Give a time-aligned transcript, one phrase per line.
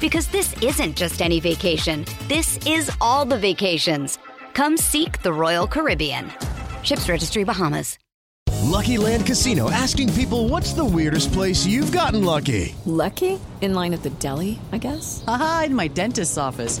[0.00, 4.18] Because this isn't just any vacation, this is all the vacations.
[4.54, 6.32] Come seek the Royal Caribbean.
[6.82, 7.98] Ships Registry Bahamas.
[8.62, 12.74] Lucky Land Casino asking people what's the weirdest place you've gotten lucky?
[12.86, 13.38] Lucky?
[13.60, 15.24] In line at the deli, I guess?
[15.26, 16.80] Aha, in my dentist's office.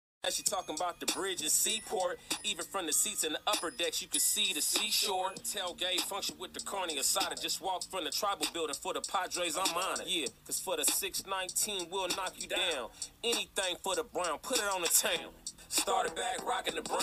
[0.23, 3.71] As she talking about the bridge and seaport, even from the seats in the upper
[3.71, 5.31] decks, you can see the seashore.
[5.43, 7.41] Tailgate function with the carne asada.
[7.41, 10.07] Just walk from the tribal building for the Padres, I'm on it.
[10.07, 12.89] Yeah, cause for the 619, we'll knock you down.
[13.23, 15.31] Anything for the Brown, put it on the town.
[15.69, 17.01] Started back rocking the brown.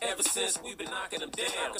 [0.00, 1.76] Ever since we've been knocking them down.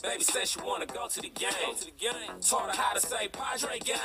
[0.00, 1.74] Baby said she wanna go to the game.
[1.76, 3.98] to the game Taught her how to say Padre gang.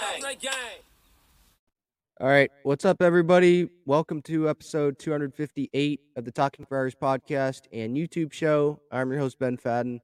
[2.19, 3.69] All right, what's up, everybody?
[3.85, 8.81] Welcome to episode 258 of the Talking Friars podcast and YouTube show.
[8.91, 9.99] I'm your host Ben Fadden.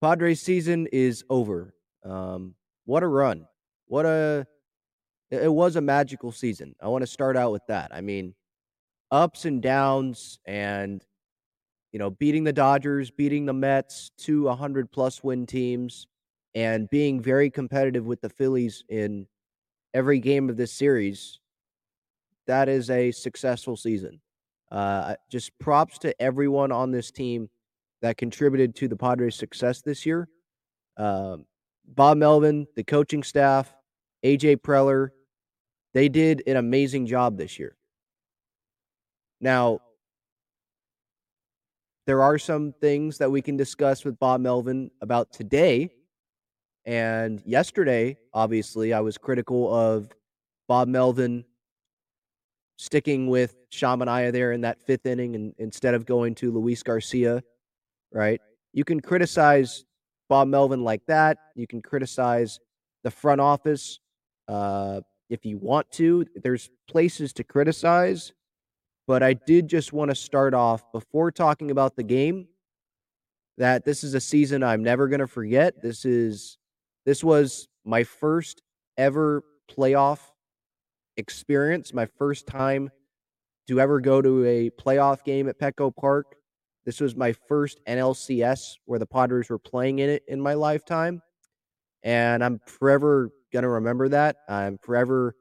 [0.00, 1.74] Padres season is over.
[2.06, 2.54] Um,
[2.86, 3.46] what a run!
[3.84, 4.46] What a
[5.30, 6.74] it was a magical season.
[6.80, 7.90] I want to start out with that.
[7.92, 8.34] I mean,
[9.10, 11.04] ups and downs, and
[11.92, 16.06] you know, beating the Dodgers, beating the Mets, two 100 plus win teams,
[16.54, 19.26] and being very competitive with the Phillies in
[19.94, 21.38] every game of this series,
[22.46, 24.20] that is a successful season.
[24.70, 27.48] Uh, just props to everyone on this team
[28.02, 30.28] that contributed to the Padres' success this year.
[30.96, 31.44] Um,
[31.86, 33.74] Bob Melvin, the coaching staff,
[34.24, 35.10] AJ Preller,
[35.92, 37.76] they did an amazing job this year.
[39.40, 39.80] Now,
[42.06, 45.90] there are some things that we can discuss with Bob Melvin about today
[46.84, 50.08] and yesterday, obviously, I was critical of
[50.68, 51.44] Bob Melvin
[52.76, 56.82] sticking with Sean Manaea there in that fifth inning and instead of going to Luis
[56.82, 57.42] Garcia,
[58.12, 58.40] right?
[58.72, 59.84] You can criticize
[60.30, 61.36] Bob Melvin like that.
[61.54, 62.58] You can criticize
[63.02, 64.00] the front office
[64.48, 66.24] uh, if you want to.
[66.42, 68.32] There's places to criticize,
[69.06, 72.48] but I did just want to start off before talking about the game
[73.58, 75.82] that this is a season I'm never going to forget.
[75.82, 76.56] This is
[77.10, 78.62] this was my first
[78.96, 80.20] ever playoff
[81.16, 82.88] experience, my first time
[83.66, 86.36] to ever go to a playoff game at Petco Park.
[86.86, 91.20] This was my first NLCS where the Padres were playing in it in my lifetime.
[92.04, 94.36] And I'm forever going to remember that.
[94.48, 95.34] I'm forever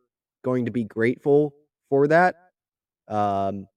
[0.44, 1.54] going to be grateful
[1.88, 2.36] for that.
[3.08, 3.68] Um,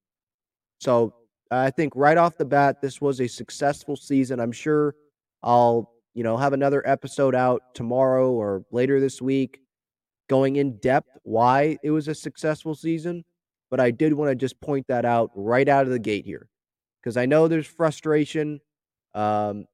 [0.81, 1.13] so
[1.51, 4.41] I think right off the bat, this was a successful season.
[4.41, 4.95] I'm sure
[5.43, 9.61] I'll you know, have another episode out tomorrow or later this week
[10.29, 13.25] going in depth why it was a successful season.
[13.71, 16.49] But I did want to just point that out right out of the gate here
[17.01, 18.61] because I know there's frustration.
[19.15, 19.67] Um,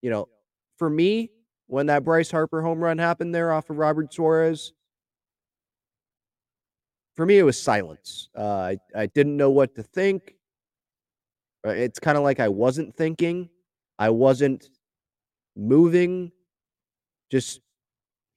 [0.00, 0.28] you know,
[0.76, 1.30] for me,
[1.66, 4.72] when that Bryce Harper home run happened there off of Robert Suarez,
[7.16, 8.28] for me, it was silence.
[8.36, 10.36] Uh, I, I didn't know what to think.
[11.66, 13.50] Uh, it's kind of like I wasn't thinking.
[13.98, 14.68] I wasn't
[15.58, 16.30] moving,
[17.30, 17.60] just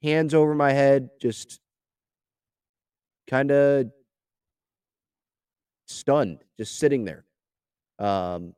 [0.03, 1.61] hands over my head, just
[3.29, 3.85] kind of
[5.87, 7.25] stunned, just sitting there.
[7.99, 8.55] Um,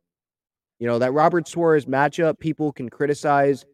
[0.80, 3.64] you know, that Robert Suarez matchup, people can criticize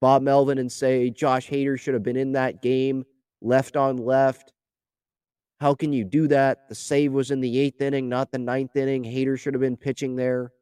[0.00, 3.04] Bob Melvin and say Josh Hader should have been in that game,
[3.40, 4.52] left on left.
[5.60, 6.68] How can you do that?
[6.68, 9.02] The save was in the eighth inning, not the ninth inning.
[9.02, 10.52] Hader should have been pitching there.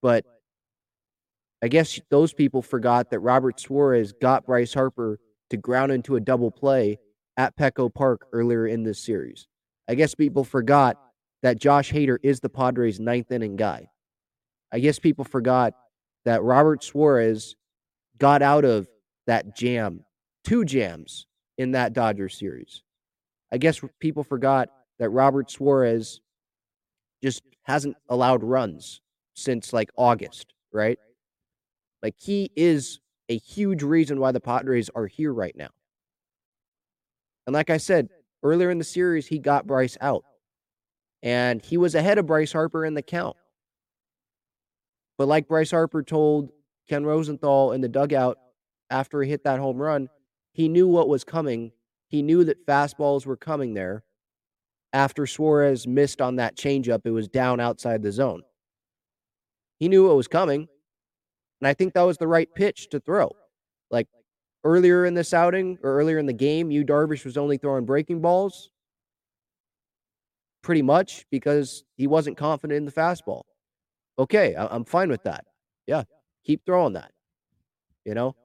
[0.00, 0.24] But
[1.62, 5.18] I guess those people forgot that Robert Suarez got Bryce Harper
[5.50, 6.98] to ground into a double play
[7.36, 9.48] at Petco Park earlier in this series.
[9.88, 10.96] I guess people forgot
[11.42, 13.88] that Josh Hader is the Padres' ninth inning guy.
[14.72, 15.72] I guess people forgot
[16.24, 17.56] that Robert Suarez
[18.18, 18.88] got out of
[19.26, 20.04] that jam,
[20.44, 21.26] two jams
[21.56, 22.82] in that Dodger series.
[23.50, 24.68] I guess people forgot
[24.98, 26.20] that Robert Suarez
[27.22, 29.00] just hasn't allowed runs
[29.34, 30.98] since like August, right?
[32.02, 35.68] Like he is a huge reason why the Padres are here right now.
[37.46, 38.08] And like I said
[38.42, 40.24] earlier in the series, he got Bryce out.
[41.22, 43.36] And he was ahead of Bryce Harper in the count.
[45.16, 46.50] But like Bryce Harper told
[46.88, 48.38] Ken Rosenthal in the dugout
[48.90, 50.08] after he hit that home run,
[50.52, 51.72] he knew what was coming.
[52.08, 54.04] He knew that fastballs were coming there.
[54.92, 58.42] After Suarez missed on that changeup, it was down outside the zone.
[59.78, 60.68] He knew what was coming.
[61.60, 63.34] And I think that was the right pitch to throw.
[63.90, 64.08] Like
[64.64, 68.20] earlier in this outing or earlier in the game, you Darvish was only throwing breaking
[68.20, 68.70] balls
[70.62, 73.42] pretty much because he wasn't confident in the fastball.
[74.18, 75.44] Okay, I- am fine with that.
[75.86, 76.04] Yeah,
[76.44, 77.12] keep throwing that.
[78.04, 78.36] You know,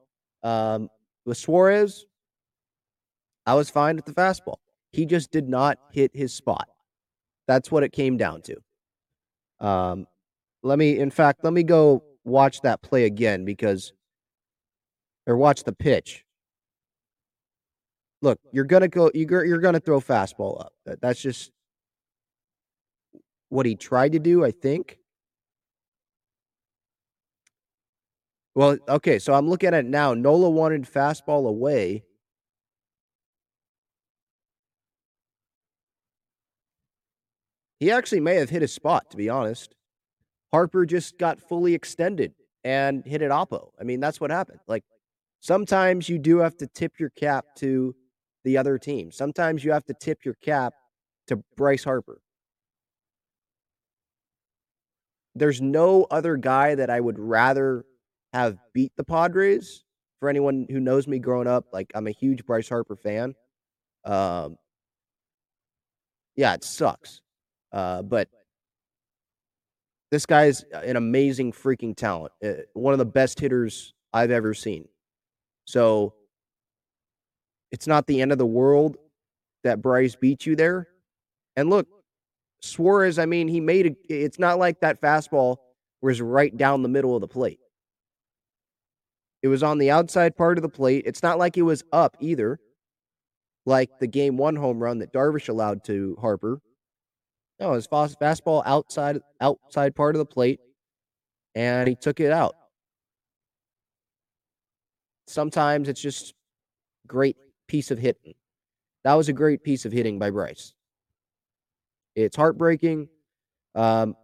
[0.42, 0.88] um,
[1.24, 2.06] with Suarez,
[3.46, 4.56] I was fine with the fastball.
[4.92, 6.68] He just did not hit his spot.
[7.46, 9.66] That's what it came down to.
[9.66, 10.06] Um,
[10.62, 13.92] let me, in fact, let me go watch that play again because,
[15.26, 16.24] or watch the pitch.
[18.22, 19.10] Look, you're gonna go.
[19.14, 20.72] You're gonna throw fastball up.
[21.00, 21.52] That's just
[23.50, 24.98] what he tried to do, I think.
[28.54, 30.14] Well, okay, so I'm looking at it now.
[30.14, 32.04] Nola wanted fastball away.
[37.80, 39.74] He actually may have hit a spot, to be honest.
[40.54, 43.70] Harper just got fully extended and hit it oppo.
[43.80, 44.60] I mean, that's what happened.
[44.68, 44.84] Like
[45.40, 47.92] sometimes you do have to tip your cap to
[48.44, 49.10] the other team.
[49.10, 50.72] Sometimes you have to tip your cap
[51.26, 52.20] to Bryce Harper.
[55.34, 57.84] There's no other guy that I would rather
[58.32, 59.82] have beat the Padres.
[60.20, 63.34] For anyone who knows me growing up, like I'm a huge Bryce Harper fan.
[64.04, 64.56] Um,
[66.36, 67.22] yeah, it sucks.
[67.72, 68.28] Uh, but
[70.14, 72.32] this guy's an amazing freaking talent.
[72.42, 74.86] Uh, one of the best hitters I've ever seen.
[75.64, 76.14] So
[77.72, 78.96] it's not the end of the world
[79.64, 80.86] that Bryce beat you there.
[81.56, 81.88] And look,
[82.62, 85.56] Suarez, I mean, he made a, it's not like that fastball
[86.00, 87.58] was right down the middle of the plate.
[89.42, 91.02] It was on the outside part of the plate.
[91.06, 92.60] It's not like it was up either,
[93.66, 96.60] like the game one home run that Darvish allowed to Harper.
[97.64, 100.60] No, his fastball outside outside part of the plate,
[101.54, 102.54] and he took it out.
[105.26, 106.34] Sometimes it's just
[107.06, 108.34] great piece of hitting.
[109.04, 110.74] That was a great piece of hitting by Bryce.
[112.14, 113.08] It's heartbreaking.
[113.74, 114.14] Um,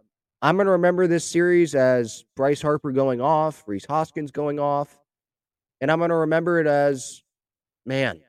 [0.43, 4.99] I'm going to remember this series as Bryce Harper going off, Rhys Hoskins going off,
[5.81, 7.23] and I'm going to remember it as,
[7.87, 8.21] man,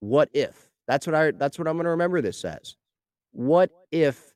[0.00, 0.67] what if?
[0.88, 1.30] That's what I.
[1.30, 2.74] That's what I'm going to remember this as.
[3.30, 4.34] What if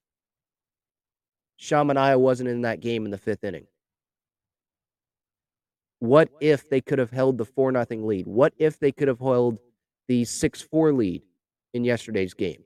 [1.57, 3.67] Sean Manaea wasn't in that game in the fifth inning?
[5.99, 8.29] What if they could have held the four nothing lead?
[8.29, 9.59] What if they could have held
[10.07, 11.23] the six four lead
[11.75, 12.63] in yesterday's game?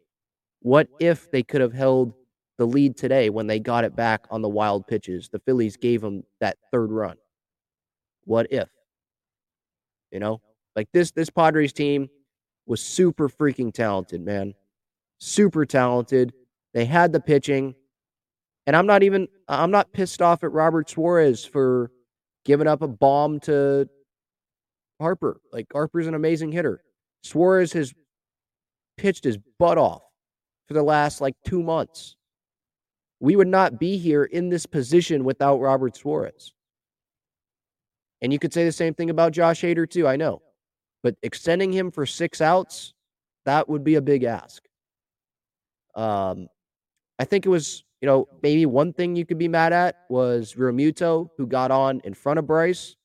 [0.61, 2.13] What if they could have held
[2.59, 5.29] the lead today when they got it back on the wild pitches.
[5.29, 7.17] The Phillies gave them that third run.
[8.25, 8.69] What if?
[10.11, 10.41] You know,
[10.75, 12.09] like this this Padres team
[12.67, 14.55] was super freaking talented, man.
[15.19, 16.33] Super talented.
[16.75, 17.75] They had the pitching.
[18.67, 21.91] And I'm not even I'm not pissed off at Robert Suarez for
[22.45, 23.89] giving up a bomb to
[25.01, 25.41] Harper.
[25.53, 26.83] Like Harper's an amazing hitter.
[27.23, 27.95] Suarez has
[28.97, 30.03] pitched his butt off
[30.67, 32.17] for the last like 2 months.
[33.21, 36.53] We would not be here in this position without Robert Suarez.
[38.21, 40.09] And you could say the same thing about Josh Hader, too.
[40.09, 40.43] I know.
[41.03, 42.95] But extending him for six outs,
[43.45, 44.63] that would be a big ask.
[45.95, 46.49] Um,
[47.19, 50.55] I think it was, you know, maybe one thing you could be mad at was
[50.55, 52.97] Realmuto, who got on in front of Bryce,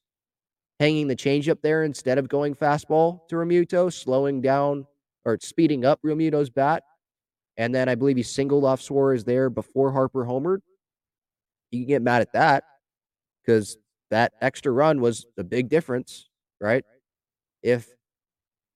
[0.79, 4.87] hanging the changeup there instead of going fastball to Realmuto, slowing down
[5.25, 6.83] or speeding up Realmuto's bat.
[7.57, 10.59] and then I believe he singled off Suarez there before Harper homered.
[11.71, 12.63] You can get mad at that
[13.45, 13.77] because
[14.09, 16.29] that extra run was a big difference,
[16.59, 16.83] right?
[17.63, 17.87] If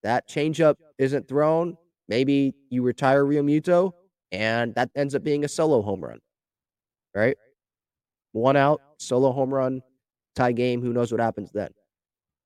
[0.04, 1.77] that changeup isn't thrown,
[2.08, 3.94] maybe you retire Realmuto,
[4.32, 6.20] and that ends up being a solo home run,
[7.13, 7.38] right?
[8.34, 9.82] One out, solo home run,
[10.36, 10.82] tie game.
[10.82, 11.70] Who knows what happens then?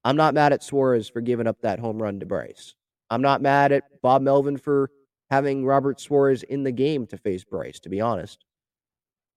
[0.03, 2.75] I'm not mad at Suarez for giving up that home run to Bryce.
[3.09, 4.91] I'm not mad at Bob Melvin for
[5.29, 8.45] having Robert Suarez in the game to face Bryce, to be honest.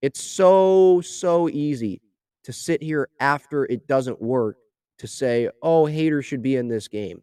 [0.02, 2.00] It's so, so easy
[2.44, 4.56] to sit here after it doesn't work
[5.02, 7.22] to say, oh, Hader should be in this game.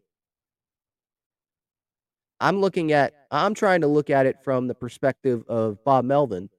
[2.38, 6.50] I'm looking at, I'm trying to look at it from the perspective of Bob Melvin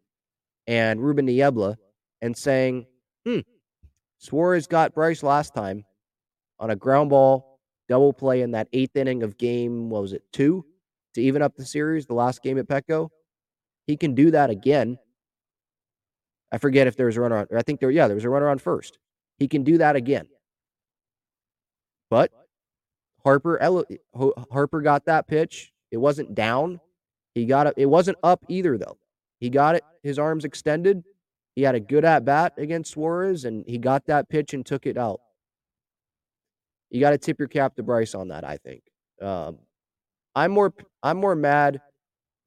[0.66, 1.78] and Ruben Niebla
[2.24, 2.88] and saying,
[3.24, 3.40] hmm,
[4.18, 5.86] Suarez got Bryce last time
[6.60, 10.24] on a ground ball double play in that eighth inning of game, what was it,
[10.34, 10.66] two
[11.14, 13.10] to even up the series, the last game at Petco.
[13.86, 14.98] He can do that again.
[16.52, 18.30] I forget if there was a runner on, I think there, yeah, there was a
[18.30, 18.98] runner on first.
[19.38, 20.28] He can do that again.
[22.12, 22.30] But
[23.24, 23.58] Harper
[24.52, 25.72] Harper got that pitch.
[25.92, 26.82] It wasn't down.
[27.34, 27.74] He got it.
[27.78, 28.98] It wasn't up either though.
[29.40, 29.84] He got it.
[30.04, 31.04] His arms extended.
[31.56, 34.86] He had a good at bat against Suarez, and he got that pitch and took
[34.86, 35.22] it out.
[36.90, 38.44] You got to tip your cap to Bryce on that.
[38.44, 38.84] I think.
[39.22, 39.60] Um,
[40.36, 40.74] I'm more.
[41.02, 41.80] I'm more mad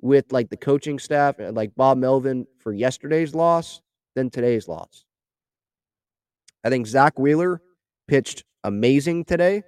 [0.02, 3.80] with like the coaching staff and like Bob Melvin for yesterday's loss
[4.14, 5.06] than today's loss.
[6.62, 7.62] I think Zach Wheeler
[8.06, 9.62] pitched amazing today.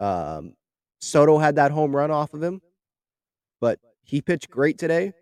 [0.00, 0.54] Um,
[1.00, 2.62] Soto had that home run off of him,
[3.60, 5.12] but he pitched great today.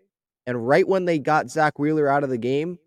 [0.45, 2.79] And right when they got Zach Wheeler out of the game,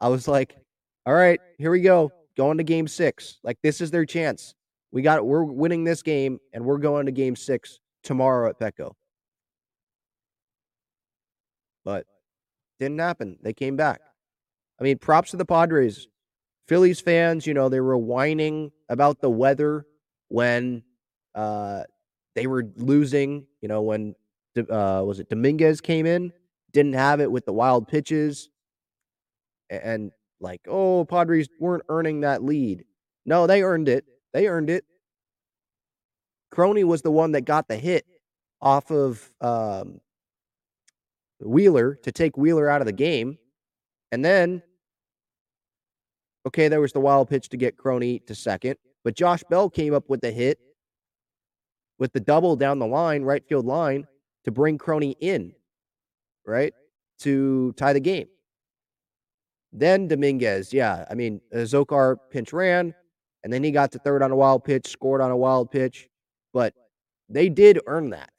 [0.00, 0.56] I was like,
[1.04, 2.10] all right, here we go.
[2.36, 3.38] Going to game six.
[3.42, 4.54] Like, this is their chance.
[4.92, 8.92] We got we're winning this game and we're going to game six tomorrow at Petco.
[11.84, 12.06] But
[12.78, 13.38] didn't happen.
[13.42, 14.00] They came back.
[14.80, 16.06] I mean, props to the Padres.
[16.68, 19.86] Phillies fans, you know, they were whining about the weather
[20.28, 20.82] when
[21.34, 21.82] uh,
[22.34, 24.14] they were losing, you know, when
[24.56, 26.32] uh, was it Dominguez came in,
[26.72, 28.50] didn't have it with the wild pitches
[29.70, 32.84] and like, oh, Padres weren't earning that lead.
[33.26, 34.04] No, they earned it.
[34.32, 34.84] They earned it.
[36.50, 38.06] Crony was the one that got the hit
[38.60, 40.00] off of um,
[41.40, 43.38] Wheeler to take Wheeler out of the game.
[44.12, 44.62] And then,
[46.48, 48.76] okay, there was the wild pitch to get Crony to second.
[49.04, 50.58] But Josh Bell came up with the hit
[51.98, 54.06] with the double down the line, right field line,
[54.44, 55.52] to bring Crony in,
[56.46, 56.72] right?
[57.20, 58.28] To tie the game.
[59.72, 61.04] Then Dominguez, yeah.
[61.10, 62.94] I mean, uh, Zokar pinch ran,
[63.44, 66.08] and then he got to third on a wild pitch, scored on a wild pitch.
[66.54, 66.72] But
[67.28, 68.30] they did earn that.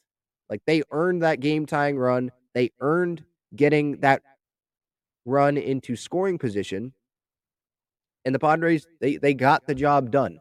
[0.50, 2.32] Like they earned that game tying run.
[2.56, 3.24] They earned
[3.56, 4.24] getting that
[5.26, 6.94] run into scoring position.
[8.26, 10.40] And the Padres, they, they got the job done.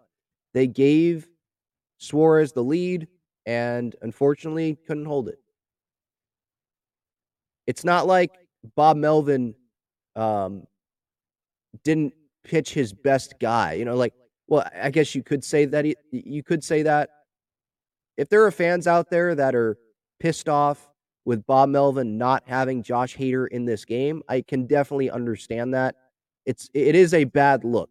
[0.54, 1.28] They gave
[1.98, 3.08] Suarez the lead
[3.46, 5.38] and unfortunately couldn't hold it.
[7.66, 8.32] It's not like
[8.76, 9.54] Bob Melvin
[10.16, 10.64] um,
[11.84, 13.74] didn't pitch his best guy.
[13.74, 14.14] You know, like,
[14.46, 15.84] well, I guess you could say that.
[15.84, 17.10] He, you could say that.
[18.16, 19.76] If there are fans out there that are
[20.18, 20.90] pissed off
[21.24, 25.94] with Bob Melvin not having Josh Hader in this game, I can definitely understand that.
[26.48, 27.90] It's it is a bad look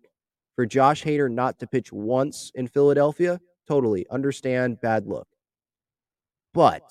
[0.56, 3.40] for Josh Hader not to pitch once in Philadelphia.
[3.68, 5.28] Totally understand bad look.
[6.56, 6.82] But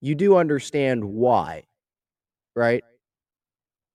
[0.00, 1.64] you do understand why,
[2.56, 2.82] right?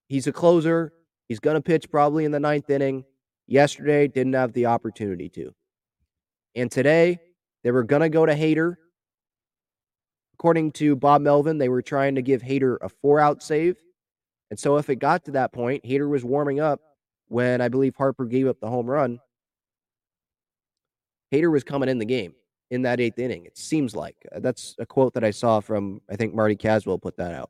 [0.10, 0.94] He's a closer.
[1.28, 3.04] He's going to pitch probably in the ninth inning.
[3.48, 5.52] Yesterday, didn't have the opportunity to.
[6.54, 7.18] And today,
[7.64, 8.76] they were going to go to Hader.
[10.36, 13.78] According to Bob Melvin, they were trying to give Hader a four out save.
[14.50, 16.82] And so, if it got to that point, Hader was warming up
[17.28, 19.20] when I believe Harper gave up the home run.
[21.32, 22.34] Hader was coming in the game
[22.72, 23.46] in that eighth inning.
[23.46, 27.00] It seems like uh, that's a quote that I saw from, I think Marty Caswell
[27.00, 27.50] put that out.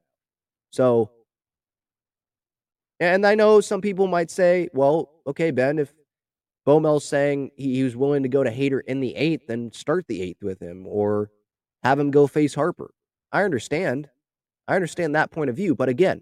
[0.72, 1.12] So,
[3.00, 5.94] and I know some people might say, well, okay, Ben, if
[6.66, 10.22] Bomel's saying he, was willing to go to Hader in the eighth, then start the
[10.22, 11.32] eighth with him or
[11.84, 12.92] have him go face Harper.
[13.32, 14.10] I understand.
[14.68, 15.76] I understand that point of view.
[15.76, 16.22] But again,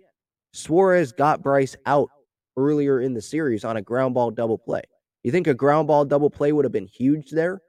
[0.53, 2.09] Suarez got Bryce out
[2.57, 4.81] earlier in the series on a ground ball double play.
[5.23, 7.61] You think a ground ball double play would have been huge there?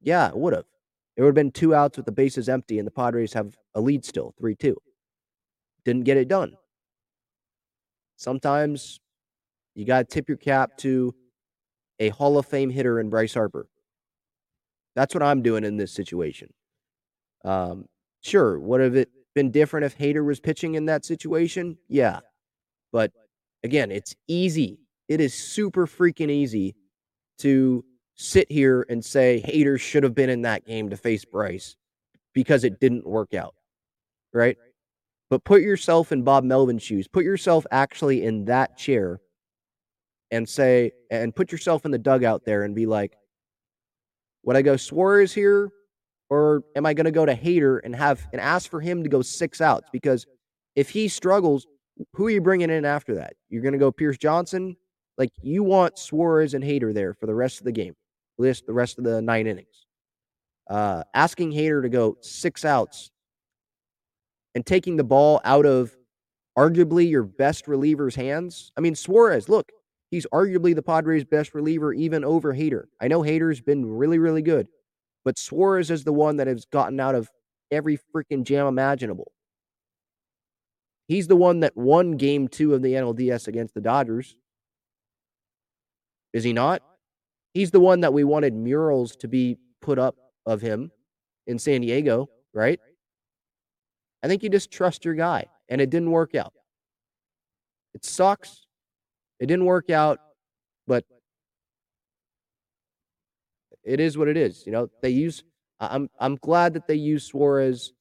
[0.00, 0.64] Yeah, it would have.
[1.16, 3.80] It would have been two outs with the bases empty, and the Padres have a
[3.80, 4.76] lead still, 3 2.
[5.84, 6.52] Didn't get it done.
[8.16, 9.00] Sometimes
[9.74, 11.14] you got to tip your cap to
[11.98, 13.68] a Hall of Fame hitter in Bryce Harper.
[14.94, 16.52] That's what I'm doing in this situation.
[17.44, 17.86] Um,
[18.20, 21.76] sure, what if it been different if Hader was pitching in that situation?
[21.88, 22.20] Yeah.
[22.92, 23.12] But
[23.62, 24.80] again, it's easy.
[25.08, 26.74] It is super freaking easy
[27.38, 31.76] to sit here and say Hader should have been in that game to face Bryce
[32.34, 33.54] because it didn't work out.
[34.32, 34.56] Right?
[35.30, 37.06] But put yourself in Bob Melvin's shoes.
[37.06, 39.20] Put yourself actually in that chair
[40.30, 43.16] and say, and put yourself in the dugout there and be like,
[44.44, 45.70] would I go Suarez here?
[46.30, 49.08] Or am I going to go to Hader and have and ask for him to
[49.08, 49.88] go six outs?
[49.92, 50.26] Because
[50.76, 51.66] if he struggles,
[52.12, 53.34] who are you bringing in after that?
[53.48, 54.76] You're going to go Pierce Johnson?
[55.16, 57.94] Like you want Suarez and Hader there for the rest of the game,
[58.38, 59.86] list the rest of the nine innings.
[60.68, 63.10] Uh, asking Hader to go six outs
[64.54, 65.96] and taking the ball out of
[66.58, 68.70] arguably your best reliever's hands.
[68.76, 69.70] I mean, Suarez, look,
[70.10, 72.84] he's arguably the Padres' best reliever, even over Hader.
[73.00, 74.68] I know Hader's been really, really good,
[75.28, 77.28] but Suarez is the one that has gotten out of
[77.70, 79.30] every freaking jam imaginable.
[81.06, 84.34] He's the one that won game two of the NLDS against the Dodgers.
[86.32, 86.80] Is he not?
[87.52, 90.14] He's the one that we wanted murals to be put up
[90.46, 90.92] of him
[91.46, 92.80] in San Diego, right?
[94.22, 96.54] I think you just trust your guy, and it didn't work out.
[97.92, 98.64] It sucks.
[99.40, 100.20] It didn't work out,
[100.86, 101.04] but
[103.88, 104.64] it is what it is.
[104.66, 105.42] You know, they use.
[105.80, 107.92] I'm I'm glad that they used Suarez.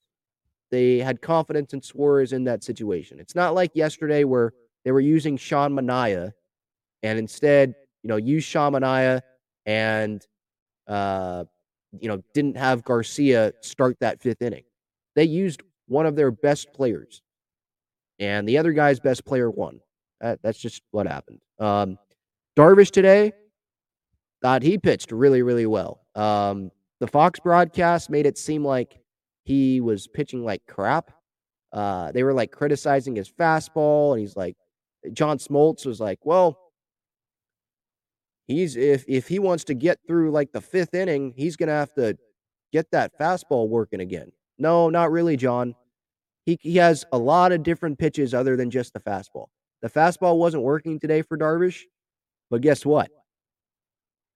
[0.70, 3.20] They had confidence in Suarez in that situation.
[3.20, 4.54] It's not like yesterday where
[4.84, 6.34] they were using Sean Manaea,
[7.04, 9.22] and instead, you know, use Sean Manaea
[9.66, 10.26] and
[10.88, 11.46] uh,
[12.00, 14.64] you know, didn't have Garcia start that fifth inning.
[15.16, 17.22] They used one of their best players,
[18.20, 19.80] and the other guy's best player won.
[20.20, 21.40] That, that's just what happened.
[21.60, 21.98] Um,
[22.58, 23.32] Darvish today
[24.42, 26.06] thought he pitched really, really well.
[26.16, 29.00] Um, the Fox broadcast made it seem like
[29.44, 31.12] he was pitching like crap.
[31.72, 34.56] Uh, they were like criticizing his fastball, and he's like,
[35.14, 36.58] John Smoltz was like, well,
[38.48, 41.94] he's if if he wants to get through like the fifth inning, he's gonna have
[41.96, 42.18] to
[42.74, 44.32] get that fastball working again.
[44.58, 45.76] No, not really, John.
[46.46, 49.48] He he has a lot of different pitches other than just the fastball.
[49.82, 51.82] The fastball wasn't working today for Darvish,
[52.50, 53.12] but guess what?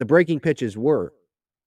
[0.01, 1.13] The breaking pitches were.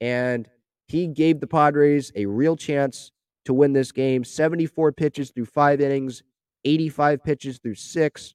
[0.00, 0.48] And
[0.88, 3.12] he gave the Padres a real chance
[3.44, 4.24] to win this game.
[4.24, 6.24] 74 pitches through five innings,
[6.64, 8.34] 85 pitches through six.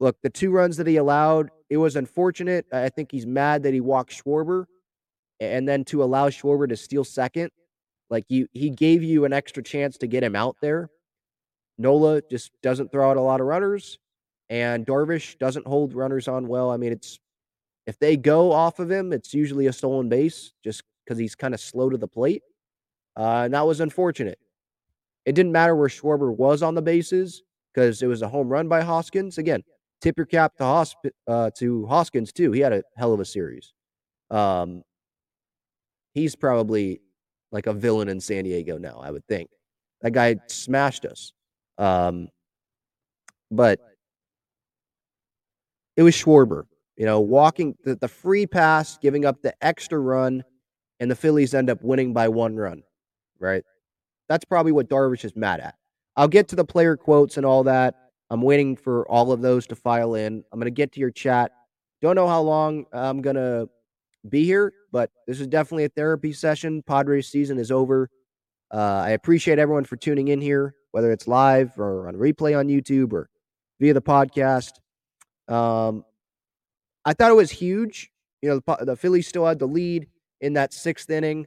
[0.00, 2.64] Look, the two runs that he allowed, it was unfortunate.
[2.72, 4.64] I think he's mad that he walked Schwarber.
[5.40, 7.50] And then to allow Schwarber to steal second,
[8.08, 10.88] like you, he gave you an extra chance to get him out there.
[11.76, 13.98] Nola just doesn't throw out a lot of runners,
[14.48, 16.70] and Darvish doesn't hold runners on well.
[16.70, 17.18] I mean, it's
[17.86, 21.54] if they go off of him, it's usually a stolen base just because he's kind
[21.54, 22.42] of slow to the plate.
[23.16, 24.38] Uh, and that was unfortunate.
[25.26, 27.42] It didn't matter where Schwarber was on the bases
[27.74, 29.38] because it was a home run by Hoskins.
[29.38, 29.62] Again,
[30.00, 32.52] tip your cap to, Hosp- uh, to Hoskins too.
[32.52, 33.72] He had a hell of a series.
[34.30, 34.82] Um,
[36.14, 37.00] he's probably
[37.52, 39.00] like a villain in San Diego now.
[39.02, 39.50] I would think
[40.02, 41.32] that guy smashed us.
[41.78, 42.28] Um,
[43.50, 43.80] but
[45.96, 46.64] it was Schwarber,
[47.00, 50.44] you know, walking the, the free pass, giving up the extra run,
[51.00, 52.82] and the Phillies end up winning by one run,
[53.38, 53.64] right?
[54.28, 55.76] That's probably what Darvish is mad at.
[56.14, 57.94] I'll get to the player quotes and all that.
[58.28, 60.44] I'm waiting for all of those to file in.
[60.52, 61.52] I'm going to get to your chat.
[62.02, 63.70] Don't know how long I'm going to
[64.28, 66.82] be here, but this is definitely a therapy session.
[66.82, 68.10] Padres season is over.
[68.70, 72.68] Uh, I appreciate everyone for tuning in here, whether it's live or on replay on
[72.68, 73.30] YouTube or
[73.80, 74.72] via the podcast.
[75.48, 76.04] Um,
[77.04, 78.10] I thought it was huge.
[78.42, 80.08] You know, the, the Phillies still had the lead
[80.40, 81.46] in that sixth inning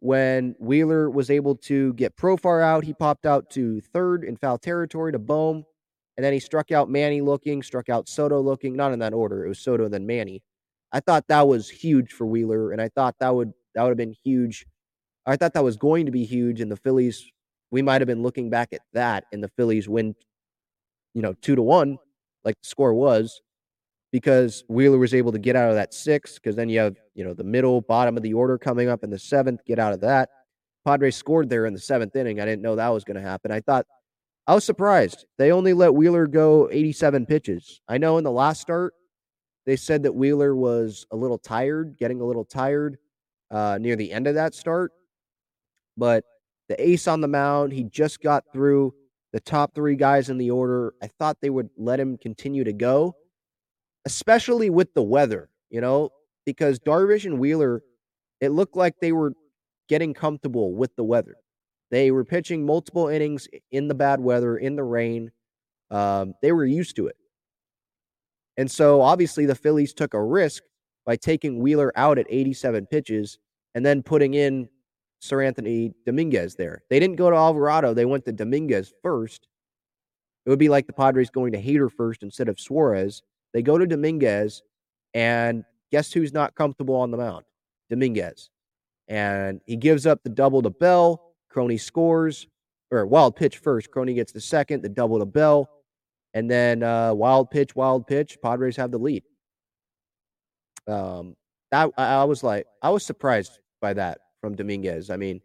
[0.00, 2.84] when Wheeler was able to get Profar out.
[2.84, 5.64] He popped out to third in foul territory to Bohm.
[6.16, 9.46] And then he struck out Manny looking, struck out Soto looking, not in that order.
[9.46, 10.42] It was Soto, then Manny.
[10.92, 13.96] I thought that was huge for Wheeler, and I thought that would that would have
[13.96, 14.66] been huge.
[15.24, 17.24] I thought that was going to be huge, and the Phillies.
[17.70, 20.14] We might have been looking back at that, and the Phillies win,
[21.14, 21.96] you know, two to one,
[22.44, 23.40] like the score was,
[24.12, 26.34] because Wheeler was able to get out of that six.
[26.34, 29.10] Because then you have, you know, the middle bottom of the order coming up in
[29.10, 30.28] the seventh, get out of that.
[30.84, 32.40] Padres scored there in the seventh inning.
[32.40, 33.50] I didn't know that was going to happen.
[33.50, 33.86] I thought
[34.46, 35.24] I was surprised.
[35.38, 37.80] They only let Wheeler go 87 pitches.
[37.88, 38.94] I know in the last start
[39.64, 42.98] they said that Wheeler was a little tired, getting a little tired
[43.50, 44.92] uh, near the end of that start.
[45.96, 46.24] But
[46.68, 48.94] the ace on the mound, he just got through
[49.32, 50.94] the top three guys in the order.
[51.02, 53.14] I thought they would let him continue to go,
[54.04, 56.10] especially with the weather, you know,
[56.44, 57.82] because Darvish and Wheeler,
[58.40, 59.32] it looked like they were
[59.88, 61.36] getting comfortable with the weather.
[61.90, 65.30] They were pitching multiple innings in the bad weather, in the rain.
[65.90, 67.16] Um, they were used to it.
[68.56, 70.62] And so obviously the Phillies took a risk
[71.04, 73.38] by taking Wheeler out at 87 pitches
[73.74, 74.68] and then putting in
[75.22, 76.82] Seranthony Dominguez there.
[76.90, 79.48] They didn't go to Alvarado, they went to Dominguez first.
[80.44, 83.22] It would be like the Padres going to Hader first instead of Suarez.
[83.52, 84.62] They go to Dominguez,
[85.14, 87.44] and guess who's not comfortable on the mound?
[87.90, 88.50] Dominguez.
[89.08, 91.34] And he gives up the double to Bell.
[91.50, 92.46] Crony scores,
[92.90, 93.90] or wild pitch first.
[93.90, 95.68] Crony gets the second, the double to Bell.
[96.34, 98.38] And then uh, wild pitch, wild pitch.
[98.42, 99.22] Padres have the lead.
[100.86, 101.36] Um,
[101.70, 105.10] that I, I was like, I was surprised by that from Dominguez.
[105.10, 105.40] I mean,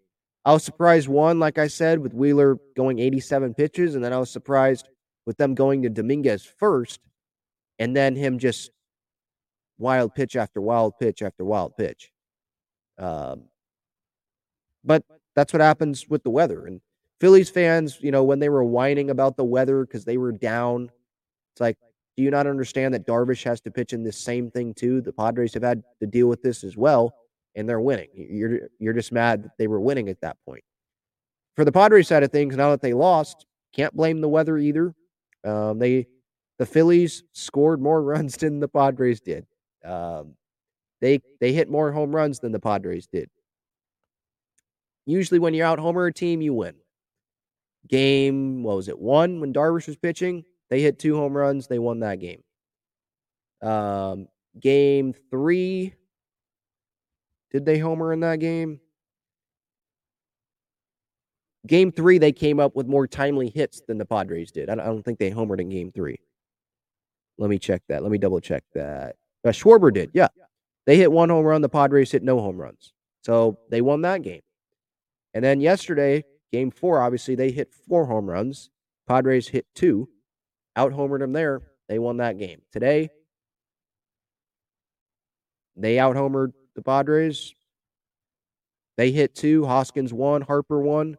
[0.46, 4.18] I was surprised one, like I said, with Wheeler going 87 pitches, and then I
[4.18, 4.88] was surprised
[5.26, 7.02] with them going to Dominguez first,
[7.80, 8.72] and then him just
[9.78, 12.12] wild pitch after wild pitch after wild pitch.
[12.98, 13.44] Um,
[14.84, 15.04] but
[15.36, 16.66] that's what happens with the weather.
[16.66, 16.82] And
[17.20, 20.90] Phillies fans, you know, when they were whining about the weather because they were down,
[21.54, 21.78] it's like,
[22.16, 25.02] do you not understand that Darvish has to pitch in this same thing too?
[25.02, 27.14] The Padres have had to deal with this as well,
[27.56, 28.10] and they're winning.
[28.14, 30.64] You're you're just mad that they were winning at that point.
[31.56, 34.96] For the Padres side of things, now that they lost, can't blame the weather either.
[35.44, 36.08] Um, they
[36.60, 39.46] the Phillies scored more runs than the Padres did.
[39.84, 40.36] Um,
[41.02, 43.30] they they hit more home runs than the Padres did.
[45.06, 46.76] Usually, when you're out homer a team, you win.
[47.88, 50.44] Game what was it one when Darvish was pitching?
[50.70, 51.68] They hit two home runs.
[51.68, 52.44] They won that game.
[53.62, 54.28] Um,
[54.60, 55.94] game three.
[57.52, 58.82] Did they homer in that game?
[61.66, 64.70] Game three, they came up with more timely hits than the Padres did.
[64.70, 66.20] I don't think they homered in game three.
[67.38, 68.04] Let me check that.
[68.04, 69.16] Let me double check that.
[69.46, 70.12] Uh, Schwarber did.
[70.14, 70.28] Yeah.
[70.86, 71.62] They hit one home run.
[71.62, 72.94] The Padres hit no home runs.
[73.22, 74.42] So they won that game.
[75.34, 78.70] And then yesterday, game four, obviously, they hit four home runs.
[79.08, 80.10] Padres hit two
[80.76, 81.62] out homered them there.
[81.90, 82.62] They won that game.
[82.72, 83.10] Today,
[85.76, 87.54] they out homered the Padres.
[88.96, 89.66] They hit two.
[89.66, 90.42] Hoskins won.
[90.42, 91.18] Harper won.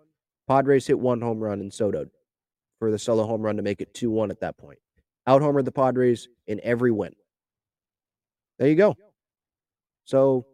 [0.48, 2.07] Padres hit one home run and Soto
[2.78, 4.78] for the solo home run to make it 2 1 at that point.
[5.28, 7.14] Out homered the Padres in every win.
[8.58, 8.96] There you go.
[10.06, 10.46] So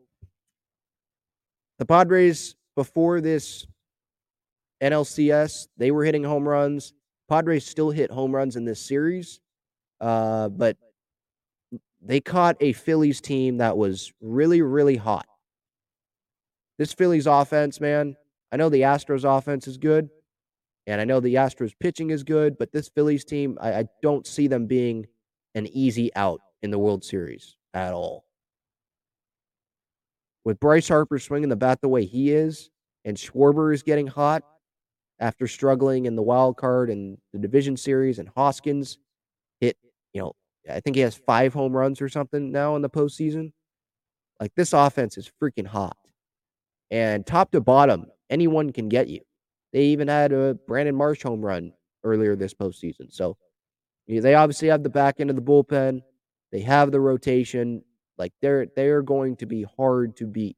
[1.79, 3.69] the Padres, before this
[4.83, 6.93] NLCS, they were hitting home runs.
[7.29, 9.39] Padres still hit home runs in this series,
[10.01, 10.77] uh, but
[12.03, 15.27] they caught a Phillies team that was really, really hot.
[16.79, 18.17] This Phillies offense, man,
[18.51, 20.11] I know the Astros offense is good,
[20.87, 24.27] and I know the Astros pitching is good, but this Phillies team, I, I don't
[24.27, 25.07] see them being
[25.55, 28.25] an easy out in the World Series at all.
[30.45, 32.71] With Bryce Harper swinging the bat the way he is,
[33.05, 34.43] and Schwarber is getting hot,
[35.21, 38.99] after struggling in the wild card and the division series, and Hoskins
[39.61, 39.77] hit,
[40.13, 40.33] you know,
[40.71, 43.53] I think he has five home runs or something now in the postseason.
[44.41, 45.97] Like this offense is freaking hot.
[46.91, 49.21] And top to bottom, anyone can get you.
[49.75, 51.73] They even had a Brandon Marsh home run
[52.05, 53.13] earlier this postseason.
[53.13, 53.37] So
[54.07, 56.01] they obviously have the back end of the bullpen.
[56.53, 57.83] They have the rotation.
[58.17, 60.57] Like they're they're going to be hard to beat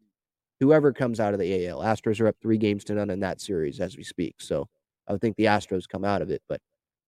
[0.60, 1.80] whoever comes out of the AL.
[1.80, 4.36] Astros are up three games to none in that series as we speak.
[4.38, 4.68] So
[5.08, 6.42] I would think the Astros come out of it.
[6.46, 6.60] But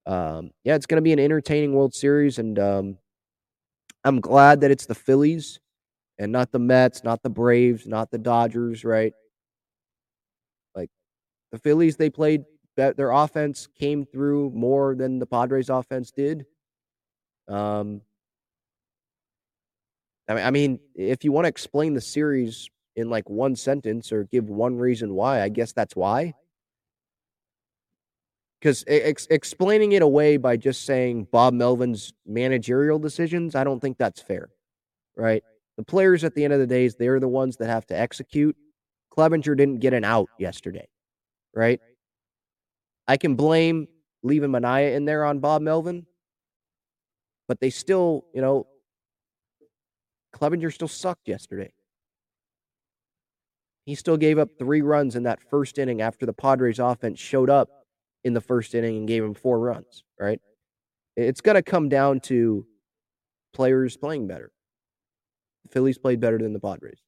[0.06, 2.38] um, yeah, it's going to be an entertaining World Series.
[2.38, 2.98] And um,
[4.04, 5.60] I'm glad that it's the Phillies
[6.18, 9.12] and not the Mets, not the Braves, not the Dodgers, right?
[11.52, 12.44] The Phillies, they played,
[12.76, 16.46] their offense came through more than the Padres' offense did.
[17.48, 18.02] Um,
[20.28, 24.50] I mean, if you want to explain the series in like one sentence or give
[24.50, 26.34] one reason why, I guess that's why.
[28.60, 33.96] Because ex- explaining it away by just saying Bob Melvin's managerial decisions, I don't think
[33.96, 34.50] that's fair,
[35.16, 35.42] right?
[35.76, 38.56] The players at the end of the day, they're the ones that have to execute.
[39.16, 40.88] Clevinger didn't get an out yesterday,
[41.58, 41.80] right?
[43.08, 43.88] I can blame
[44.22, 46.06] leaving Manaea in there on Bob Melvin,
[47.48, 48.68] but they still, you know,
[50.36, 51.72] Clevinger still sucked yesterday.
[53.86, 57.50] He still gave up three runs in that first inning after the Padres offense showed
[57.50, 57.68] up
[58.22, 60.40] in the first inning and gave him four runs, right?
[61.16, 62.66] It's going to come down to
[63.52, 64.52] players playing better.
[65.64, 67.00] The Phillies played better than the Padres.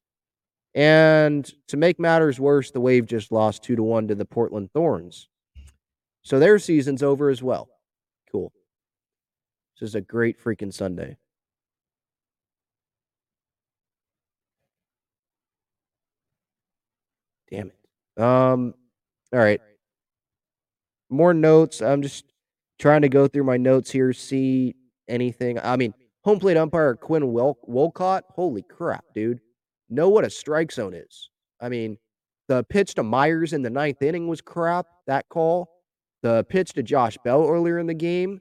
[0.73, 4.69] And to make matters worse, the Wave just lost 2 to 1 to the Portland
[4.73, 5.27] Thorns.
[6.23, 7.67] So their season's over as well.
[8.31, 8.53] Cool.
[9.79, 11.17] This is a great freaking Sunday.
[17.49, 18.21] Damn it.
[18.21, 18.73] Um,
[19.33, 19.61] all right.
[21.09, 21.81] more notes.
[21.81, 22.25] I'm just
[22.79, 24.75] trying to go through my notes here, see
[25.07, 25.59] anything.
[25.59, 28.23] I mean, home plate umpire Quinn Wel- Wolcott.
[28.29, 29.41] Holy crap, dude!
[29.91, 31.29] Know what a strike zone is.
[31.59, 31.97] I mean,
[32.47, 34.87] the pitch to Myers in the ninth inning was crap.
[35.05, 35.69] That call.
[36.23, 38.39] The pitch to Josh Bell earlier in the game.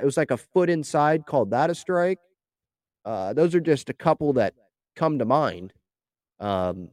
[0.00, 1.24] It was like a foot inside.
[1.24, 2.18] Called that a strike.
[3.04, 4.54] Uh, those are just a couple that
[4.96, 5.72] come to mind.
[6.40, 6.90] Um,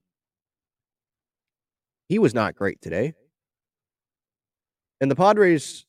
[2.09, 3.15] he was not great today.
[4.99, 5.85] And the Padres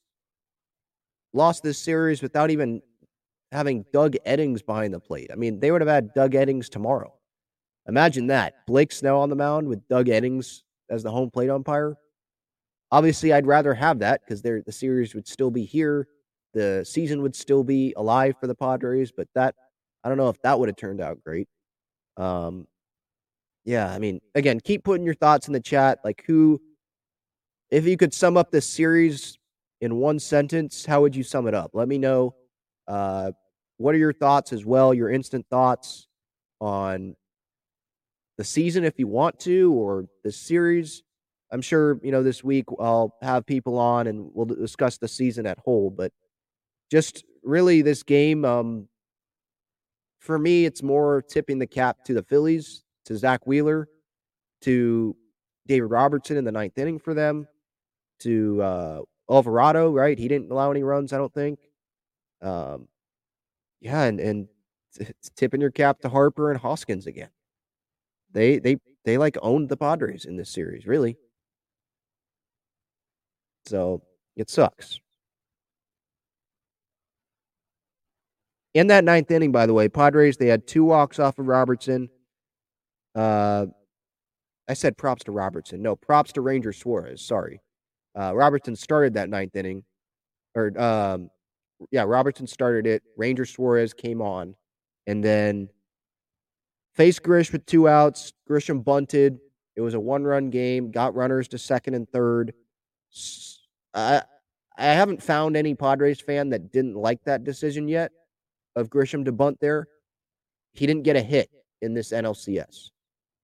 [1.34, 2.80] lost this series without even
[3.50, 5.30] having Doug Eddings behind the plate.
[5.30, 7.12] I mean, they would have had Doug Eddings tomorrow.
[7.88, 8.66] Imagine that.
[8.66, 11.96] Blake Snell on the mound with Doug Eddings as the home plate umpire.
[12.90, 16.06] Obviously, I'd rather have that because the series would still be here.
[16.52, 19.54] The season would still be alive for the Padres, but that
[20.04, 21.48] I don't know if that would have turned out great.
[22.16, 22.66] Um,
[23.64, 26.00] yeah, I mean, again, keep putting your thoughts in the chat.
[26.04, 26.60] Like, who,
[27.70, 29.38] if you could sum up this series
[29.80, 31.70] in one sentence, how would you sum it up?
[31.72, 32.34] Let me know.
[32.86, 33.32] Uh,
[33.78, 34.92] what are your thoughts as well?
[34.92, 36.08] Your instant thoughts
[36.60, 37.16] on
[38.38, 41.02] the season, if you want to, or the series.
[41.50, 45.46] I'm sure you know this week I'll have people on and we'll discuss the season
[45.46, 45.90] at whole.
[45.90, 46.12] But
[46.90, 48.88] just really, this game, um,
[50.20, 53.88] for me, it's more tipping the cap to the Phillies, to Zach Wheeler,
[54.62, 55.14] to
[55.66, 57.46] David Robertson in the ninth inning for them,
[58.20, 60.18] to uh, Alvarado, right?
[60.18, 61.58] He didn't allow any runs, I don't think.
[62.40, 62.88] Um,
[63.80, 64.48] yeah, and and
[65.36, 67.30] tipping your cap to Harper and Hoskins again.
[68.32, 71.16] They they they like owned the Padres in this series, really.
[73.66, 74.02] So
[74.36, 74.98] it sucks.
[78.74, 82.08] In that ninth inning, by the way, Padres they had two walks off of Robertson.
[83.14, 83.66] Uh,
[84.68, 85.82] I said props to Robertson.
[85.82, 87.20] No, props to Ranger Suarez.
[87.20, 87.60] Sorry,
[88.18, 89.84] uh, Robertson started that ninth inning,
[90.54, 91.28] or um,
[91.90, 93.02] yeah, Robertson started it.
[93.18, 94.54] Ranger Suarez came on,
[95.06, 95.68] and then
[96.94, 98.32] faced Grish with two outs.
[98.48, 99.38] Grisham bunted.
[99.76, 100.90] It was a one-run game.
[100.90, 102.54] Got runners to second and third.
[103.94, 104.22] I
[104.76, 108.12] I haven't found any Padres fan that didn't like that decision yet
[108.74, 109.86] of Grisham to bunt there.
[110.72, 111.50] He didn't get a hit
[111.82, 112.90] in this NLCS.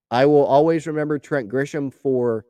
[0.09, 2.45] I will always remember Trent Grisham for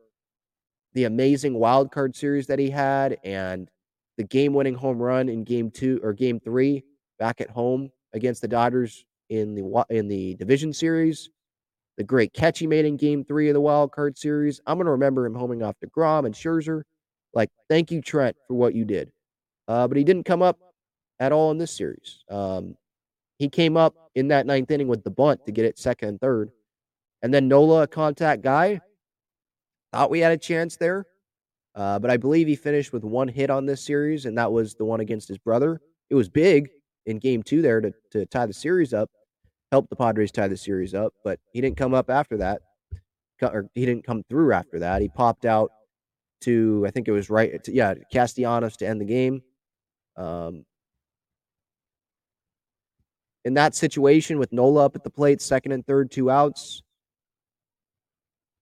[0.94, 3.70] the amazing wild card series that he had and
[4.16, 6.84] the game winning home run in game two or game three
[7.18, 11.30] back at home against the Dodgers in the in the division series.
[11.96, 14.60] The great catch he made in game three of the wild card series.
[14.66, 16.82] I'm going to remember him homing off DeGrom and Scherzer.
[17.34, 19.10] Like, thank you, Trent, for what you did.
[19.68, 20.58] Uh, but he didn't come up
[21.18, 22.24] at all in this series.
[22.30, 22.74] Um,
[23.38, 26.20] he came up in that ninth inning with the bunt to get it second and
[26.20, 26.50] third.
[27.22, 28.80] And then Nola, a contact guy,
[29.92, 31.06] thought we had a chance there.
[31.74, 34.74] Uh, but I believe he finished with one hit on this series, and that was
[34.74, 35.80] the one against his brother.
[36.08, 36.70] It was big
[37.06, 39.10] in game two there to, to tie the series up,
[39.70, 42.62] help the Padres tie the series up, but he didn't come up after that.
[43.42, 45.00] Or he didn't come through after that.
[45.00, 45.70] He popped out
[46.42, 49.42] to, I think it was right, to, yeah, Castellanos to end the game.
[50.16, 50.66] Um,
[53.46, 56.82] in that situation with Nola up at the plate, second and third, two outs,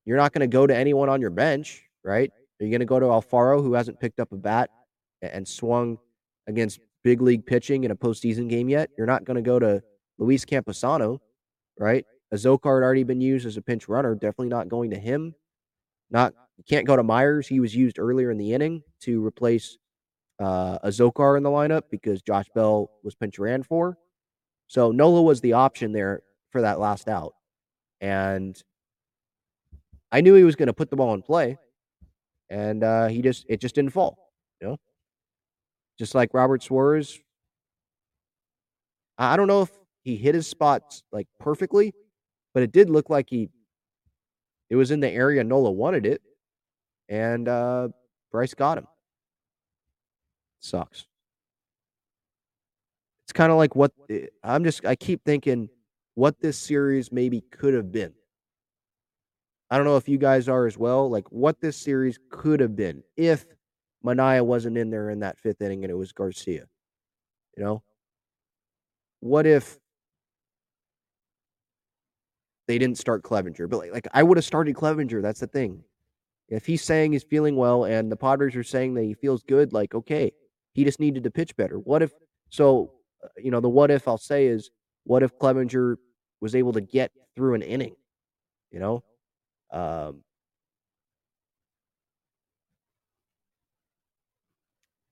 [0.04, 2.30] you're not going to go to anyone on your bench, right?
[2.60, 4.70] Are you going to go to Alfaro, who hasn't picked up a bat
[5.22, 5.98] and swung
[6.46, 8.90] against big league pitching in a postseason game yet?
[8.96, 9.82] You're not going to go to
[10.18, 11.20] Luis Campusano,
[11.78, 12.04] right?
[12.32, 14.14] Azocar had already been used as a pinch runner.
[14.14, 15.34] Definitely not going to him.
[16.10, 16.34] Not
[16.68, 17.46] can't go to Myers.
[17.46, 19.78] He was used earlier in the inning to replace
[20.40, 23.96] uh, Azocar in the lineup because Josh Bell was pinch ran for.
[24.66, 27.34] So Nola was the option there for that last out.
[28.00, 28.60] And
[30.10, 31.58] I knew he was going to put the ball in play.
[32.50, 34.76] And uh, he just, it just didn't fall, you know?
[35.98, 37.18] Just like Robert Suarez.
[39.18, 39.70] I don't know if
[40.08, 41.94] he hit his spots like perfectly,
[42.54, 43.50] but it did look like he,
[44.70, 46.22] it was in the area Nola wanted it.
[47.08, 47.88] And uh,
[48.30, 48.86] Bryce got him.
[50.60, 51.06] Sucks
[53.28, 53.92] it's kind of like what
[54.42, 55.68] I'm just I keep thinking
[56.14, 58.14] what this series maybe could have been.
[59.70, 62.74] I don't know if you guys are as well, like what this series could have
[62.74, 63.44] been if
[64.02, 66.64] Manaea wasn't in there in that fifth inning and it was Garcia.
[67.54, 67.82] You know?
[69.20, 69.76] What if
[72.68, 73.68] they didn't start Clevinger?
[73.68, 75.20] But like, like I would have started Clevinger.
[75.20, 75.82] That's the thing.
[76.48, 79.72] If he's saying he's feeling well and the Padres are saying that he feels good,
[79.72, 80.32] like, okay,
[80.72, 81.76] he just needed to pitch better.
[81.76, 82.12] What if
[82.50, 82.92] so
[83.24, 84.70] uh, you know, the what if I'll say is,
[85.04, 85.96] what if Clevinger
[86.40, 87.96] was able to get through an inning?
[88.70, 89.04] You know,
[89.72, 90.22] um,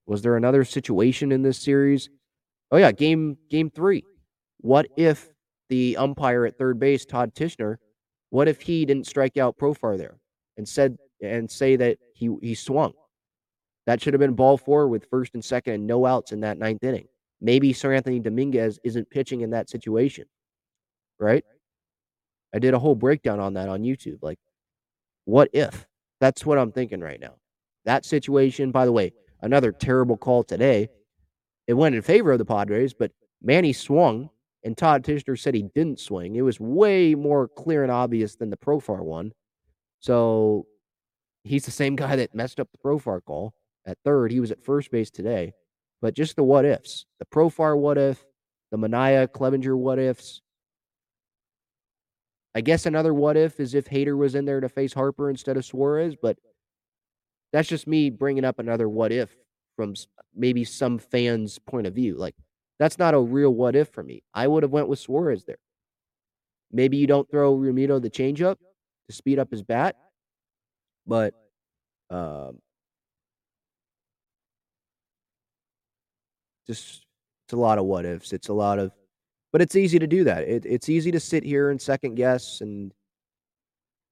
[0.07, 2.09] Was there another situation in this series?
[2.71, 4.05] Oh yeah, game game three.
[4.59, 5.29] What if
[5.68, 7.79] the umpire at third base, Todd Tichenor,
[8.31, 10.18] what if he didn't strike out Profar there
[10.57, 12.92] and said and say that he he swung?
[13.87, 16.59] That should have been ball four with first and second and no outs in that
[16.59, 17.07] ninth inning.
[17.40, 20.24] Maybe Seranthony Dominguez isn't pitching in that situation,
[21.20, 21.44] right?
[22.55, 24.18] I did a whole breakdown on that on YouTube.
[24.22, 24.38] Like,
[25.24, 25.87] what if?
[26.20, 27.35] That's what I'm thinking right now.
[27.85, 30.88] That situation, by the way, another terrible call today.
[31.66, 34.31] It went in favor of the Padres, but Manny swung,
[34.66, 36.35] and Todd Tichenor said he didn't swing.
[36.35, 39.31] It was way more clear and obvious than the Profar one.
[40.00, 40.66] So
[41.44, 43.55] he's the same guy that messed up the Profar call
[43.87, 44.33] at third.
[44.33, 45.52] He was at first base today.
[46.02, 48.26] But just the what ifs, the Profar what if,
[48.72, 50.42] the Manaea Clevinger what ifs.
[52.57, 55.57] I guess another what if is if Hader was in there to face Harper instead
[55.57, 56.38] of Suarez, but
[57.52, 59.31] that's just me bringing up another what if
[59.76, 59.94] from
[60.35, 62.16] maybe some fans' point of view.
[62.16, 62.35] Like
[62.78, 64.22] that's not a real what if for me.
[64.34, 65.58] I would have went with Suarez there.
[66.72, 68.56] Maybe you don't throw Realmuto the changeup
[69.08, 69.96] to speed up his bat,
[71.06, 71.32] but
[72.10, 72.58] um,
[76.66, 77.06] just
[77.46, 78.32] it's a lot of what ifs.
[78.32, 78.92] It's a lot of,
[79.52, 80.42] but it's easy to do that.
[80.42, 82.92] It, it's easy to sit here and second guess, and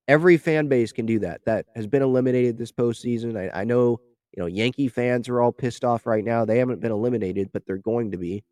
[0.07, 1.45] every fan base can do that.
[1.45, 3.37] That has been eliminated this postseason.
[3.37, 4.01] I, I know
[4.37, 6.45] you know Yankee fans are all pissed off right now.
[6.45, 8.45] They haven't been eliminated, but they're going to be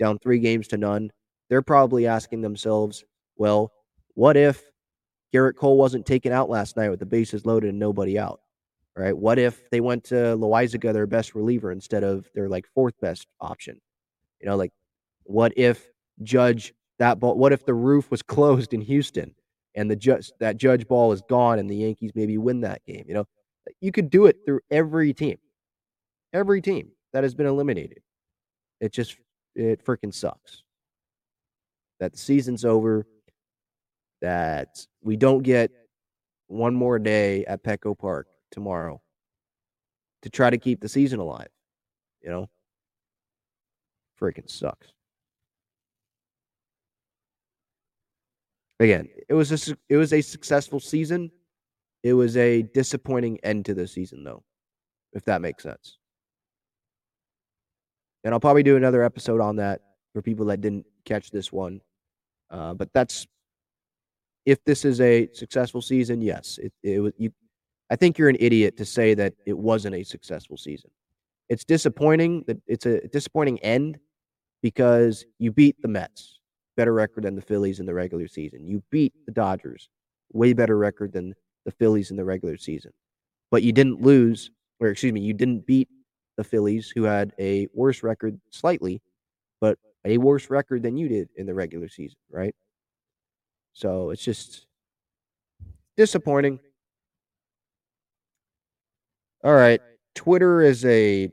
[0.00, 1.12] down three games to none.
[1.48, 3.04] They're probably asking themselves,
[3.36, 3.72] well,
[4.14, 4.62] what if
[5.32, 8.40] Gerrit Cole wasn't taken out last night with the bases loaded and nobody out?
[8.96, 9.16] right?
[9.16, 13.26] What if they went to Loaisiga, their best reliever, instead of their like fourth best
[13.40, 13.80] option?
[14.40, 14.72] You know, like
[15.24, 15.88] what if
[16.22, 17.36] Judge that ball?
[17.36, 19.34] What if the roof was closed in Houston
[19.74, 23.04] and the judge that Judge ball is gone and the Yankees maybe win that game?
[23.08, 23.24] You know,
[23.80, 25.38] you could do it through every team,
[26.32, 28.00] every team that has been eliminated.
[28.80, 29.16] It just
[29.54, 30.62] it freaking sucks
[32.00, 33.06] that the season's over.
[34.22, 35.70] That we don't get
[36.48, 39.00] one more day at Petco Park tomorrow
[40.22, 41.48] to try to keep the season alive.
[42.22, 42.50] You know,
[44.20, 44.88] freaking sucks.
[48.78, 51.30] Again, it was a it was a successful season.
[52.02, 54.42] It was a disappointing end to the season, though,
[55.12, 55.96] if that makes sense.
[58.24, 59.80] And I'll probably do another episode on that
[60.12, 61.80] for people that didn't catch this one.
[62.50, 63.26] Uh, but that's
[64.46, 67.32] if this is a successful season, yes, it, it was you
[67.90, 70.90] I think you're an idiot to say that it wasn't a successful season.
[71.48, 73.98] It's disappointing that it's a disappointing end
[74.62, 76.38] because you beat the Mets,
[76.76, 78.66] better record than the Phillies in the regular season.
[78.66, 79.88] You beat the Dodgers,
[80.32, 82.92] way better record than the Phillies in the regular season.
[83.50, 85.88] But you didn't lose, or excuse me, you didn't beat
[86.40, 89.02] the Phillies, who had a worse record slightly,
[89.60, 92.54] but a worse record than you did in the regular season, right?
[93.74, 94.66] So it's just
[95.98, 96.58] disappointing.
[99.44, 99.82] All right.
[100.14, 101.30] Twitter is a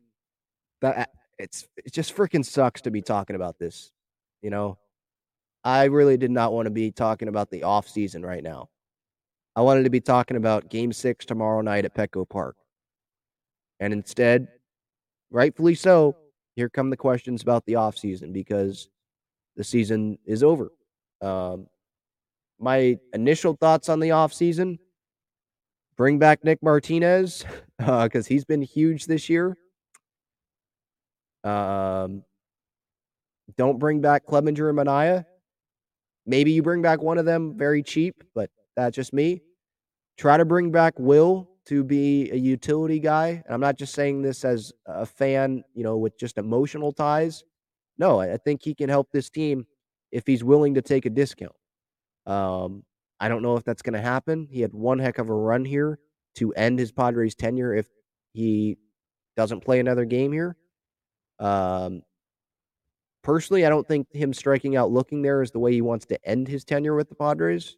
[0.81, 3.91] that it's it just freaking sucks to be talking about this.
[4.43, 4.77] You know,
[5.63, 8.69] I really did not want to be talking about the off season right now.
[9.55, 12.57] I wanted to be talking about Game Six tomorrow night at Petco Park,
[13.79, 14.47] and instead,
[15.31, 16.15] rightfully so,
[16.55, 18.87] here come the questions about the off season because
[19.55, 20.71] the season is over.
[21.21, 21.65] Um,
[22.59, 24.77] my initial thoughts on the off season
[26.01, 27.45] bring back Nick Martinez
[27.77, 29.55] because uh, he's been huge this year.
[31.43, 32.23] Um,
[33.55, 35.25] don't bring back Clevinger and Manaea.
[36.25, 39.43] Maybe you bring back one of them very cheap, but that's just me.
[40.17, 43.43] Try to bring back Wil to be a utility guy.
[43.45, 47.43] And I'm not just saying this as a fan, you know, with just emotional ties.
[47.99, 49.67] No, I think he can help this team
[50.11, 51.53] if he's willing to take a discount.
[52.25, 52.85] Um,
[53.21, 54.47] I don't know if that's going to happen.
[54.49, 55.99] He had one heck of a run here
[56.35, 57.87] to end his Padres tenure if
[58.33, 58.77] he
[59.37, 60.57] doesn't play another game here.
[61.37, 62.01] Um,
[63.21, 66.27] personally, I don't think him striking out looking there is the way he wants to
[66.27, 67.77] end his tenure with the Padres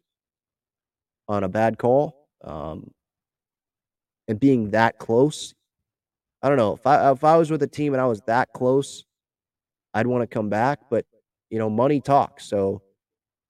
[1.28, 2.26] on a bad call.
[2.42, 2.90] Um,
[4.28, 5.54] and being that close,
[6.42, 8.48] I don't know if I if I was with a team and I was that
[8.54, 9.04] close,
[9.92, 10.80] I'd want to come back.
[10.88, 11.04] But
[11.50, 12.46] you know, money talks.
[12.46, 12.80] So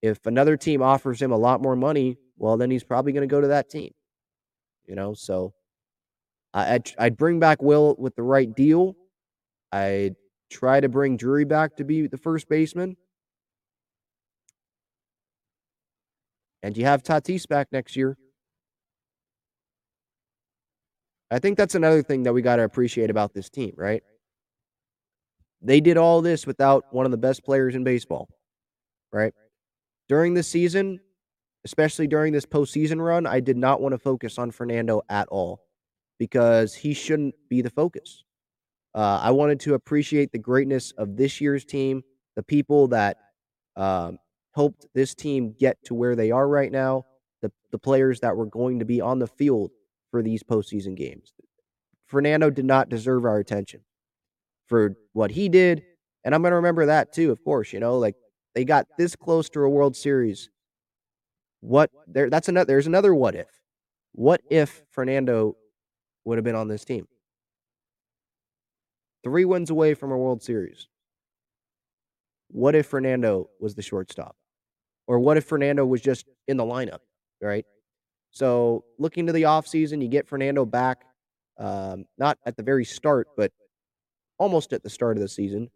[0.05, 3.33] if another team offers him a lot more money, well, then he's probably going to
[3.33, 3.91] go to that team.
[4.87, 5.55] You know, so
[6.53, 8.97] I, I'd, I'd bring back Wil with the right deal.
[9.73, 10.17] I'd
[10.51, 12.99] try to bring Drury back to be the first baseman.
[16.63, 18.19] And you have Tatis back next year.
[21.31, 24.03] I think that's another thing that we got to appreciate about this team, right?
[25.63, 28.29] They did all this without one of the best players in baseball,
[29.11, 29.33] right?
[30.09, 31.01] During the season,
[31.65, 35.65] especially during this postseason run, I did not want to focus on Fernando at all
[36.19, 38.25] because he shouldn't be the focus.
[38.95, 42.03] Uh, I wanted to appreciate the greatness of this year's team,
[42.37, 43.17] the people that
[43.77, 44.19] um,
[44.55, 47.05] helped this team get to where they are right now,
[47.43, 49.73] the, the players that were going to be on the field
[50.11, 51.33] for these postseason games.
[52.07, 53.81] Fernando did not deserve our attention
[54.67, 55.83] for what he did.
[56.25, 57.73] And I'm going to remember that too, of course.
[57.73, 58.15] You know, like
[58.55, 60.49] they got this close to a World Series.
[61.61, 63.49] What there that's another there's another what if.
[64.13, 65.57] What if Fernando
[66.25, 67.07] would have been on this team?
[69.25, 70.89] Three wins away from a World Series.
[72.49, 74.37] What if Fernando was the shortstop?
[75.07, 77.01] Or what if Fernando was just in the lineup,
[77.41, 77.65] right?
[78.31, 81.05] So looking to the offseason, you get Fernando back,
[81.59, 83.53] um, not at the very start, but
[84.39, 85.71] almost at the start of the season.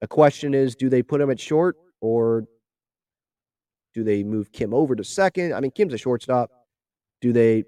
[0.00, 2.44] A question is, do they put him at short or
[3.94, 5.54] do they move Kim over to second?
[5.54, 6.50] I mean, Kim's a shortstop.
[7.22, 7.64] Do they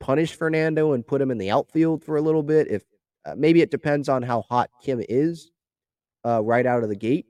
[0.00, 2.68] punish Fernando and put him in the outfield for a little bit?
[2.68, 2.82] If
[3.26, 5.50] uh, maybe it depends on how hot Kim is
[6.26, 7.26] uh, right out of the gate.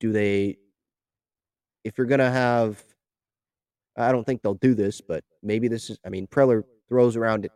[0.00, 0.58] Do they,
[1.84, 2.82] if you're going to have,
[3.96, 7.48] I don't think they'll do this, but maybe this is, I mean, Preller throws around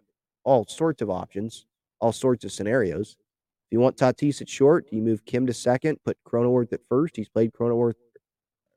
[0.45, 1.67] all sorts of options,
[2.01, 3.17] all sorts of scenarios
[3.73, 7.17] you want Tatis at short, do you move Kim to second, put Cronenworth at first?
[7.17, 7.95] He's played Cronenworth,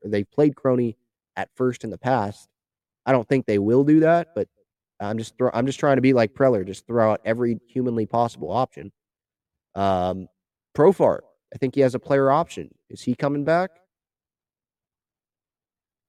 [0.04, 0.98] they played Crony
[1.36, 2.48] at first in the past.
[3.06, 4.48] I don't think they will do that, but
[5.00, 8.06] I'm just throw, I'm just trying to be like Preller, just throw out every humanly
[8.06, 8.91] possible option.
[9.76, 10.28] Um,
[10.76, 11.20] Profar,
[11.54, 12.74] I think he has a player option.
[12.89, 13.72] Is he coming back?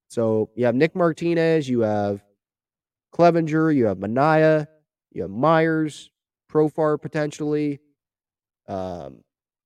[0.08, 2.22] So you have Nick Martinez, you have
[3.14, 4.66] Clevinger, you have Manaea,
[5.12, 6.10] you have Myers,
[6.50, 7.80] Profar potentially.
[8.68, 9.22] Um,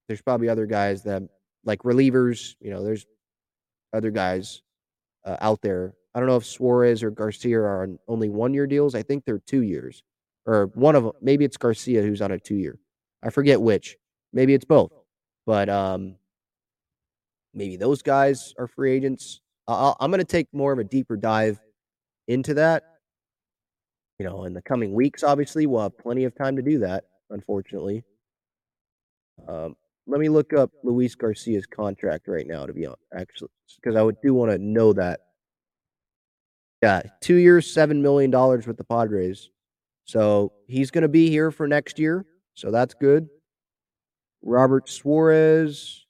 [0.08, 1.22] there's probably other guys that
[1.64, 2.54] like relievers.
[2.60, 3.06] You know, there's
[3.92, 4.62] other guys
[5.24, 5.94] uh, out there.
[6.14, 8.94] I don't know if Suarez or Garcia are on only one year deals.
[8.94, 10.02] I think they're two years,
[10.46, 11.12] or one of them.
[11.22, 12.78] Maybe it's Garcia who's on a two year.
[13.22, 13.96] I forget which.
[14.32, 14.92] Maybe it's both,
[15.46, 16.16] but um,
[17.52, 19.40] maybe those guys are free agents.
[19.66, 21.60] i I'm going to take more of a deeper dive
[22.28, 22.84] into that.
[24.18, 27.04] You know, in the coming weeks, obviously, we'll have plenty of time to do that.
[27.30, 28.04] Unfortunately,
[29.48, 29.76] um,
[30.06, 34.02] let me look up Luis Garcia's contract right now to be on actually because I
[34.02, 35.20] would do want to know that.
[36.82, 39.50] Yeah, two years, seven million dollars with the Padres.
[40.04, 42.26] So he's going to be here for next year.
[42.54, 43.28] So that's good.
[44.42, 46.06] Robert Suarez.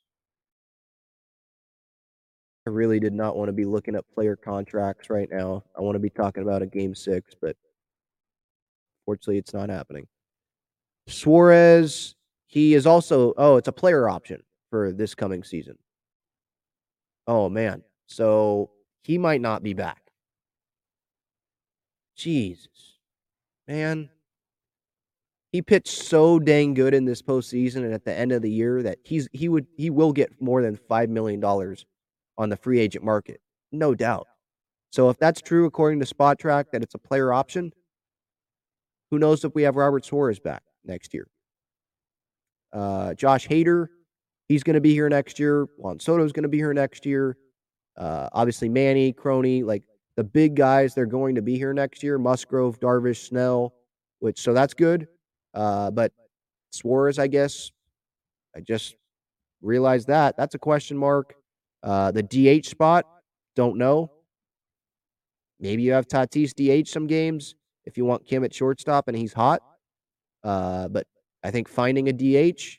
[2.67, 5.65] I really did not want to be looking at player contracts right now.
[5.77, 7.57] I want to be talking about a game six, but
[9.07, 10.07] fortunately, it's not happening.
[11.09, 12.15] Suarez
[12.51, 15.79] he is also oh, it's a player option for this coming season.
[17.27, 17.83] Oh man.
[18.07, 18.71] So
[19.03, 20.03] he might not be back.
[22.17, 22.99] Jesus.
[23.69, 24.11] man,
[25.53, 28.83] he pitched so dang good in this postseason and at the end of the year
[28.83, 31.87] that he's he would he will get more than five million dollars
[32.37, 33.41] on the free agent market,
[33.73, 34.27] no doubt.
[34.91, 37.73] So if that's true according to Spotrac that it's a player option,
[39.11, 41.29] who knows if we have Robert Suarez back next year?
[42.73, 43.89] Uh, Josh Hader,
[44.49, 45.67] he's going to be here next year.
[45.77, 47.37] Juan Soto's going to be here next year.
[47.97, 49.83] Uh, obviously, Manny, Crony, like
[50.17, 52.19] the big guys, they're going to be here next year.
[52.19, 53.75] Musgrove, Darvish, Snell,
[54.21, 55.09] which so that's good.
[55.55, 56.13] Uh, but
[56.71, 57.71] Suarez, I guess,
[58.55, 58.97] I just
[59.63, 61.35] realized that that's a question mark.
[61.83, 63.07] Uh, the DH spot,
[63.57, 64.11] don't know.
[65.59, 67.55] Maybe you have Tatis DH some games
[67.85, 69.63] if you want Kim at shortstop and he's hot.
[70.43, 71.07] Uh, but
[71.43, 72.79] I think finding a DH,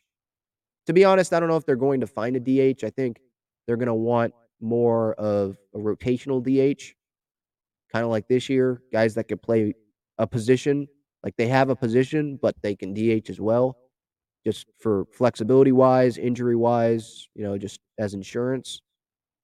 [0.87, 2.83] to be honest, I don't know if they're going to find a DH.
[2.83, 3.19] I think
[3.65, 6.93] they're going to want more of a rotational DH,
[7.91, 9.73] kind of like this year, guys that could play
[10.17, 10.87] a position.
[11.23, 13.77] Like they have a position, but they can DH as well,
[14.45, 18.81] just for flexibility wise, injury wise, you know, just as insurance.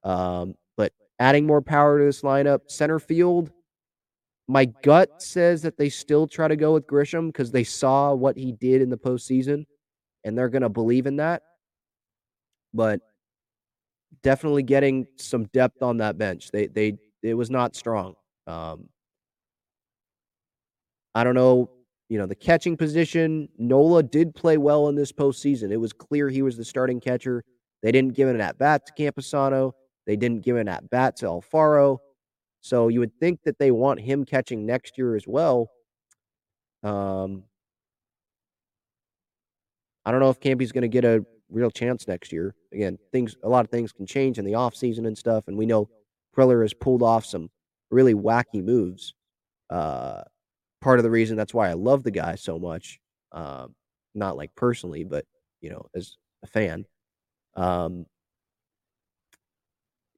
[0.03, 3.51] Um, but adding more power to this lineup, center field,
[4.47, 8.37] my gut says that they still try to go with Grisham because they saw what
[8.37, 9.65] he did in the postseason
[10.23, 11.41] and they're going to believe in that.
[12.73, 13.01] But
[14.23, 16.51] definitely getting some depth on that bench.
[16.51, 18.15] They they it was not strong.
[18.45, 18.87] Um,
[21.13, 21.69] I don't know,
[22.09, 23.49] you know, the catching position.
[23.57, 25.71] Nola did play well in this postseason.
[25.71, 27.43] It was clear he was the starting catcher.
[27.81, 29.73] They didn't give an at bat to Campusano.
[30.05, 31.99] They didn't give an at bat to Alfaro.
[32.67, 35.69] So you would think that they want him catching next year as well.
[36.83, 37.43] Um,
[40.05, 42.55] I don't know if Campy's going to get a real chance next year.
[42.73, 45.65] Again, things a lot of things can change in the offseason and stuff, and we
[45.65, 45.89] know
[46.35, 47.49] Preller has pulled off some
[47.89, 49.13] really wacky moves.
[49.69, 50.21] Uh,
[50.81, 52.99] part of the reason that's why I love the guy so much,
[53.31, 53.75] um,
[54.13, 55.25] not like personally, but
[55.61, 56.85] you know, as a fan.
[57.55, 58.05] Um,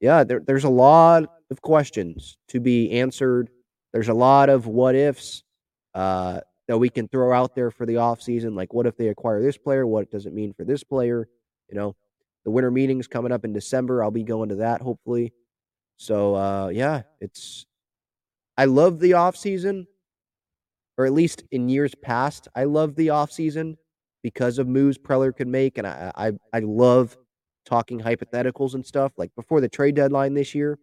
[0.00, 3.50] yeah, there, there's a lot of questions to be answered.
[3.92, 5.42] There's a lot of what ifs
[5.94, 8.56] uh, that we can throw out there for the offseason.
[8.56, 9.86] Like, what if they acquire this player?
[9.86, 11.28] What does it mean for this player?
[11.68, 11.96] You know,
[12.44, 14.02] the winter meetings coming up in December.
[14.02, 15.32] I'll be going to that hopefully.
[15.96, 17.66] So, uh, yeah, it's,
[18.56, 19.86] I love the offseason,
[20.96, 23.76] or at least in years past, I love the offseason
[24.22, 25.76] because of moves Preller could make.
[25.76, 27.16] And I, I, I love
[27.64, 29.12] talking hypotheticals and stuff.
[29.16, 30.78] Like before the trade deadline this year,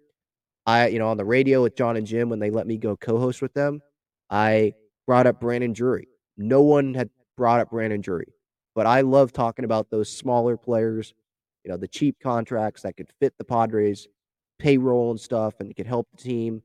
[0.65, 2.95] I, you know, on the radio with John and Jim when they let me go
[2.97, 3.81] co-host with them,
[4.29, 4.73] I
[5.05, 6.09] brought up Brandon Drury.
[6.37, 8.33] No one had brought up Brandon Drury,
[8.75, 11.13] but I love talking about those smaller players,
[11.63, 14.07] you know, the cheap contracts that could fit the Padres
[14.59, 16.61] payroll and stuff and could help the team.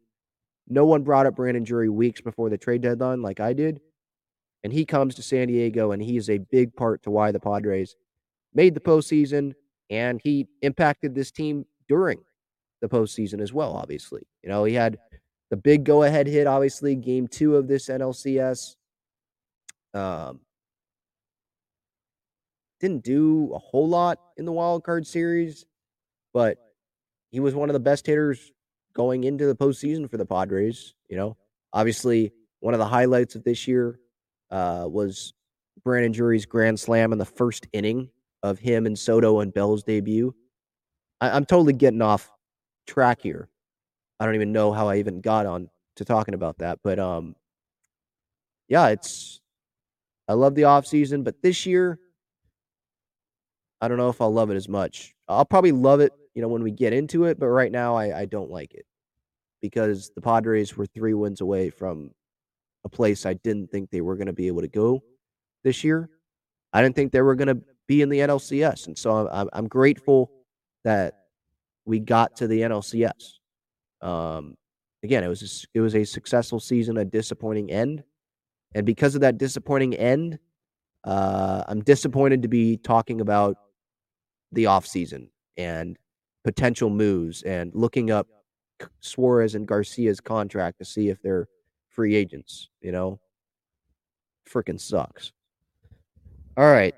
[0.69, 3.81] No one brought up Brandon Drury weeks before the trade deadline like I did.
[4.65, 7.41] And he comes to San Diego and he is a big part to why the
[7.41, 7.97] Padres
[8.55, 9.55] made the postseason
[9.93, 12.19] and he impacted this team during
[12.81, 13.75] the postseason as well.
[13.75, 14.99] Obviously, you know he had
[15.51, 16.47] the big go-ahead hit.
[16.47, 18.75] Obviously, game two of this NLCS.
[19.95, 20.41] Um,
[22.81, 25.67] didn't do a whole lot in the wild card series,
[26.33, 26.57] but
[27.31, 28.51] he was one of the best hitters
[28.95, 30.95] going into the postseason for the Padres.
[31.09, 31.37] You know,
[31.73, 34.01] obviously, one of the highlights of this year
[34.51, 35.35] uh, was
[35.85, 38.09] Brandon Drury's grand slam in the first inning
[38.43, 40.35] of him and Soto and Bell's debut.
[41.21, 42.31] I, am totally getting off
[42.87, 43.49] track here.
[44.19, 47.37] I don't even know how I even got on to talking about that, but um,
[48.69, 49.41] yeah, it's
[50.29, 51.99] I love the off season, but this year
[53.81, 55.15] I don't know if I'll love it as much.
[55.29, 58.21] I'll probably love it, you know, when we get into it, but right now I,
[58.21, 58.87] I don't like it
[59.61, 62.11] because the Padres were three wins away from
[62.85, 65.03] a place I didn't think they were going to be able to go
[65.65, 66.11] this year.
[66.73, 67.63] I didn't think they were going to
[67.93, 68.87] be in the NLCS.
[68.87, 70.31] And so I'm, I'm grateful
[70.83, 71.27] that
[71.85, 73.35] we got to the NLCS.
[74.01, 74.57] Um,
[75.03, 78.03] again, it was a, it was a successful season, a disappointing end,
[78.75, 80.39] and because of that disappointing end,
[81.05, 83.57] uh, I'm disappointed to be talking about
[84.53, 85.29] the offseason
[85.59, 85.99] and
[86.45, 88.27] potential moves and looking up
[89.01, 91.49] Suarez and Garcia's contract to see if they're
[91.91, 92.71] free agents.
[92.81, 93.21] You know,
[94.49, 95.33] freaking sucks.
[96.57, 96.95] All right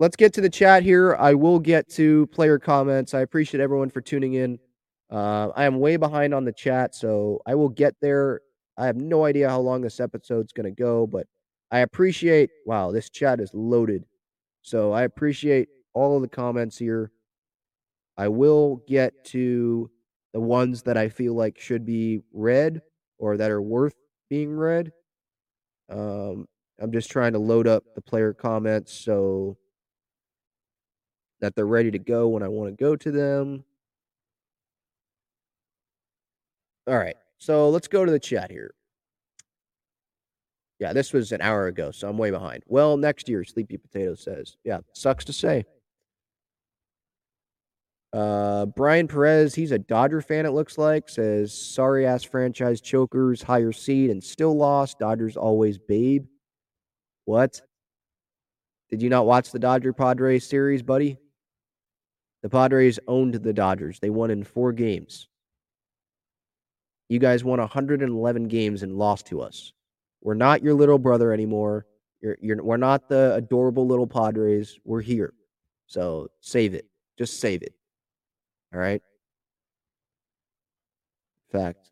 [0.00, 1.14] let's get to the chat here.
[1.14, 3.14] I will get to player comments.
[3.14, 4.58] I appreciate everyone for tuning in.
[5.10, 8.40] Uh, I am way behind on the chat, so I will get there.
[8.78, 11.26] I have no idea how long this episode's going to go, but
[11.70, 12.50] I appreciate.
[12.64, 14.04] Wow, this chat is loaded.
[14.62, 17.12] So I appreciate all of the comments here.
[18.16, 19.90] I will get to
[20.32, 22.80] the ones that I feel like should be read
[23.18, 23.94] or that are worth
[24.30, 24.92] being read.
[25.90, 26.46] Um,
[26.80, 29.58] I'm just trying to load up the player comments so
[31.40, 33.64] that they're ready to go when I want to go to them.
[36.86, 37.16] All right.
[37.38, 38.74] So let's go to the chat here.
[40.78, 42.62] Yeah, this was an hour ago, so I'm way behind.
[42.66, 44.56] Well, next year, Sleepy Potato says.
[44.64, 45.64] Yeah, sucks to say.
[48.12, 53.42] Uh, Brian Perez, he's a Dodger fan, it looks like, says, sorry ass franchise chokers,
[53.42, 54.98] higher seed, and still lost.
[54.98, 56.26] Dodgers always babe.
[57.24, 57.60] What?
[58.88, 61.18] Did you not watch the Dodger Padres series, buddy?
[62.42, 63.98] The Padres owned the Dodgers.
[63.98, 65.28] They won in four games.
[67.08, 69.72] You guys won 111 games and lost to us.
[70.22, 71.86] We're not your little brother anymore.
[72.20, 74.78] You're, you're, we're not the adorable little Padres.
[74.84, 75.34] We're here.
[75.86, 76.86] So save it.
[77.18, 77.74] Just save it.
[78.72, 79.02] All right.
[81.50, 81.90] Fact,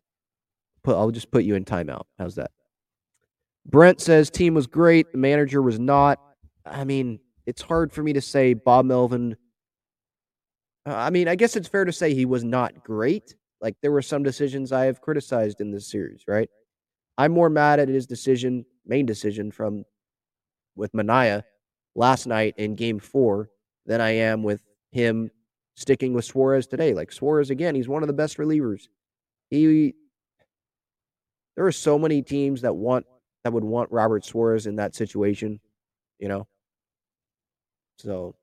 [0.83, 2.03] put I'll just put you in timeout.
[2.17, 2.51] How's that?
[3.65, 5.11] Brent says team was great.
[5.11, 6.19] The manager was not.
[6.65, 9.35] I mean, it's hard for me to say Bob Melvin.
[10.89, 13.35] Uh, I mean, I guess it's fair to say he was not great.
[13.61, 16.49] Like there were some decisions I have criticized in this series, right?
[17.17, 19.83] I'm more mad at his decision, main decision from
[20.75, 21.43] with Manaea
[21.95, 23.51] last night in game four
[23.85, 25.29] than I am with him
[25.75, 26.93] sticking with Suarez today.
[26.93, 28.87] Like Suarez again, he's one of the best relievers.
[29.51, 29.93] He
[31.55, 33.05] there are so many teams that want
[33.43, 35.59] that would want Robert Suarez in that situation,
[36.17, 36.47] you know.
[37.97, 38.35] So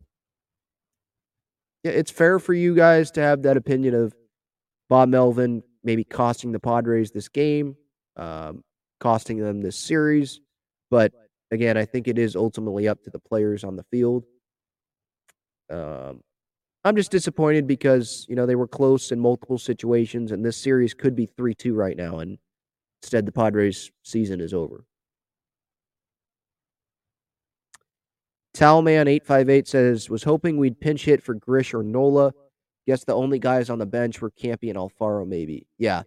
[1.86, 4.14] it's fair for you guys to have that opinion of
[4.88, 7.76] Bob Melvin maybe costing the Padres this game,
[8.16, 8.62] um,
[9.00, 10.40] costing them this series.
[10.90, 11.12] But
[11.50, 14.24] again, I think it is ultimately up to the players on the field.
[15.70, 16.20] Um,
[16.84, 20.94] I'm just disappointed because, you know, they were close in multiple situations, and this series
[20.94, 22.18] could be 3 2 right now.
[22.18, 22.38] And
[23.02, 24.84] instead, the Padres' season is over.
[28.56, 32.32] Talman858 says, was hoping we'd pinch hit for Grish or Nola.
[32.86, 35.66] Guess the only guys on the bench were Campy and Alfaro, maybe.
[35.78, 36.02] Yeah.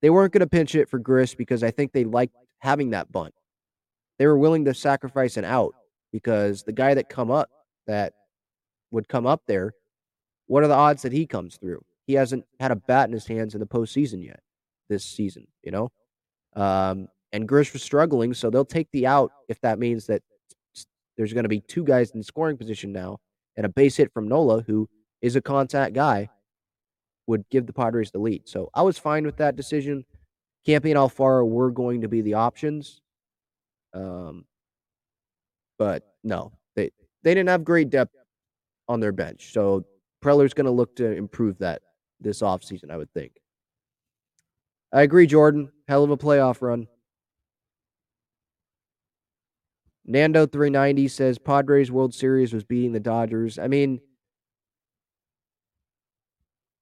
[0.00, 3.10] They weren't going to pinch it for Grish because I think they liked having that
[3.12, 3.34] bunt.
[4.18, 5.74] They were willing to sacrifice an out
[6.12, 7.50] because the guy that come up
[7.86, 8.14] that
[8.90, 9.74] would come up there
[10.50, 11.80] what are the odds that he comes through?
[12.08, 14.40] He hasn't had a bat in his hands in the postseason yet
[14.88, 15.92] this season, you know?
[16.56, 20.22] Um, and Grish was struggling, so they'll take the out if that means that
[21.20, 23.18] there's going to be two guys in scoring position now
[23.54, 24.88] and a base hit from Nola, who
[25.20, 26.30] is a contact guy,
[27.26, 28.48] would give the Padres the lead.
[28.48, 30.06] So I was fine with that decision.
[30.66, 33.02] Campy and Alfaro were going to be the options.
[33.92, 34.46] Um,
[35.78, 36.90] but no, they
[37.22, 38.16] they didn't have great depth
[38.88, 39.52] on their bench.
[39.52, 39.84] So
[40.24, 41.82] Preller's going to look to improve that
[42.18, 43.32] this offseason, I would think.
[44.90, 45.70] I agree, Jordan.
[45.86, 46.86] Hell of a playoff run.
[50.10, 53.60] Nando 390 says Padres World Series was beating the Dodgers.
[53.60, 54.00] I mean,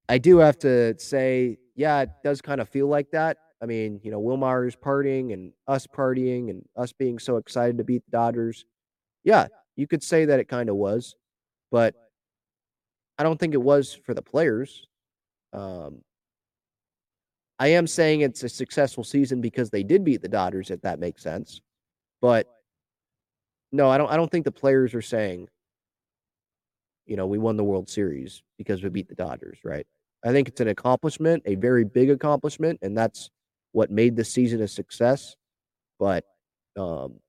[0.09, 3.37] I do have to say, yeah, it does kind of feel like that.
[3.63, 7.85] I mean, you know, Wilmar's partying and us partying and us being so excited to
[7.85, 8.65] beat the Dodgers.
[9.25, 11.15] Yeah, you could say that it kind of was.
[11.71, 11.95] But
[13.19, 14.87] I don't think it was for the players.
[15.53, 16.01] Um,
[17.59, 20.99] I am saying it's a successful season because they did beat the Dodgers, if that
[20.99, 21.61] makes sense.
[22.23, 22.47] But
[23.73, 24.11] no, I don't.
[24.11, 25.49] I don't think the players are saying,
[27.07, 29.87] you know, we won the World Series because we beat the Dodgers, right?
[30.25, 33.31] I think it's an accomplishment, a very big accomplishment, and that's
[33.73, 35.37] what made the season a success.
[35.99, 36.25] But
[36.77, 37.21] um,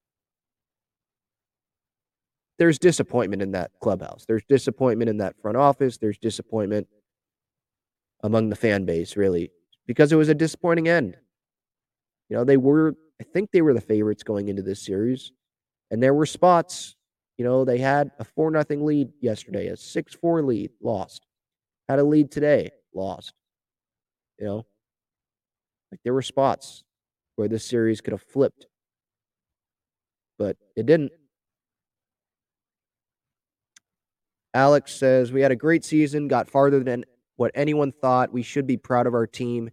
[2.58, 4.26] there's disappointment in that clubhouse.
[4.28, 5.98] There's disappointment in that front office.
[5.98, 6.88] There's disappointment
[8.22, 9.52] among the fan base, really,
[9.88, 11.16] because it was a disappointing end.
[12.28, 15.32] You know, they were, I think they were the favorites going into this series.
[15.92, 16.96] And there were spots,
[17.38, 21.26] you know, they had a 4 nothing lead yesterday, a 6 4 lead, lost.
[21.88, 23.34] Had a lead today, lost.
[24.38, 24.66] You know,
[25.92, 26.84] like there were spots
[27.36, 28.68] where this series could have flipped,
[30.38, 31.12] but it didn't.
[34.54, 38.34] Alex says, We had a great season, got farther than what anyone thought.
[38.34, 39.70] We should be proud of our team.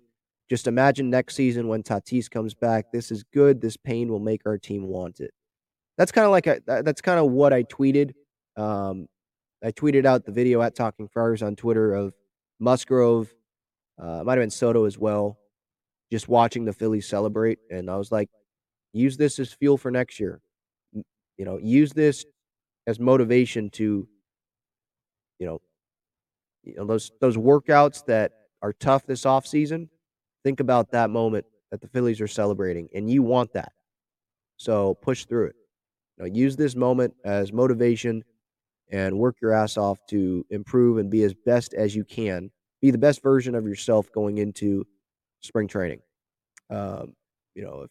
[0.49, 2.93] Just imagine next season when Tatis comes back.
[2.93, 3.61] This is good.
[3.61, 5.33] This pain will make our team want it.
[5.99, 8.12] That's kind of like a, that's kind of what I tweeted.
[8.57, 9.09] Um,
[9.64, 12.14] I tweeted out the video at Talking Friars on Twitter of
[12.61, 13.34] Musgrove,
[13.99, 15.38] uh, might have been Soto as well,
[16.12, 17.59] just watching the Phillies celebrate.
[17.70, 18.28] And I was like,
[18.92, 20.40] use this as fuel for next year.
[20.92, 22.24] You know, use this
[22.86, 24.07] as motivation to
[25.38, 25.61] you know,
[26.62, 28.32] you know those those workouts that
[28.62, 29.88] are tough this off season.
[30.44, 33.72] Think about that moment that the Phillies are celebrating, and you want that.
[34.57, 35.57] So push through it.
[36.19, 38.25] You know, use this moment as motivation
[38.91, 42.51] and work your ass off to improve and be as best as you can.
[42.83, 44.87] Be the best version of yourself going into
[45.43, 46.01] spring training.
[46.71, 47.14] Um,
[47.55, 47.91] you know, if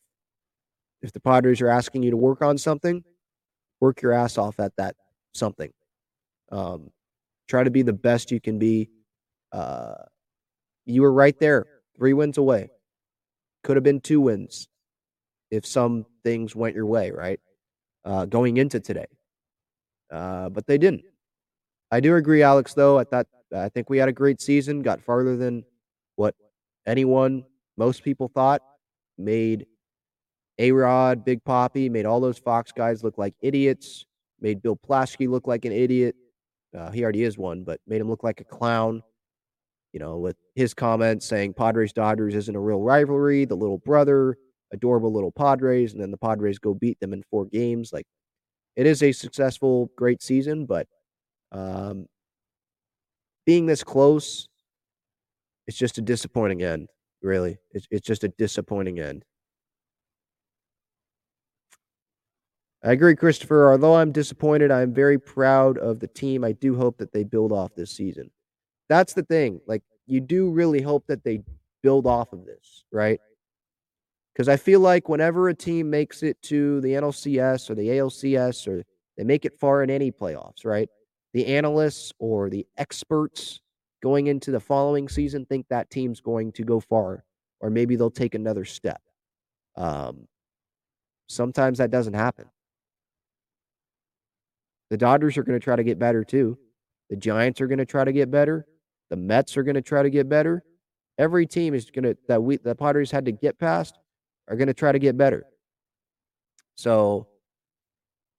[1.01, 3.03] if the Padres are asking you to work on something,
[3.81, 4.95] work your ass off at that
[5.33, 5.71] something.
[6.51, 6.91] Um,
[7.47, 8.89] try to be the best you can be.
[9.51, 9.95] Uh,
[10.85, 11.65] you were right there,
[11.97, 12.69] three wins away.
[13.63, 14.67] Could have been two wins
[15.51, 17.39] if some things went your way, right?
[18.05, 19.07] Uh, going into today,
[20.11, 21.01] uh, but they didn't.
[21.89, 22.75] I do agree, Alex.
[22.75, 23.25] Though I thought
[23.55, 24.83] I think we had a great season.
[24.83, 25.63] Got farther than
[26.15, 26.35] what
[26.85, 27.43] anyone,
[27.77, 28.61] most people thought.
[29.17, 29.65] Made
[30.59, 34.05] A Rod, Big Poppy, made all those Fox guys look like idiots.
[34.39, 36.15] Made Bill Plaschke look like an idiot.
[36.77, 39.01] Uh, he already is one, but made him look like a clown.
[39.93, 44.37] You know, with his comments saying Padres Dodgers isn't a real rivalry, the little brother,
[44.71, 47.91] adorable little Padres, and then the Padres go beat them in four games.
[47.93, 48.05] Like,
[48.75, 50.87] it is a successful, great season, but
[51.51, 52.07] um,
[53.45, 54.47] being this close,
[55.67, 56.89] it's just a disappointing end.
[57.21, 59.23] Really, it's it's just a disappointing end.
[62.83, 63.71] I agree, Christopher.
[63.71, 66.43] Although I'm disappointed, I'm very proud of the team.
[66.43, 68.29] I do hope that they build off this season.
[68.89, 69.59] That's the thing.
[69.65, 71.41] Like, you do really hope that they
[71.81, 73.19] build off of this, right?
[74.35, 78.67] Because I feel like whenever a team makes it to the NLCS or the ALCS
[78.67, 78.83] or
[79.17, 80.89] they make it far in any playoffs, right?
[81.33, 83.61] The analysts or the experts
[84.03, 87.23] going into the following season think that team's going to go far
[87.61, 89.01] or maybe they'll take another step.
[89.77, 90.27] Um,
[91.27, 92.45] sometimes that doesn't happen.
[94.89, 96.57] The Dodgers are going to try to get better too.
[97.09, 98.67] The Giants are going to try to get better.
[99.09, 100.63] The Mets are going to try to get better.
[101.17, 103.97] Every team is going to that we the Padres had to get past
[104.47, 105.45] are going to try to get better.
[106.75, 107.27] So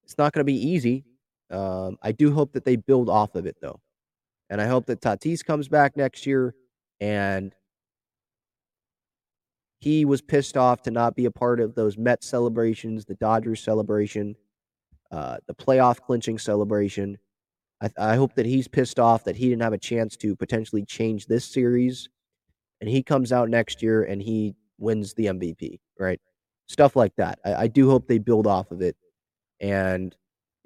[0.04, 1.04] it's not going to be easy.
[1.50, 3.80] Um, I do hope that they build off of it though,
[4.50, 6.54] and I hope that Tatis comes back next year
[7.00, 7.54] and
[9.80, 13.62] he was pissed off to not be a part of those Mets celebrations, the Dodgers
[13.62, 14.34] celebration,
[15.12, 17.18] uh, the playoff clinching celebration.
[17.80, 20.84] I, I hope that he's pissed off that he didn't have a chance to potentially
[20.84, 22.08] change this series,
[22.80, 26.20] and he comes out next year and he wins the MVP, right?
[26.68, 27.38] Stuff like that.
[27.44, 28.96] I, I do hope they build off of it,
[29.60, 30.14] and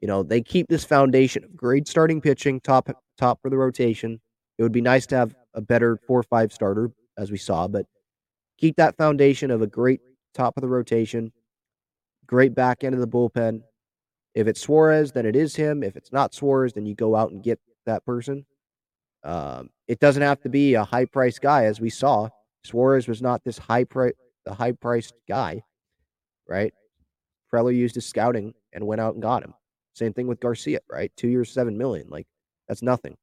[0.00, 4.20] you know they keep this foundation of great starting pitching, top top for the rotation.
[4.58, 7.86] It would be nice to have a better four five starter, as we saw, but
[8.58, 10.00] keep that foundation of a great
[10.34, 11.32] top of the rotation,
[12.26, 13.62] great back end of the bullpen,
[14.34, 15.82] if it's Suarez, then it is him.
[15.82, 18.46] If it's not Suarez, then you go out and get that person.
[19.24, 22.28] Um, it doesn't have to be a high price guy, as we saw.
[22.64, 24.12] Suarez was not this high price,
[24.44, 25.62] the high priced guy,
[26.48, 26.72] right?
[27.52, 29.54] Preller used his scouting and went out and got him.
[29.94, 31.10] Same thing with Garcia, right?
[31.16, 32.08] Two years, seven million.
[32.08, 32.26] Like
[32.68, 33.16] that's nothing.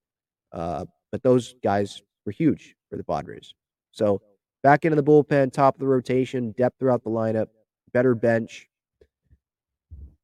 [0.52, 3.54] Uh, but those guys were huge for the Padres.
[3.92, 4.22] So
[4.64, 7.48] back into the bullpen, top of the rotation, depth throughout the lineup,
[7.94, 8.68] better bench,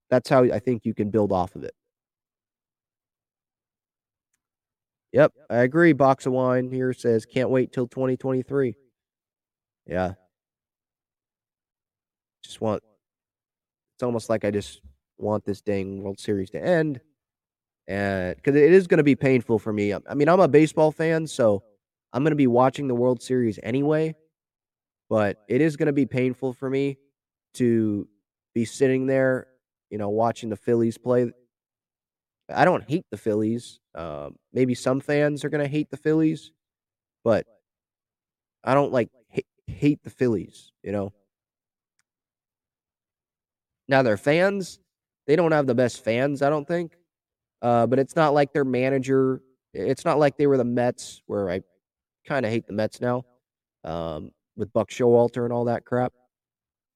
[0.10, 1.74] that's how I think you can build off of it.
[5.14, 5.94] Yep, I agree.
[5.94, 8.76] Box of wine here says can't wait till 2023.
[9.86, 10.14] Yeah.
[12.44, 12.84] Just want
[13.96, 14.82] it's almost like I just
[15.18, 17.00] want this dang World Series to end.
[17.88, 19.94] And because it is going to be painful for me.
[19.94, 21.64] I mean, I'm a baseball fan, so
[22.14, 24.16] I'm going to be watching the World Series anyway.
[25.10, 26.98] But it is going to be painful for me
[27.56, 28.08] to
[28.56, 29.48] be sitting there
[29.94, 31.32] you know, watching the Phillies play.
[32.52, 33.80] I don't hate the Phillies.
[33.94, 36.52] Um, maybe some fans are going to hate the Phillies,
[37.24, 37.46] but
[38.64, 39.12] I don't like
[39.68, 41.14] hate, the Phillies, you know.
[43.88, 44.80] Now their fans,
[45.28, 46.98] they don't have the best fans, I don't think.
[47.62, 49.42] Uh, but it's not like their manager.
[49.74, 51.62] It's not like they were the Mets, where I
[52.28, 53.24] kind of hate the Mets now,
[53.84, 56.14] um, with Buck Showalter and all that crap.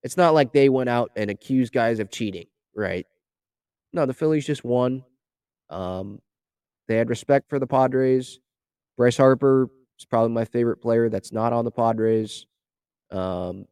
[0.03, 2.47] It's not like they went out and accused guys of cheating.
[2.75, 3.05] Right.
[3.93, 5.03] No, the Phillies just won.
[5.69, 6.19] Um,
[6.87, 8.39] they had respect for the Padres.
[8.97, 12.45] Bryce Harper is probably my favorite player that's not on the Padres.
[13.11, 13.65] Um,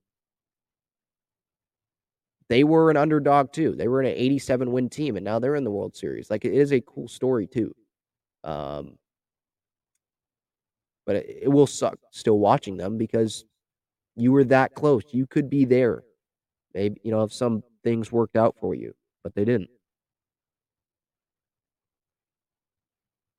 [2.48, 3.76] they were an underdog too.
[3.76, 6.30] They were an 87 win team, and now they're in the World Series.
[6.30, 7.76] Like it is a cool story too.
[8.44, 8.98] Um,
[11.06, 13.46] but it, it will suck still watching them because
[14.16, 15.04] you were that close.
[15.12, 16.04] You could be there.
[16.74, 19.70] Maybe you know if some things worked out for you, but they didn't.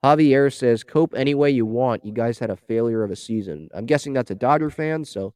[0.05, 2.05] Javier says, cope any way you want.
[2.05, 3.69] You guys had a failure of a season.
[3.75, 5.35] I'm guessing that's a Dodger fan, so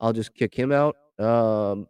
[0.00, 0.96] I'll just kick him out.
[1.18, 1.86] Um,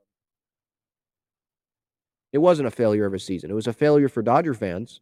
[2.32, 3.50] It wasn't a failure of a season.
[3.50, 5.00] It was a failure for Dodger fans.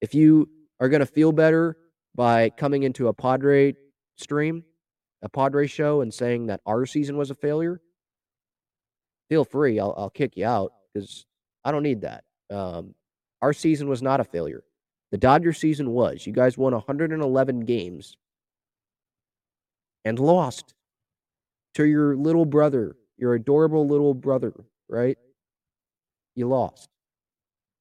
[0.00, 0.48] If you
[0.80, 1.76] are going to feel better
[2.14, 3.74] by coming into a Padre
[4.16, 4.64] stream,
[5.22, 7.80] a Padre show, and saying that our season was a failure,
[9.28, 9.78] feel free.
[9.78, 11.24] I'll, I'll kick you out because
[11.64, 12.24] I don't need that.
[12.50, 12.94] Um,
[13.42, 14.64] our season was not a failure.
[15.12, 16.26] The Dodger season was.
[16.26, 18.16] You guys won 111 games
[20.04, 20.74] and lost
[21.76, 24.54] to your little brother, your adorable little brother,
[24.88, 25.18] right?
[26.34, 26.88] You lost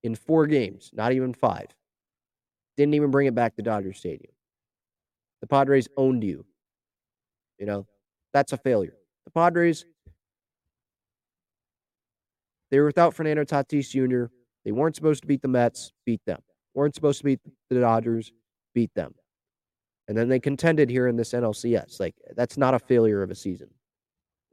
[0.04, 1.68] in four games, not even five.
[2.76, 4.34] Didn't even bring it back to Dodger Stadium.
[5.40, 6.46] The Padres owned you.
[7.58, 7.88] You know,
[8.34, 8.98] that's a failure.
[9.24, 9.86] The Padres,
[12.70, 14.26] they were without Fernando Tatis Jr.
[14.66, 16.42] They weren't supposed to beat the Mets, beat them.
[16.74, 17.40] Weren't supposed to beat
[17.70, 18.34] the Dodgers,
[18.74, 19.16] beat them.
[20.10, 22.02] And then they contended here in this NLCS.
[22.02, 23.70] Like, that's not a failure of a season.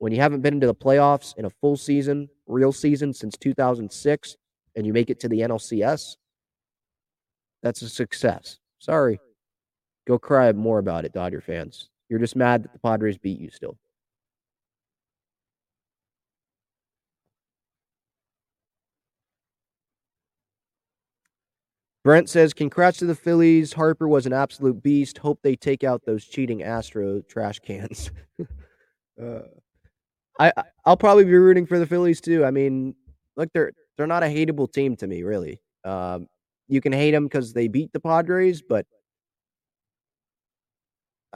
[0.03, 4.36] When you haven't been into the playoffs in a full season, real season since 2006,
[4.74, 6.16] and you make it to the NLCS,
[7.62, 8.59] that's a success.
[8.80, 9.20] Sorry.
[10.09, 11.88] Go cry more about it, Dodger fans.
[12.09, 13.78] You're just mad that the Padres beat you still.
[22.03, 23.74] Brent says, "Congrats to the Phillies.
[23.74, 25.18] Harper was an absolute beast.
[25.18, 28.11] Hope they take out those cheating Astro trash cans."
[29.22, 29.42] uh,
[30.39, 30.53] I
[30.85, 32.45] I'll probably be rooting for the Phillies too.
[32.45, 32.95] I mean,
[33.37, 35.61] look, they're they're not a hateable team to me, really.
[35.85, 36.26] Um,
[36.68, 38.87] you can hate them because they beat the Padres, but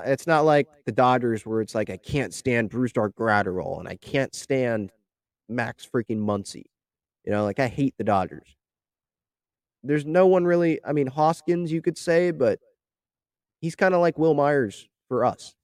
[0.05, 3.97] it's not like the Dodgers where it's like I can't stand Brusdar Graterol and I
[3.97, 4.93] can't stand
[5.49, 6.65] Max freaking Muncy.
[7.25, 8.57] You know, like I hate the Dodgers.
[9.83, 10.81] There's no one really.
[10.85, 12.59] I mean, Hoskins, you could say, but
[13.61, 15.55] he's kind of like Wil Myers for us.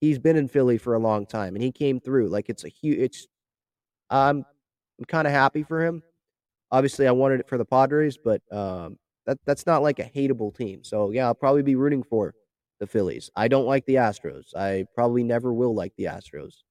[0.00, 2.28] He's been in Philly for a long time, and he came through.
[2.28, 2.98] Like it's a huge.
[2.98, 3.26] It's.
[4.08, 4.44] I'm.
[4.98, 6.02] I'm kind of happy for him.
[6.70, 10.54] Obviously, I wanted it for the Padres, but um, that that's not like a hateable
[10.54, 10.84] team.
[10.84, 12.34] So yeah, I'll probably be rooting for
[12.80, 13.30] the Phillies.
[13.36, 14.54] I don't like the Astros.
[14.56, 16.62] I probably never will like the Astros.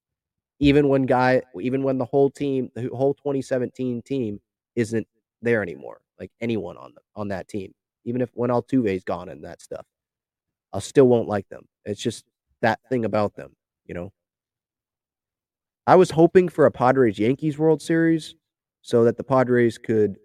[0.59, 4.39] Even when guy, even when the whole team, the whole 2017 team
[4.75, 5.07] isn't
[5.41, 7.73] there anymore like anyone on the, on that team.
[8.05, 9.86] Even if when Altuve's gone and that stuff,
[10.73, 11.65] I still won't like them.
[11.86, 12.25] It's just
[12.62, 13.55] that thing about them,
[13.86, 14.12] you know.
[15.88, 18.36] I was hoping for a Padres Yankees World Series
[18.82, 20.18] so that the Padres could,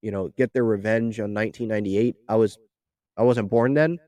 [0.00, 2.16] you know, get their revenge on 1998.
[2.28, 2.58] I was
[3.16, 3.98] I wasn't born then,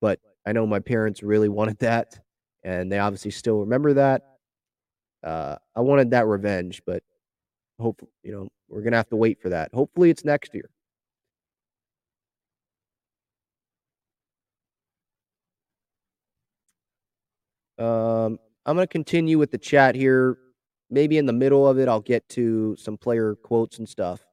[0.00, 2.18] but I know my parents really wanted that
[2.64, 4.22] and they obviously still remember that.
[5.22, 7.02] Uh, I wanted that revenge, but
[7.80, 9.72] hope you know we're gonna have to wait for that.
[9.74, 10.70] Hopefully, it's next year.
[17.78, 20.38] Um, I'm gonna continue with the chat here.
[20.90, 24.26] Maybe in the middle of it, I'll get to some player quotes and stuff.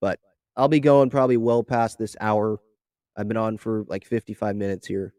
[0.00, 0.18] But
[0.56, 2.58] I'll be going probably well past this hour.
[3.16, 5.12] I've been on for like 55 minutes here.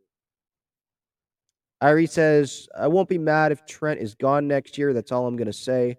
[1.82, 4.94] Irie says, I won't be mad if Trent is gone next year.
[4.94, 5.98] That's all I'm going to say.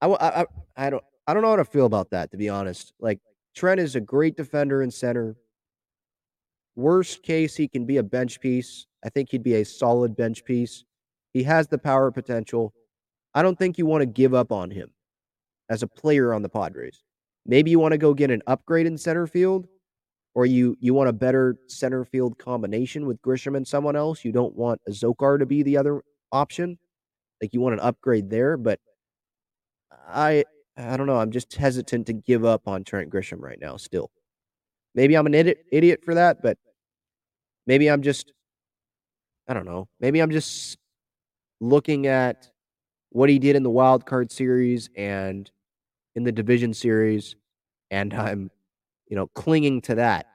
[0.00, 2.92] I, I, I don't I don't know how to feel about that to be honest.
[3.00, 3.20] Like
[3.54, 5.36] Trent is a great defender and center.
[6.76, 8.86] Worst case, he can be a bench piece.
[9.04, 10.84] I think he'd be a solid bench piece.
[11.32, 12.72] He has the power potential.
[13.34, 14.90] I don't think you want to give up on him
[15.68, 17.02] as a player on the Padres.
[17.46, 19.66] Maybe you want to go get an upgrade in center field,
[20.34, 24.24] or you you want a better center field combination with Grisham and someone else.
[24.24, 26.78] You don't want Azocar to be the other option.
[27.40, 28.78] Like you want an upgrade there, but
[30.08, 30.44] I
[30.76, 31.18] I don't know.
[31.18, 33.76] I'm just hesitant to give up on Trent Grisham right now.
[33.76, 34.10] Still,
[34.94, 36.58] maybe I'm an idiot idiot for that, but
[37.66, 38.32] maybe I'm just
[39.50, 39.88] I don't know.
[39.98, 40.78] Maybe I'm just
[41.60, 42.48] looking at
[43.10, 45.50] what he did in the wild card series and
[46.14, 47.34] in the division series,
[47.90, 48.52] and I'm
[49.08, 50.26] you know clinging to that.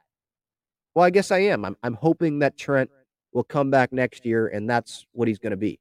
[0.94, 1.64] Well, I guess I am.
[1.64, 2.90] I'm I'm hoping that Trent
[3.32, 5.80] will come back next year, and that's what he's going to be.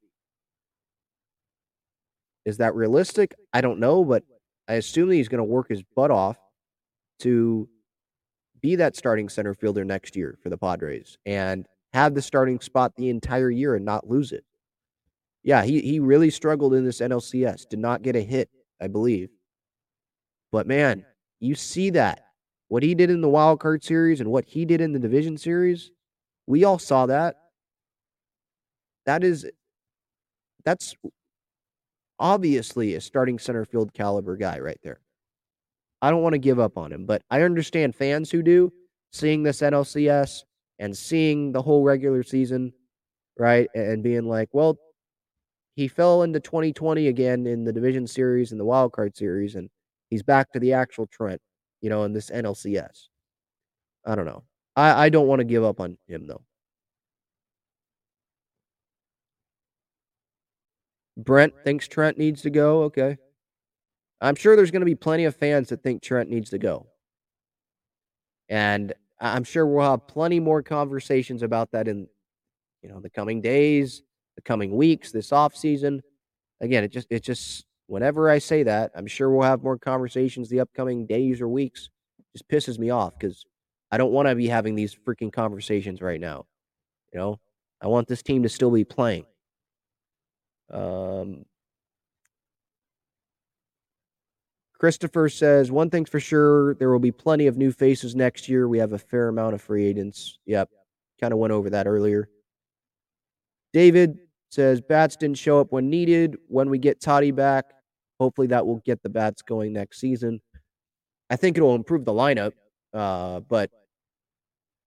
[2.45, 3.35] Is that realistic?
[3.53, 4.22] I don't know, but
[4.68, 6.39] I assume that he's going to work his butt off
[7.20, 7.68] to
[8.61, 12.92] be that starting center fielder next year for the Padres and have the starting spot
[12.97, 14.45] the entire year and not lose it.
[15.45, 19.30] Yeah, he, he really struggled in this NLCS, did not get a hit, I believe.
[20.51, 21.07] But man,
[21.38, 22.20] you see that.
[22.68, 25.36] What he did in the wild card series and what he did in the division
[25.38, 25.92] series,
[26.49, 27.36] we all saw that.
[29.07, 29.47] That is
[30.64, 30.97] that's
[32.18, 34.99] obviously a starting center field caliber guy right there.
[36.03, 38.72] I don't want to give up on him, but I understand fans who do
[39.12, 40.42] seeing this NLCS
[40.85, 42.72] and seeing the whole regular season,
[43.39, 43.68] right?
[43.74, 44.78] And being like, well,
[45.76, 49.70] he fell into 2020 again in the division series and the wild card series, and
[50.14, 51.41] He's back to the actual Trent,
[51.80, 53.09] you know, in this NLCS.
[54.07, 54.45] I don't know.
[54.76, 56.43] I, I don't want to give up on him though.
[61.16, 62.85] Brent thinks Trent needs to go.
[62.85, 63.16] Okay.
[64.20, 66.87] I'm sure there's going to be plenty of fans that think Trent needs to go.
[68.49, 68.93] And
[69.25, 72.07] I'm sure we'll have plenty more conversations about that in
[72.83, 74.03] you know the coming days,
[74.37, 76.03] the coming weeks, this off season.
[76.61, 80.49] Again, it just it just whenever I say that, I'm sure we'll have more conversations
[80.49, 81.89] the upcoming days or weeks.
[82.18, 83.45] It just pisses me off because
[83.91, 86.47] I don't want to be having these freaking conversations right now.
[87.12, 87.41] You know,
[87.81, 89.25] I want this team to still be playing.
[90.70, 91.45] Um,
[94.85, 98.68] Christopher says, one thing's for sure, there will be plenty of new faces next year.
[98.68, 100.39] We have a fair amount of free agents.
[100.45, 100.68] Yep.
[101.18, 102.28] Kind of went over that earlier.
[103.72, 104.18] David
[104.51, 106.37] says, bats didn't show up when needed.
[106.49, 107.64] When we get Toddy back,
[108.20, 110.43] hopefully that will get the bats going next season.
[111.30, 112.53] I think it will improve the lineup,
[112.93, 113.70] uh, but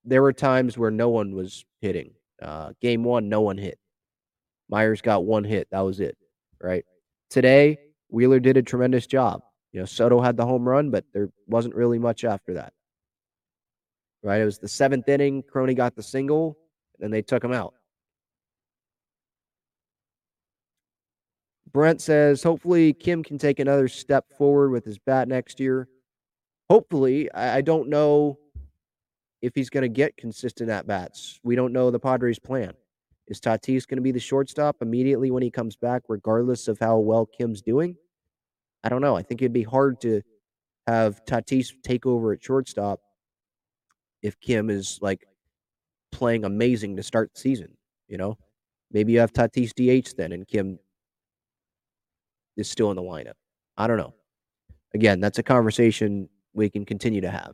[0.05, 2.11] there were times where no one was hitting.
[2.39, 3.79] Uh, game one, no one hit.
[4.69, 5.67] Myers got one hit.
[5.71, 6.15] That was it,
[6.61, 6.85] right?
[7.31, 7.79] Today,
[8.09, 9.41] Wheeler did a tremendous job.
[9.77, 12.73] You know, Soto had the home run, but there wasn't really much after that.
[14.23, 14.41] Right?
[14.41, 15.43] It was the seventh inning.
[15.43, 16.57] Crony got the single,
[16.95, 17.75] and then they took him out.
[21.71, 25.87] Brent says, hopefully Kim can take another step forward with his bat next year.
[26.71, 28.39] Hopefully, I, I don't know
[29.43, 31.39] if he's going to get consistent at bats.
[31.43, 32.73] We don't know the Padres' plan.
[33.27, 36.97] Is Tatis going to be the shortstop immediately when he comes back, regardless of how
[36.97, 37.95] well Kim's doing?
[38.83, 39.15] I don't know.
[39.15, 40.21] I think it'd be hard to
[40.87, 43.01] have Tatis take over at shortstop
[44.21, 45.27] if Kim is like
[46.11, 47.75] playing amazing to start the season.
[48.07, 48.37] You know,
[48.91, 50.79] maybe you have Tatis DH then, and Kim
[52.55, 53.33] is still in the lineup.
[53.77, 54.13] I don't know.
[54.93, 57.53] Again, that's a conversation we can continue to have.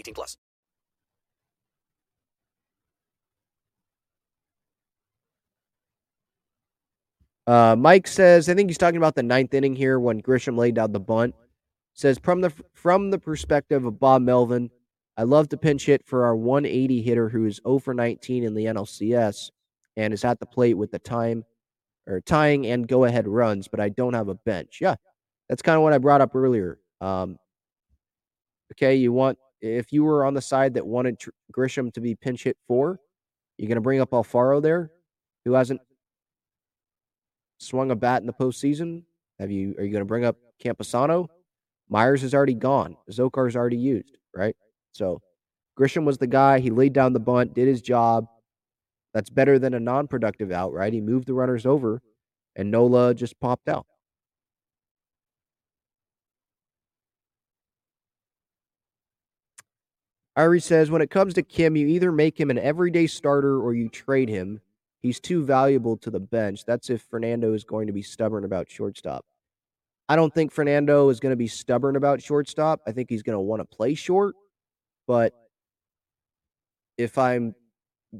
[0.00, 0.36] 18 plus.
[7.46, 10.74] Uh, Mike says, I think he's talking about the ninth inning here when Grisham laid
[10.76, 11.34] down the bunt.
[11.94, 14.70] Says from the from the perspective of Bob Melvin,
[15.16, 18.54] I love to pinch hit for our 180 hitter who is 0 for 19 in
[18.54, 19.50] the NLCS
[19.96, 21.44] and is at the plate with the time
[22.06, 24.78] or tying and go ahead runs, but I don't have a bench.
[24.80, 24.94] Yeah,
[25.48, 26.78] that's kind of what I brought up earlier.
[27.00, 27.36] Um,
[28.72, 32.14] okay, you want if you were on the side that wanted Tr- Grisham to be
[32.14, 33.00] pinch hit for,
[33.58, 34.90] you're going to bring up Alfaro there,
[35.44, 35.80] who hasn't
[37.58, 39.04] swung a bat in the postseason.
[39.38, 39.74] Have you?
[39.78, 41.28] Are you going to bring up Campusano?
[41.88, 42.96] Myers is already gone.
[43.10, 44.54] Azocar's already used, right?
[44.92, 45.20] So
[45.78, 46.60] Grisham was the guy.
[46.60, 48.26] He laid down the bunt, did his job.
[49.12, 50.92] That's better than a non-productive out, right?
[50.92, 52.00] He moved the runners over,
[52.54, 53.86] and Nola just popped out.
[60.40, 63.74] Ari says, when it comes to Kim, you either make him an everyday starter or
[63.74, 64.62] you trade him.
[65.02, 66.64] He's too valuable to the bench.
[66.64, 69.26] That's if Fernando is going to be stubborn about shortstop.
[70.08, 72.80] I don't think Fernando is going to be stubborn about shortstop.
[72.86, 74.34] I think he's going to want to play short.
[75.06, 75.34] But
[76.96, 77.54] if I'm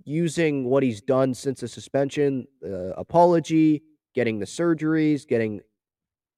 [0.04, 3.82] using what he's done since the suspension, the apology,
[4.14, 5.62] getting the surgeries, getting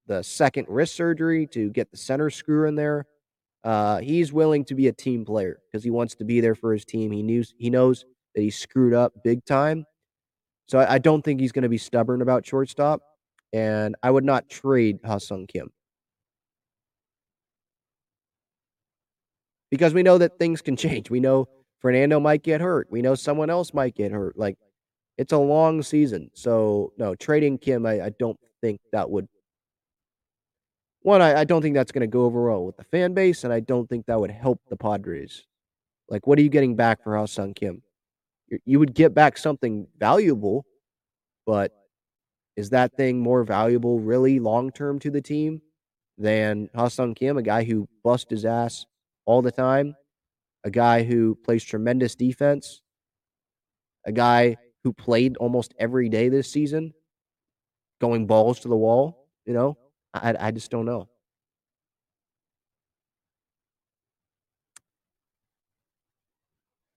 [0.07, 3.07] the second wrist surgery to get the center screw in there,
[3.65, 6.73] uh, he's willing to be a team player because he wants to be there for
[6.73, 7.13] his team.
[7.13, 8.05] He knows he knows
[8.35, 9.85] that he screwed up big time.
[10.69, 13.03] So I, I don't think he's going to be stubborn about shortstop,
[13.53, 15.71] and I would not trade Ha-Seong Kim
[19.73, 21.11] because we know that things can change.
[21.11, 21.49] We know
[21.81, 22.89] Fernando might get hurt.
[22.91, 24.39] We know someone else might get hurt.
[24.39, 24.57] Like
[25.19, 26.31] It's a long season.
[26.35, 29.29] So, no, trading Kim, I, I don't think that would.
[31.03, 33.45] One, I, I don't think that's going to go over well with the fan base,
[33.45, 35.45] and I don't think that would help the Padres.
[36.09, 37.83] Like, what are you getting back for Ha-Seong Kim?
[38.53, 40.67] you you would get back something valuable,
[41.47, 41.73] but
[42.57, 45.63] is that thing more valuable really long term to the team
[46.19, 48.87] than Ha-Seong Kim, a guy who bust his ass
[49.25, 49.97] all the time,
[50.65, 52.83] a guy who plays tremendous defense,
[54.07, 56.93] a guy who played almost every day this season,
[58.01, 59.29] going balls to the wall?
[59.47, 59.79] You know,
[60.15, 61.09] I, I just don't know.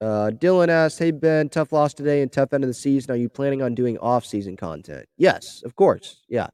[0.02, 3.12] Uh, Dylan asks, "Hey Ben, tough loss today and tough end of the season.
[3.12, 6.22] Are you planning on doing off-season content?" Yes, of course.
[6.28, 6.48] Yeah,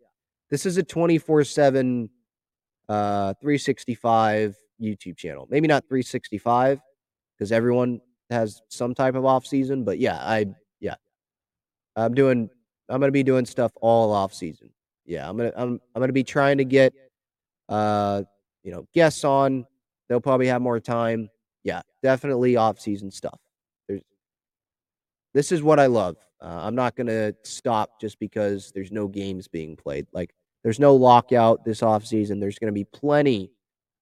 [0.52, 2.10] this is a twenty-four-seven,
[2.88, 5.48] uh, three sixty-five YouTube channel.
[5.50, 6.80] Maybe not three sixty-five
[7.38, 8.00] because everyone
[8.30, 9.84] has some type of off-season.
[9.84, 10.46] But yeah, I
[10.80, 10.96] yeah,
[11.96, 12.50] I'm doing.
[12.90, 14.70] I'm gonna be doing stuff all off-season.
[15.12, 16.94] Yeah, I'm gonna I'm I'm gonna be trying to get,
[17.68, 18.24] uh,
[18.64, 19.66] you know, guests on.
[20.08, 21.30] They'll probably have more time
[21.64, 23.38] yeah, definitely off-season stuff.
[23.88, 24.02] There's,
[25.34, 26.16] this is what I love.
[26.42, 30.08] Uh, I'm not gonna stop just because there's no games being played.
[30.14, 30.34] Like,
[30.64, 32.40] there's no lockout this off-season.
[32.40, 33.52] There's gonna be plenty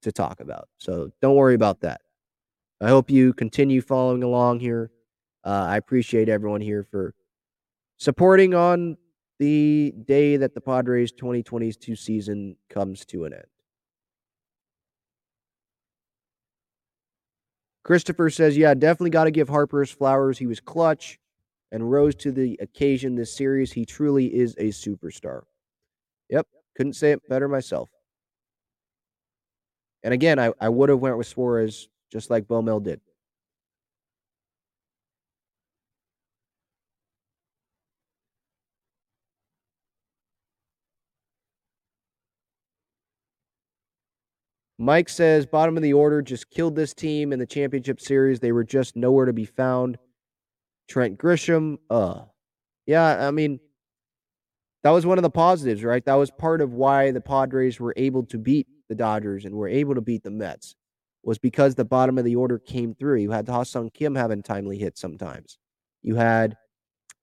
[0.04, 0.70] to talk about.
[0.78, 2.02] So don't worry about that.
[2.82, 4.92] I hope you continue following along here.
[5.44, 7.14] Uh, I appreciate everyone here for
[7.98, 8.96] supporting on
[9.40, 13.44] the day that the Padres 2022 season comes to an end.
[17.84, 20.38] Christopher says, Yeah, definitely got to give Harper his flowers.
[20.38, 21.18] He was clutch
[21.72, 23.72] and rose to the occasion this series.
[23.72, 25.44] He truly is a superstar.
[26.30, 27.90] Yep, couldn't say it better myself.
[30.04, 33.02] And again, I, I would have went with Suarez just like Bomel did.
[44.82, 48.40] Mike says, bottom of the order, just killed this team in the championship series.
[48.40, 49.98] They were just nowhere to be found.
[50.88, 52.22] Trent Grisham, uh,
[52.88, 53.60] yeah, I mean,
[54.84, 56.04] that was one of the positives, right?
[56.06, 59.68] That was part of why the Padres were able to beat the Dodgers and were
[59.68, 60.76] able to beat the Mets,
[61.24, 63.20] was because the bottom of the order came through.
[63.20, 65.60] You had Ha-Seong Kim having timely hits sometimes.
[66.02, 66.56] You had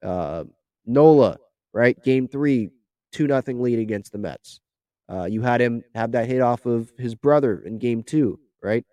[0.03, 0.45] uh,
[0.85, 1.39] Nola,
[1.73, 2.01] right?
[2.05, 2.69] Game three,
[3.13, 4.61] 2 nothing lead against the Mets.
[5.09, 8.85] Uh, you had him have that hit off of his brother in game two, right?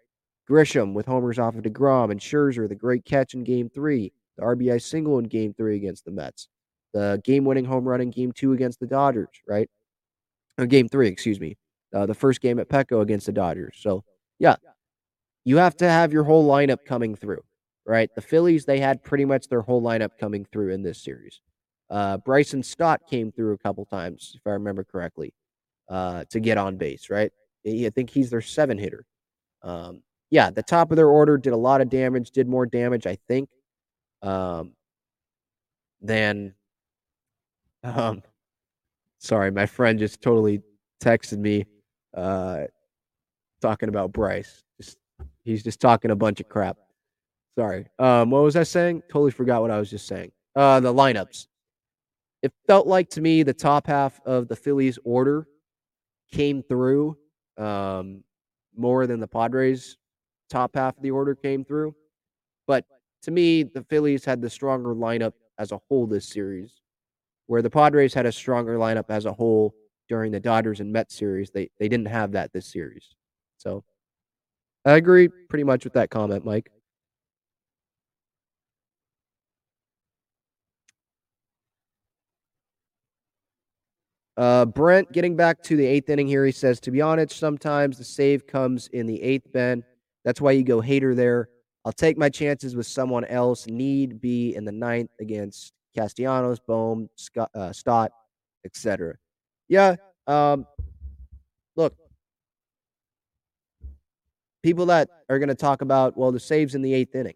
[0.50, 4.44] Grisham with homers off of DeGrom and Scherzer, the great catch in game three, the
[4.44, 6.50] RBI single in game three against the Mets,
[6.94, 9.70] the game winning home run in game two against the Dodgers, right?
[10.58, 11.58] Or game three, excuse me.
[11.94, 13.78] Uh, the first game at Petco against the Dodgers.
[13.80, 14.04] So,
[14.38, 14.56] yeah,
[15.46, 17.42] you have to have your whole lineup coming through,
[17.86, 18.10] right?
[18.14, 21.42] The Phillies, they had pretty much their whole lineup coming through in this series.
[21.90, 25.34] Uh, Bryson Stott came through a couple times, if I remember correctly
[25.94, 27.32] uh, to get on base, right?
[27.68, 29.06] I think he's their seven hitter.
[29.62, 33.06] Um, yeah, the top of their order did a lot of damage, did more damage,
[33.06, 33.48] I think,
[34.24, 34.74] um,
[36.02, 36.56] than.
[37.84, 38.24] Um,
[39.20, 40.64] sorry, my friend just totally
[41.00, 41.66] texted me
[42.18, 42.62] uh,
[43.62, 44.64] talking about Bryce.
[44.82, 44.98] Just,
[45.44, 46.78] he's just talking a bunch of crap.
[47.56, 47.86] Sorry.
[48.00, 49.04] Um, what was I saying?
[49.12, 50.32] Totally forgot what I was just saying.
[50.56, 51.46] Uh, the lineups.
[52.42, 55.48] It felt like to me the top half of the Phillies order
[56.34, 57.18] came through
[57.58, 58.24] um,
[58.76, 59.98] more than the Padres
[60.50, 61.96] top half of the order came through.
[62.68, 62.86] But
[63.24, 66.82] to me, the Phillies had the stronger lineup as a whole this series,
[67.48, 69.74] where the Padres had a stronger lineup as a whole
[70.10, 71.52] during the Dodgers and Mets series.
[71.52, 73.16] They they didn't have that this series.
[73.58, 73.84] So
[74.86, 76.72] I agree pretty much with that comment, Mike.
[84.36, 87.98] Uh, Brent, getting back to the eighth inning here, he says, to be honest, sometimes
[87.98, 89.84] the save comes in the eighth, Ben.
[90.26, 91.50] That's why you go Hader there.
[91.86, 93.68] I'll take my chances with someone else.
[93.68, 98.12] Need be in the ninth against Castellanos, Bohm, Scott, uh, Stott,
[98.66, 99.16] etc.
[99.68, 99.98] Yeah.
[100.26, 100.66] Um,
[101.76, 101.94] look,
[104.64, 107.36] people that are going to talk about, well, the saves in the eighth inning.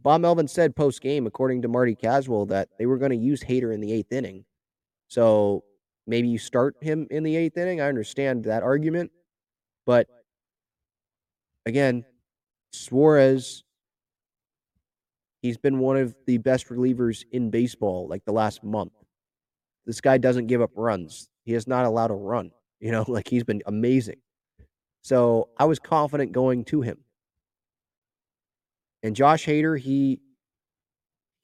[0.00, 3.42] Bob Melvin said post game, according to Marty Caswell, that they were going to use
[3.42, 4.44] Hader in the eighth inning
[5.08, 5.64] so
[6.06, 7.80] maybe you start him in the eighth inning.
[7.80, 9.10] I understand that argument.
[9.86, 10.06] But
[11.66, 12.04] again,
[12.72, 13.64] Suarez,
[15.40, 18.92] he's been one of the best relievers in baseball like the last month.
[19.86, 21.28] This guy doesn't give up runs.
[21.44, 22.52] He has not allowed a run.
[22.80, 24.20] You know, like he's been amazing.
[25.02, 26.98] So I was confident going to him.
[29.02, 30.20] And Josh Hader, he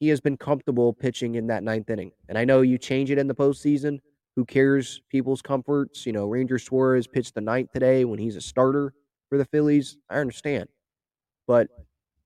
[0.05, 2.13] he has been comfortable pitching in that ninth inning.
[2.29, 4.01] And I know you change it in the postseason.
[4.37, 6.05] Who cares people's comforts?
[6.05, 8.93] You know, Ranger Suarez pitched the ninth today when he's a starter
[9.31, 9.97] for the Phillies.
[10.11, 10.69] I understand.
[11.47, 11.69] But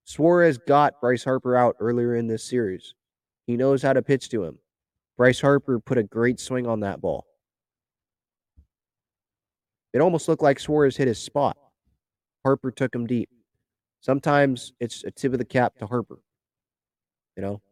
[0.03, 2.95] Suarez got Bryce Harper out earlier in this series.
[3.47, 4.59] He knows how to pitch to him.
[5.17, 7.27] Bryce Harper put a great swing on that ball.
[9.93, 11.57] It almost looked like Suarez hit his spot.
[12.45, 13.31] Harper took him deep.
[14.01, 16.19] Sometimes it's a tip of the cap to Harper.
[17.37, 17.63] You know,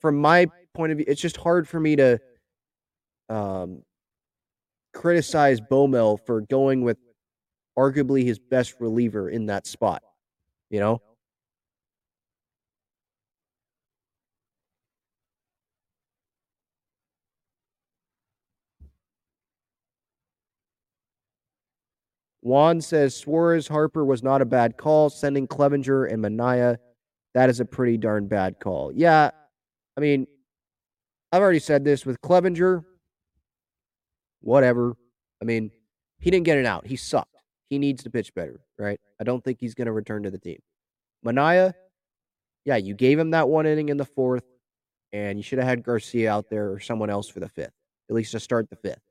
[0.00, 2.18] from my point of view, it's just hard for me to
[3.28, 3.82] um,
[4.92, 6.98] criticize Bomel for going with
[7.78, 10.02] arguably his best reliever in that spot.
[10.70, 11.02] You know,
[22.42, 25.10] Juan says Suarez Harper was not a bad call.
[25.10, 26.78] Sending Clevinger and Manaea,
[27.34, 28.92] that is a pretty darn bad call.
[28.94, 29.30] Yeah,
[30.00, 30.26] I mean,
[31.30, 32.82] I've already said this with Clevinger.
[34.40, 34.94] Whatever.
[35.42, 35.70] I mean,
[36.20, 36.86] he didn't get it out.
[36.86, 37.36] He sucked.
[37.68, 38.98] He needs to pitch better, right?
[39.20, 40.58] I don't think he's going to return to the team.
[41.24, 41.74] Manaea,
[42.64, 44.44] yeah, you gave him that one inning in the fourth,
[45.12, 47.74] and you should have had Garcia out there or someone else for the fifth,
[48.08, 49.02] at least to start the fifth.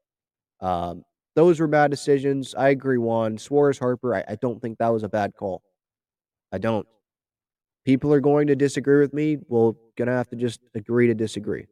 [0.59, 1.03] Um,
[1.35, 2.55] those were bad decisions.
[2.55, 3.37] I agree, Juan.
[3.37, 5.61] Suarez Harper, I, I don't think that was a bad call.
[6.51, 6.87] I don't.
[7.85, 9.37] People are going to disagree with me.
[9.37, 11.65] Going to have to just agree to disagree.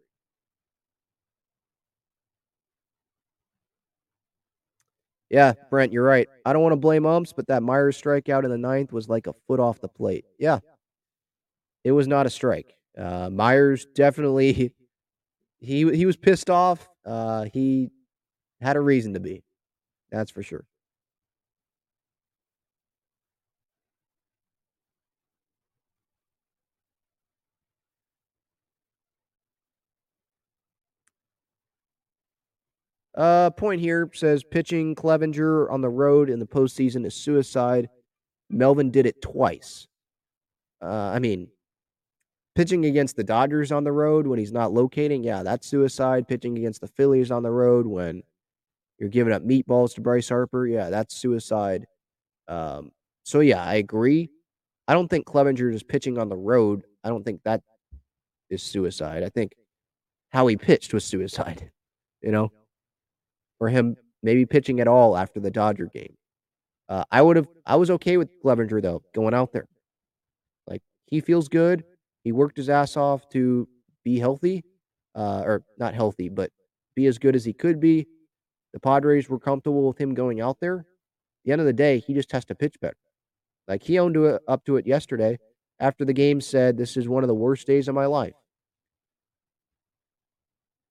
[5.30, 6.28] Yeah, Brent, you're right.
[6.46, 9.28] I don't want to blame umps, but that Myers strikeout in the ninth was like
[9.28, 10.26] a foot off the plate.
[10.40, 10.60] Yeah,
[11.84, 12.76] it was not a strike.
[12.98, 14.54] Uh, Myers definitely
[15.60, 16.90] he he was pissed off.
[17.06, 17.92] Uh, he
[18.62, 19.44] had a reason to be.
[20.12, 20.66] That's for sure.
[33.18, 37.90] Uh, point here says pitching Clevinger on the road in the postseason is suicide.
[38.52, 39.88] Melvin did it twice.
[40.82, 41.48] Uh, I mean,
[42.56, 46.28] pitching against the Dodgers on the road when he's not locating, yeah, that's suicide.
[46.28, 48.22] Pitching against the Phillies on the road when
[49.00, 51.88] you're giving up meatballs to Bryce Harper, yeah, that's suicide.
[52.48, 52.92] Um,
[53.24, 54.30] so yeah, I agree.
[54.88, 56.84] I don't think Clevinger is pitching on the road.
[57.04, 57.64] I don't think that
[58.52, 59.24] is suicide.
[59.24, 59.54] I think
[60.30, 61.72] how he pitched was suicide.
[62.24, 62.52] You know,
[63.60, 66.16] or him maybe pitching at all after the Dodger game.
[66.90, 67.48] Uh, I would have.
[67.66, 69.68] I was okay with Clevinger though going out there.
[70.68, 71.84] Like he feels good.
[72.24, 73.68] He worked his ass off to
[74.04, 74.64] be healthy,
[75.16, 76.52] uh, or not healthy, but
[76.96, 78.08] be as good as he could be.
[78.74, 80.80] The Padres were comfortable with him going out there.
[80.80, 80.86] At
[81.46, 82.98] the end of the day, he just has to pitch better.
[83.68, 85.38] Like he owned to it, up to it yesterday
[85.80, 88.34] after the game said, This is one of the worst days of my life.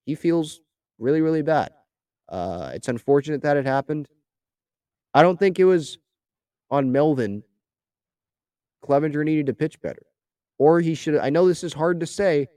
[0.05, 0.61] He feels
[0.99, 1.71] really, really bad.
[2.29, 4.09] Uh, it's unfortunate that it happened.
[5.15, 5.99] I don't think it was
[6.71, 7.43] on Melvin.
[8.85, 10.03] Clevinger needed to pitch better.
[10.59, 12.49] Or he should I know this is hard to say,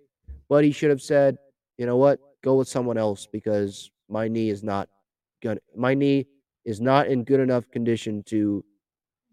[0.47, 1.37] but he should have said,
[1.77, 4.89] you know what, go with someone else because my knee is not
[5.41, 5.59] good.
[5.75, 6.27] My knee
[6.65, 8.63] is not in good enough condition to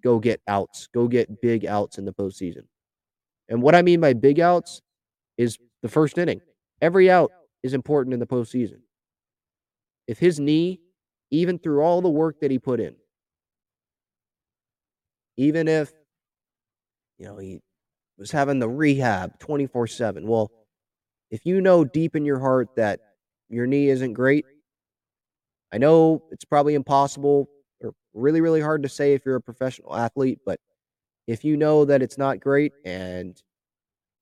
[0.02, 2.62] go get outs, go get big outs in the postseason.
[3.48, 4.82] And what I mean by big outs
[5.36, 6.40] is the first inning.
[6.80, 7.30] Every out
[7.62, 8.80] is important in the postseason.
[10.06, 10.80] If his knee,
[11.30, 12.96] even through all the work that he put in,
[15.36, 15.92] even if,
[17.18, 17.60] you know, he
[18.18, 20.50] was having the rehab 24 7, well,
[21.30, 23.00] if you know deep in your heart that
[23.48, 24.44] your knee isn't great,
[25.72, 27.48] I know it's probably impossible
[27.82, 30.60] or really, really hard to say if you're a professional athlete, but
[31.26, 33.40] if you know that it's not great and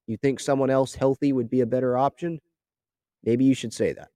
[0.07, 2.41] you think someone else healthy would be a better option,
[3.23, 4.09] maybe you should say that.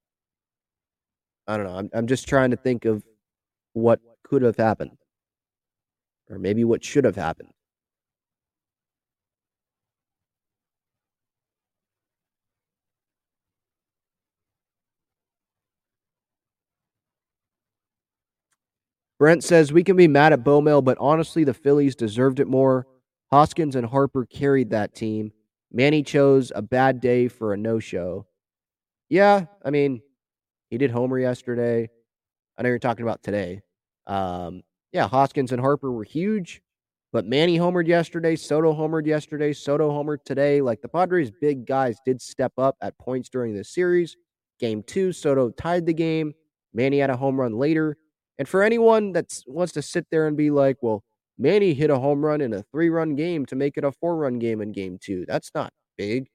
[1.48, 1.76] I don't know.
[1.76, 3.02] I'm, I'm just trying to think of
[3.72, 4.98] what could have happened
[6.30, 7.50] or maybe what should have happened.
[19.18, 22.86] Brent says we can be mad at Bomel, but honestly, the Phillies deserved it more.
[23.32, 25.32] Hoskins and Harper carried that team.
[25.72, 28.26] Manny chose a bad day for a no show.
[29.08, 30.02] Yeah, I mean,
[30.70, 31.88] he did homer yesterday.
[32.56, 33.62] I know you're talking about today.
[34.06, 34.62] Um,
[34.92, 36.62] yeah, Hoskins and Harper were huge,
[37.12, 38.36] but Manny homered yesterday.
[38.36, 39.52] Soto homered yesterday.
[39.52, 40.60] Soto homered today.
[40.60, 44.16] Like the Padres' big guys did step up at points during the series.
[44.58, 46.32] Game two, Soto tied the game.
[46.74, 47.96] Manny had a home run later.
[48.38, 51.02] And for anyone that wants to sit there and be like, well,
[51.38, 54.16] Manny hit a home run in a three run game to make it a four
[54.16, 56.28] run game in game two, that's not big.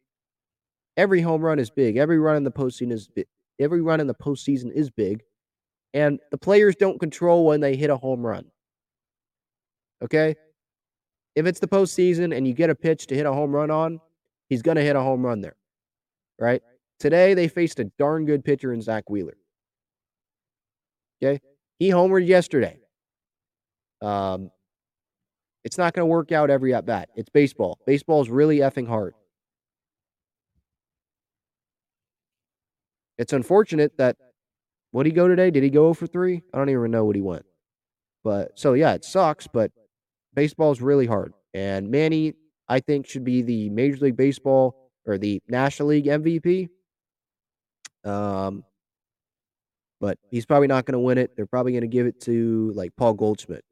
[0.95, 1.97] Every home run is big.
[1.97, 3.25] Every run in the postseason is big.
[3.59, 5.23] Every run in the postseason is big.
[5.93, 8.45] And the players don't control when they hit a home run.
[10.03, 10.35] Okay?
[11.35, 13.99] If it's the postseason and you get a pitch to hit a home run on,
[14.49, 15.55] he's going to hit a home run there.
[16.39, 16.61] Right?
[16.99, 19.37] Today, they faced a darn good pitcher in Zack Wheeler.
[21.21, 21.39] Okay?
[21.79, 22.79] He homered yesterday.
[24.01, 24.51] Um,
[25.63, 27.09] it's not going to work out every at bat.
[27.15, 27.79] It's baseball.
[27.85, 29.13] Baseball is really effing hard.
[33.17, 34.17] It's unfortunate that
[34.91, 35.51] what did he go today?
[35.51, 36.41] Did he go for three?
[36.53, 37.45] I don't even know what he went.
[38.23, 39.71] But so yeah, it sucks, but
[40.33, 41.33] baseball is really hard.
[41.53, 42.33] And Manny,
[42.67, 46.69] I think, should be the Major League Baseball or the National League MVP.
[48.03, 48.63] Um,
[49.99, 51.35] but he's probably not going to win it.
[51.35, 53.63] They're probably going to give it to like Paul Goldschmidt,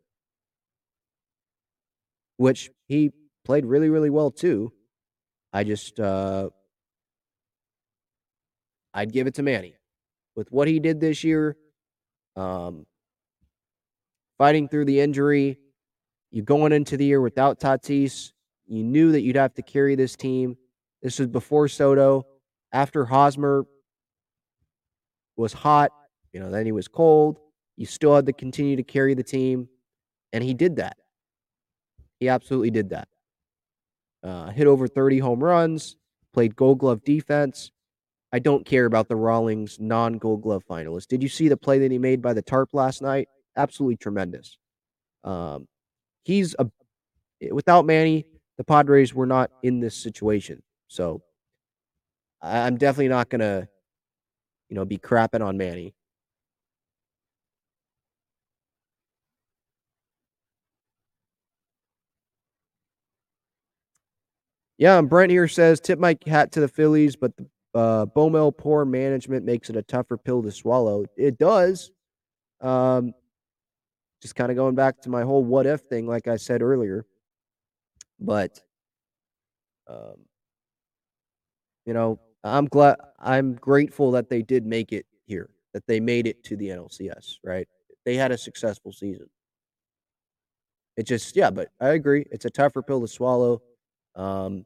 [2.38, 3.11] which he
[3.43, 4.72] played really, really well too.
[5.53, 6.49] I just, uh,
[8.93, 9.76] I'd give it to Manny
[10.35, 11.55] with what he did this year.
[12.35, 12.85] Um,
[14.38, 15.57] fighting through the injury,
[16.31, 18.31] you going into the year without Tatis.
[18.68, 20.55] You knew that you'd have to carry this team.
[21.01, 22.26] This was before Soto.
[22.72, 23.65] After Hosmer
[25.35, 25.91] was hot,
[26.31, 27.39] you know, then he was cold.
[27.76, 29.68] You still had to continue to carry the team.
[30.31, 30.97] And he did that.
[32.19, 33.07] He absolutely did that.
[34.23, 35.97] Uh, hit over 30 home runs,
[36.34, 37.72] played gold glove defense.
[38.33, 41.07] I don't care about the Rawlings non gold glove finalist.
[41.07, 43.27] Did you see the play that he made by the tarp last night?
[43.57, 44.57] Absolutely tremendous.
[45.23, 45.67] Um,
[46.23, 46.67] he's a
[47.51, 48.25] without Manny,
[48.57, 50.61] the Padres were not in this situation.
[50.87, 51.21] So
[52.41, 53.67] I'm definitely not gonna,
[54.69, 55.93] you know, be crapping on Manny.
[64.77, 68.56] Yeah, and Brent here says tip my hat to the Phillies, but the uh, Bomel
[68.56, 71.06] poor management makes it a tougher pill to swallow.
[71.15, 71.91] It does.
[72.60, 73.14] Um,
[74.22, 77.06] just kind of going back to my whole what if thing, like I said earlier.
[78.19, 78.61] But,
[79.88, 80.26] um,
[81.85, 86.27] you know, I'm glad, I'm grateful that they did make it here, that they made
[86.27, 87.68] it to the NLCS, right?
[88.06, 89.27] They had a successful season.
[90.98, 92.26] It just, yeah, but I agree.
[92.31, 93.61] It's a tougher pill to swallow.
[94.15, 94.65] Um,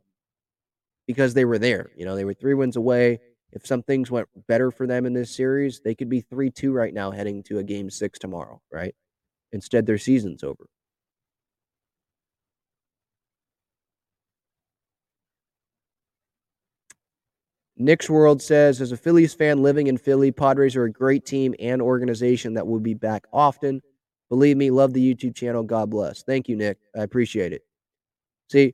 [1.07, 1.91] because they were there.
[1.95, 3.19] You know, they were three wins away.
[3.51, 6.73] If some things went better for them in this series, they could be 3 2
[6.73, 8.93] right now heading to a game six tomorrow, right?
[9.53, 10.67] Instead, their season's over.
[17.77, 21.53] Nick's World says, as a Phillies fan living in Philly, Padres are a great team
[21.59, 23.81] and organization that will be back often.
[24.29, 25.61] Believe me, love the YouTube channel.
[25.61, 26.23] God bless.
[26.23, 26.77] Thank you, Nick.
[26.95, 27.63] I appreciate it.
[28.49, 28.73] See,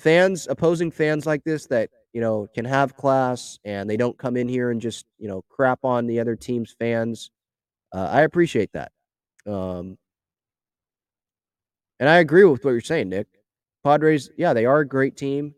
[0.00, 4.36] fans, opposing fans like this that, you know, can have class and they don't come
[4.36, 7.30] in here and just, you know, crap on the other team's fans.
[7.94, 8.92] Uh, I appreciate that.
[9.46, 9.98] Um,
[11.98, 13.26] and I agree with what you're saying, Nick.
[13.84, 15.54] Padres, yeah, they are a great team.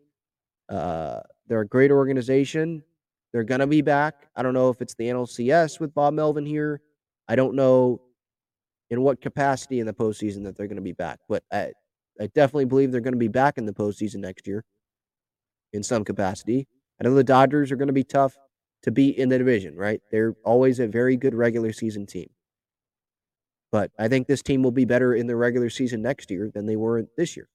[0.69, 2.83] Uh, they're a great organization.
[3.31, 4.27] They're going to be back.
[4.35, 6.81] I don't know if it's the NLCS with Bob Melvin here.
[7.27, 8.01] I don't know
[8.89, 11.71] in what capacity in the postseason that they're going to be back, but I,
[12.19, 14.63] I definitely believe they're going to be back in the postseason next year
[15.73, 16.67] in some capacity.
[16.99, 18.35] I know the Dodgers are going to be tough
[18.83, 20.01] to beat in the division, right?
[20.11, 22.29] They're always a very good regular season team.
[23.71, 26.67] But I think this team will be better in the regular season next year than
[26.67, 27.49] they were this year.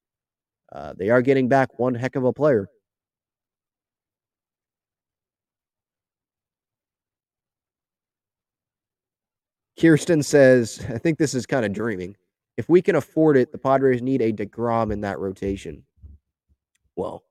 [0.73, 2.69] Uh, they are getting back one heck of a player.
[9.79, 12.17] Kirsten says, I think this is kind of dreaming.
[12.59, 15.85] If we can afford it, the Padres need a DeGrom in that rotation.
[16.97, 17.23] Well,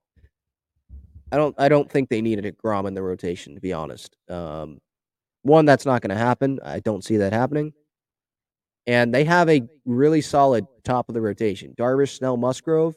[1.33, 4.15] I don't I don't think they need a DeGrom in the rotation, to be honest.
[4.29, 4.79] Um,
[5.41, 6.61] one, that's not going to happen.
[6.63, 7.73] I don't see that happening.
[8.87, 11.75] And they have a really solid top of the rotation.
[11.77, 12.95] Darvish, Snell, Musgrove.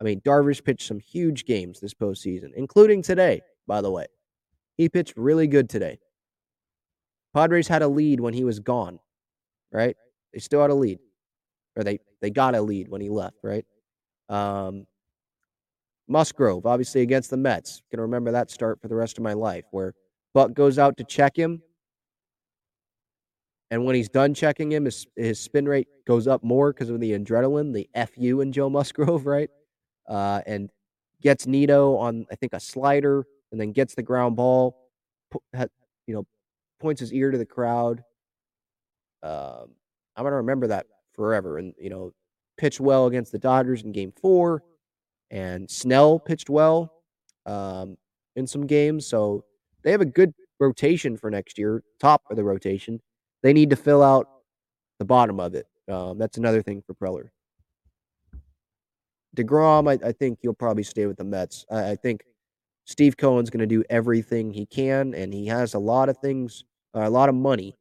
[0.00, 4.06] I mean, Darvish pitched some huge games this postseason, including today, by the way.
[4.78, 5.98] He pitched really good today.
[7.34, 9.00] Padres had a lead when he was gone,
[9.70, 9.96] right?
[10.32, 10.98] They still had a lead
[11.76, 13.64] or they they got a lead when he left, right?
[14.28, 14.86] Um,
[16.08, 19.64] Musgrove, obviously against the Mets, can remember that start for the rest of my life,
[19.70, 19.94] where
[20.34, 21.62] Buck goes out to check him,
[23.70, 27.00] and when he's done checking him, his his spin rate goes up more because of
[27.00, 29.48] the adrenaline, the fu in Joe Musgrove, right?
[30.06, 30.70] Uh, and
[31.22, 34.76] gets Nimmo on I think a slider, and then gets the ground ball,
[35.54, 36.26] you know,
[36.80, 38.02] points his ear to the crowd.
[39.22, 39.70] Um,
[40.16, 41.58] I'm gonna remember that forever.
[41.58, 42.12] And, you know,
[42.56, 44.62] pitched well against the Dodgers in game four.
[45.30, 46.92] And Snell pitched well
[47.46, 47.96] um,
[48.36, 49.06] in some games.
[49.06, 49.44] So
[49.82, 53.00] they have a good rotation for next year, top of the rotation.
[53.42, 54.28] They need to fill out
[54.98, 55.66] the bottom of it.
[55.88, 57.28] Um, that's another thing for Preller.
[59.36, 61.64] DeGrom, I, I think he'll probably stay with the Mets.
[61.70, 62.22] I, I think
[62.84, 66.64] Steve Cohen's going to do everything he can, and he has a lot of things,
[66.94, 67.76] uh, a lot of money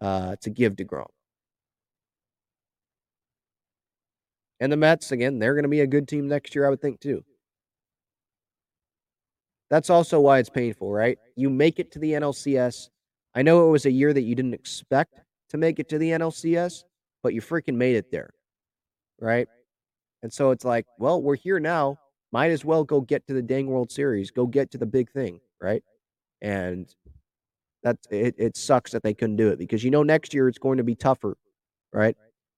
[0.00, 1.06] uh, to give DeGrom.
[4.64, 6.80] And the Mets, again, they're going to be a good team next year, I would
[6.80, 7.22] think, too.
[9.68, 11.18] That's also why it's painful, right?
[11.36, 12.88] You make it to the NLCS.
[13.34, 15.20] I know it was a year that you didn't expect
[15.50, 16.84] to make it to the NLCS,
[17.22, 18.30] but you freaking made it there,
[19.20, 19.46] right?
[20.22, 21.98] And so it's like, well, we're here now.
[22.32, 25.10] Might as well go get to the dang World Series, go get to the big
[25.10, 25.82] thing, right?
[26.40, 26.88] And
[27.82, 30.56] that it, it sucks that they couldn't do it because you know next year it's
[30.56, 31.36] going to be tougher,
[31.92, 32.16] right?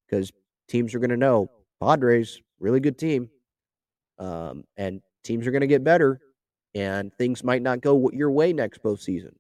[0.08, 0.30] Because
[0.68, 1.50] teams are going to know
[1.80, 3.30] Padres really good team,
[4.18, 6.20] um, and teams are going to get better,
[6.74, 9.34] and things might not go your way next postseason,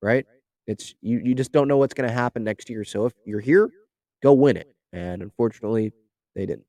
[0.00, 0.26] right?
[0.66, 2.84] It's you you just don't know what's going to happen next year.
[2.84, 3.70] So if you're here,
[4.22, 4.68] go win it.
[4.92, 5.92] And unfortunately,
[6.34, 6.66] they didn't.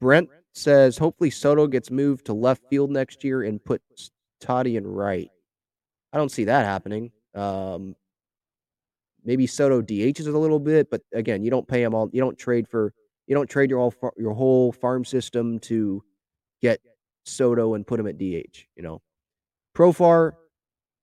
[0.00, 0.28] Brent
[0.58, 4.10] says hopefully Soto gets moved to left field next year and puts
[4.40, 5.30] Toddy in right.
[6.12, 7.10] I don't see that happening.
[7.34, 7.96] Um,
[9.24, 12.08] maybe Soto DHs a little bit, but again, you don't pay him all.
[12.12, 12.92] You don't trade for.
[13.26, 16.02] You don't trade your all your whole farm system to
[16.62, 16.80] get
[17.24, 18.64] Soto and put him at DH.
[18.76, 19.02] You know,
[19.76, 20.32] Profar.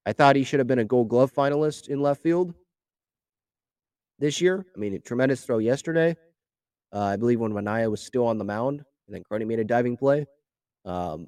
[0.08, 2.54] I thought he should have been a Gold Glove finalist in left field
[4.20, 4.66] this year.
[4.76, 6.16] I mean, a tremendous throw yesterday.
[6.94, 9.64] Uh, I believe when Manaea was still on the mound, and then Crony made a
[9.64, 10.26] diving play.
[10.84, 11.28] Um,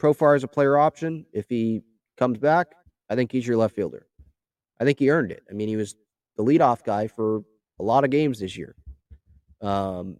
[0.00, 1.26] Profar is a player option.
[1.32, 1.82] If he
[2.16, 2.68] comes back,
[3.08, 4.06] I think he's your left fielder.
[4.80, 5.42] I think he earned it.
[5.48, 5.94] I mean, he was
[6.36, 7.42] the leadoff guy for
[7.78, 8.74] a lot of games this year.
[9.60, 10.18] Um,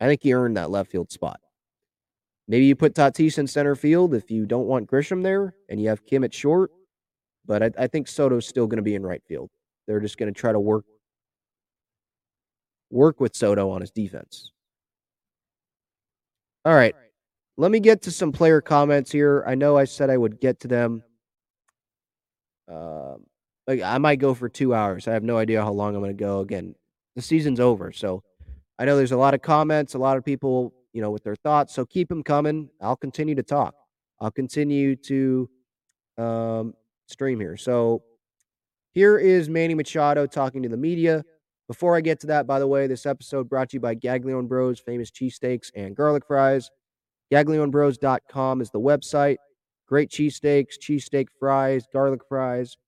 [0.00, 1.40] I think he earned that left field spot.
[2.46, 5.88] Maybe you put Tatis in center field if you don't want Grisham there and you
[5.88, 6.70] have Kim at short.
[7.44, 9.50] But I, I think Soto's still going to be in right field.
[9.86, 10.84] They're just going to try to work
[12.90, 14.52] work with Soto on his defense.
[16.64, 16.94] All right.
[17.56, 19.44] Let me get to some player comments here.
[19.46, 21.02] I know I said I would get to them.
[22.70, 23.14] Uh,
[23.68, 25.08] I might go for two hours.
[25.08, 26.40] I have no idea how long I'm going to go.
[26.40, 26.74] Again,
[27.16, 28.22] the season's over, so
[28.78, 31.36] I know there's a lot of comments, a lot of people, you know, with their
[31.36, 31.74] thoughts.
[31.74, 32.70] So keep them coming.
[32.80, 33.74] I'll continue to talk.
[34.20, 35.50] I'll continue to
[36.16, 36.74] um,
[37.06, 37.56] stream here.
[37.56, 38.02] So
[38.92, 41.24] here is Manny Machado talking to the media.
[41.68, 44.48] Before I get to that, by the way, this episode brought to you by Gaglione
[44.48, 46.70] Bros, famous cheesesteaks and garlic fries.
[47.30, 49.36] GaglioneBros.com is the website.
[49.86, 52.78] Great cheesesteaks, cheesesteak fries, garlic fries.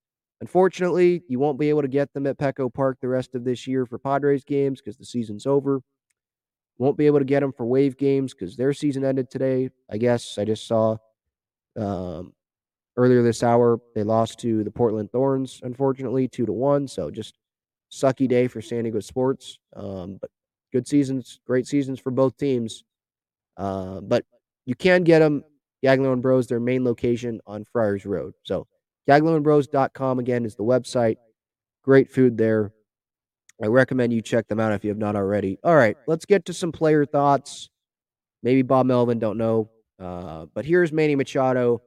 [0.41, 3.67] Unfortunately, you won't be able to get them at Petco Park the rest of this
[3.67, 5.83] year for Padres games because the season's over.
[6.79, 9.69] Won't be able to get them for Wave games because their season ended today.
[9.91, 10.97] I guess I just saw
[11.77, 12.33] um,
[12.97, 16.89] earlier this hour they lost to the Portland Thorns, unfortunately, two to one.
[16.89, 17.35] So just
[17.91, 19.59] sucky day for San Diego sports.
[19.75, 20.31] Um, but
[20.73, 22.85] good seasons, great seasons for both teams.
[23.57, 24.25] Uh, but
[24.67, 25.45] you can get them,
[25.85, 28.35] Gaglione Bros, their main location on Friars Road.
[28.43, 28.67] So
[29.09, 31.17] GaglioneBros.com again is the website.
[31.83, 32.73] Great food there.
[33.63, 35.59] I recommend you check them out if you have not already.
[35.63, 37.69] All right, let's get to some player thoughts.
[38.43, 39.71] Maybe Bob Melvin, don't know.
[39.99, 41.83] Uh, but here's Manny Machado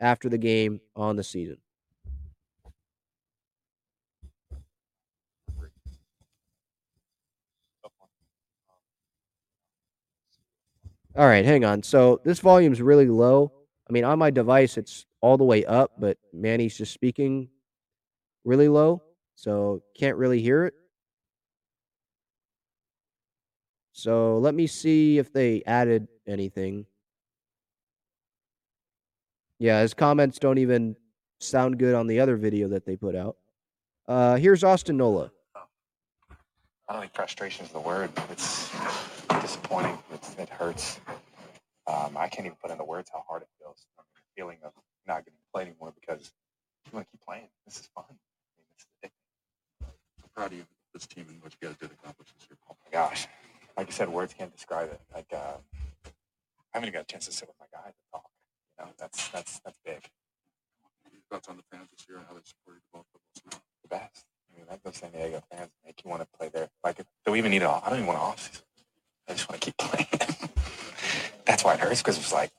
[0.00, 1.56] after the game on the season.
[11.16, 11.82] All right, hang on.
[11.84, 13.52] So this volume's really low.
[13.88, 17.48] I mean, on my device, it's all the way up, but Manny's just speaking
[18.44, 19.00] really low,
[19.36, 20.74] so can't really hear it.
[23.92, 26.84] So let me see if they added anything.
[29.60, 30.96] Yeah, his comments don't even
[31.38, 33.36] sound good on the other video that they put out.
[34.08, 35.30] Uh, here's Austin Nola.
[36.88, 38.10] I don't think frustration is the word.
[38.16, 38.74] But it's
[39.40, 39.98] disappointing.
[40.12, 41.00] It's, it hurts.
[41.86, 43.86] Um, I can't even put into words how hard it feels.
[43.98, 44.72] I mean, the feeling of
[45.06, 46.32] not getting to play anymore because
[46.86, 47.48] you want to keep playing.
[47.66, 48.04] This is fun.
[48.08, 48.12] I
[48.56, 49.88] mean, this is addicting.
[50.22, 52.58] I'm proud of you, this team, and what you guys did accomplish this year.
[52.70, 53.26] Oh my gosh.
[53.76, 55.00] Like I said, words can't describe it.
[55.12, 55.58] Like uh,
[56.06, 56.10] I
[56.72, 58.30] haven't even got a chance to sit with my guys and talk.
[58.78, 60.08] You know, that's that's that's big.
[61.30, 64.26] Thoughts on the fans this year and how they supported the ball football The best.
[64.52, 66.68] I mean, those San Diego fans make you want to play there.
[66.84, 67.68] Like, do we even need it?
[67.68, 68.62] I don't even want to off season.
[69.28, 70.06] I just want to keep playing.
[71.46, 72.50] That's why it hurts because it's like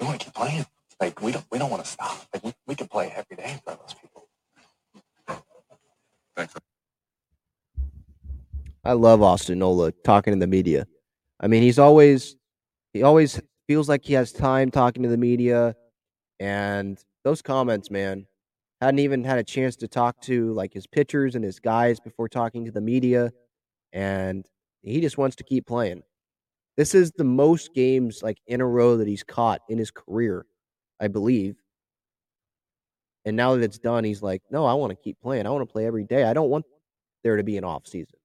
[0.00, 0.66] we want to keep playing.
[1.00, 2.26] Like we don't we don't want to stop.
[2.32, 4.28] Like we, we can play every day in front of those people.
[6.36, 6.54] Thanks.
[8.84, 10.86] I love Austin Nola talking to the media.
[11.40, 12.36] I mean, he's always
[12.92, 15.74] he always feels like he has time talking to the media
[16.38, 18.26] and those comments, man,
[18.80, 22.28] hadn't even had a chance to talk to like his pitchers and his guys before
[22.28, 23.32] talking to the media
[23.92, 24.46] and
[24.82, 26.02] he just wants to keep playing.
[26.76, 30.46] This is the most games like in a row that he's caught in his career,
[31.00, 31.56] I believe.
[33.24, 35.46] And now that it's done, he's like, "No, I want to keep playing.
[35.46, 36.24] I want to play every day.
[36.24, 36.64] I don't want
[37.24, 38.18] there to be an off season."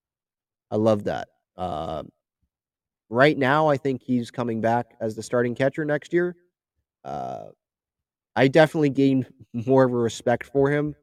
[0.72, 1.28] I love that.
[1.58, 2.10] Um,
[3.10, 6.36] right now, I think he's coming back as the starting catcher next year.
[7.04, 7.48] Uh,
[8.36, 10.96] I definitely gained more of a respect for him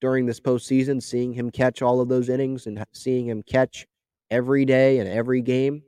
[0.00, 3.86] during this postseason, seeing him catch all of those innings and seeing him catch
[4.30, 5.82] every day and every game.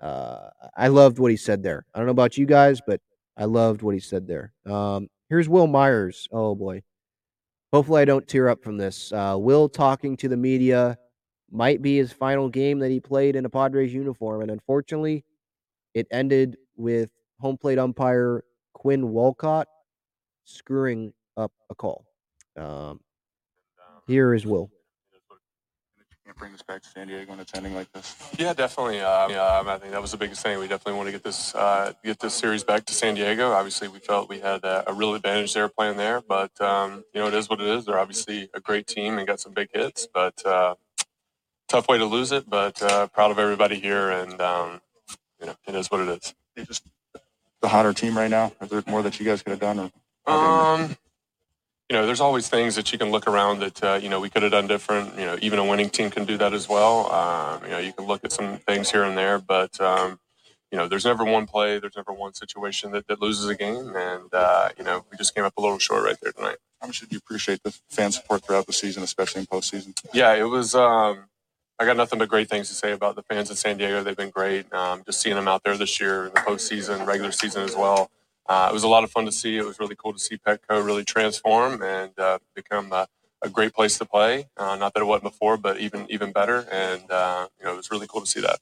[0.00, 1.84] Uh, I loved what he said there.
[1.94, 3.00] I don't know about you guys, but
[3.36, 4.52] I loved what he said there.
[4.66, 6.28] Um, here's Wil Myers.
[6.30, 6.82] Oh boy.
[7.72, 9.12] Hopefully, I don't tear up from this.
[9.12, 10.96] Uh, Wil talking to the media
[11.50, 15.24] might be his final game that he played in a Padres uniform, and unfortunately,
[15.94, 17.10] it ended with
[17.40, 18.42] home plate umpire
[18.72, 19.68] Quinn Wolcott
[20.44, 22.06] screwing up a call.
[22.56, 23.00] Um,
[24.06, 24.70] here is Wil.
[26.28, 28.14] Can't bring this back to San Diego and it's ending like this.
[28.38, 29.00] Yeah, definitely.
[29.00, 30.58] Uh, yeah, I think that was the biggest thing.
[30.58, 33.52] We definitely want to get this uh, get this series back to San Diego.
[33.52, 37.22] Obviously, we felt we had a, a real advantage there playing there, but um, you
[37.22, 37.86] know it is what it is.
[37.86, 40.74] They're obviously a great team and got some big hits, but uh,
[41.66, 42.44] tough way to lose it.
[42.46, 44.82] But uh, proud of everybody here, and um,
[45.40, 46.34] you know it is what it is.
[46.54, 46.86] They just
[47.62, 48.52] the hotter team right now.
[48.60, 49.90] Is there more that you guys could have done?
[50.26, 50.94] Or Um,
[51.88, 54.28] you know, there's always things that you can look around that uh, you know we
[54.28, 55.18] could have done different.
[55.18, 57.10] You know, even a winning team can do that as well.
[57.10, 60.20] Um, you know, you can look at some things here and there, but um,
[60.70, 63.92] you know, there's never one play, there's never one situation that, that loses a game,
[63.96, 66.56] and uh, you know, we just came up a little short right there tonight.
[66.80, 69.98] How much did you appreciate the fan support throughout the season, especially in postseason?
[70.12, 70.74] Yeah, it was.
[70.74, 71.24] Um,
[71.80, 74.02] I got nothing but great things to say about the fans in San Diego.
[74.02, 74.70] They've been great.
[74.72, 78.10] Um, just seeing them out there this year in the postseason, regular season as well.
[78.48, 79.56] Uh, it was a lot of fun to see.
[79.56, 83.06] It was really cool to see Petco really transform and uh, become a,
[83.42, 84.48] a great place to play.
[84.56, 86.66] Uh, not that it wasn't before, but even even better.
[86.70, 88.58] And uh, you know, it was really cool to see that.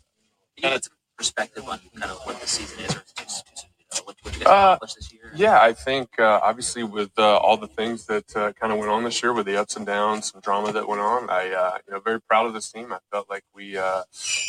[0.61, 4.49] Kind of perspective on kind of what the season is, or what, what you guys
[4.49, 5.33] accomplished this year.
[5.35, 8.91] Yeah, I think uh, obviously with uh, all the things that uh, kind of went
[8.91, 11.79] on this year, with the ups and downs, some drama that went on, I uh,
[11.87, 12.93] you know very proud of this team.
[12.93, 14.03] I felt like we uh,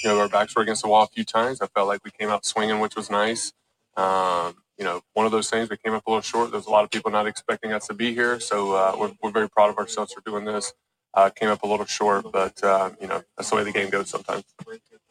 [0.04, 1.62] you know our backs were against the wall a few times.
[1.62, 3.54] I felt like we came out swinging, which was nice.
[3.96, 6.52] Um, you know, one of those things we came up a little short.
[6.52, 9.32] There's a lot of people not expecting us to be here, so uh, we're we're
[9.32, 10.74] very proud of ourselves for doing this.
[11.14, 13.90] Uh, came up a little short, but uh, you know that's the way the game
[13.90, 14.44] goes sometimes.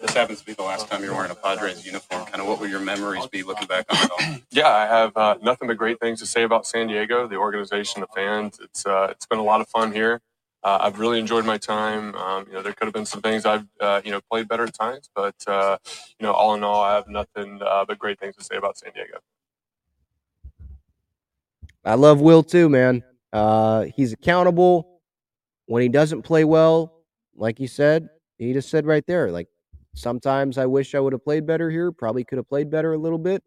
[0.01, 2.27] This happens to be the last time you're wearing a Padres uniform.
[2.27, 4.37] Kind of what will your memories be looking back on it all?
[4.51, 8.03] yeah, I have uh, nothing but great things to say about San Diego, the organization,
[8.03, 8.59] the fans.
[8.63, 10.21] It's uh, it's been a lot of fun here.
[10.63, 12.15] Uh, I've really enjoyed my time.
[12.17, 14.65] Um, you know, there could have been some things I've uh, you know played better
[14.65, 15.79] at times, but uh,
[16.21, 18.79] you know, all in all, I have nothing uh, but great things to say about
[18.79, 19.19] San Diego.
[21.87, 23.05] I love Wil too, man.
[23.33, 25.01] Uh, he's accountable
[25.67, 27.05] when he doesn't play well.
[27.37, 28.09] Like he said,
[28.39, 29.47] he just said right there, like
[29.95, 31.93] sometimes I wish I would have played better here.
[31.93, 33.43] Probably could have played better a little bit,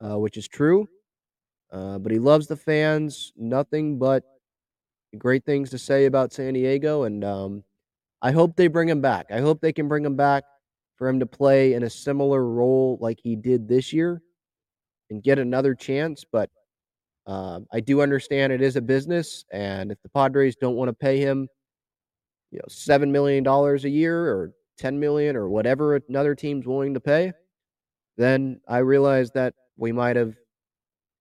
[0.00, 0.86] uh, which is true.
[1.72, 3.32] Uh, but he loves the fans.
[3.36, 4.22] Nothing but
[5.18, 7.64] great things to say about San Diego, and um,
[8.22, 9.26] I hope they bring him back.
[9.32, 10.44] I hope they can bring him back
[10.96, 14.22] for him to play in a similar role like he did this year
[15.10, 16.24] and get another chance.
[16.30, 16.50] But
[17.26, 20.92] um, I do understand it is a business, and if the Padres don't want to
[20.92, 21.48] pay him,
[22.50, 26.94] you know, seven million dollars a year or ten million or whatever another team's willing
[26.94, 27.32] to pay,
[28.16, 30.34] then I realize that we might have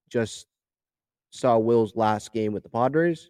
[0.10, 0.48] just
[1.32, 3.30] saw Wil's last game with the Padres.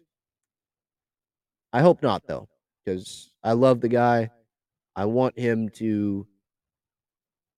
[1.72, 2.48] I hope not, though,
[2.84, 4.30] because I love the guy.
[4.94, 6.26] I want him to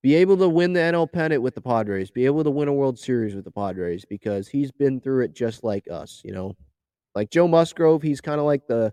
[0.03, 2.73] be able to win the NL pennant with the Padres, be able to win a
[2.73, 6.55] World Series with the Padres because he's been through it just like us, you know.
[7.15, 8.93] Like Joe Musgrove, he's kind of like the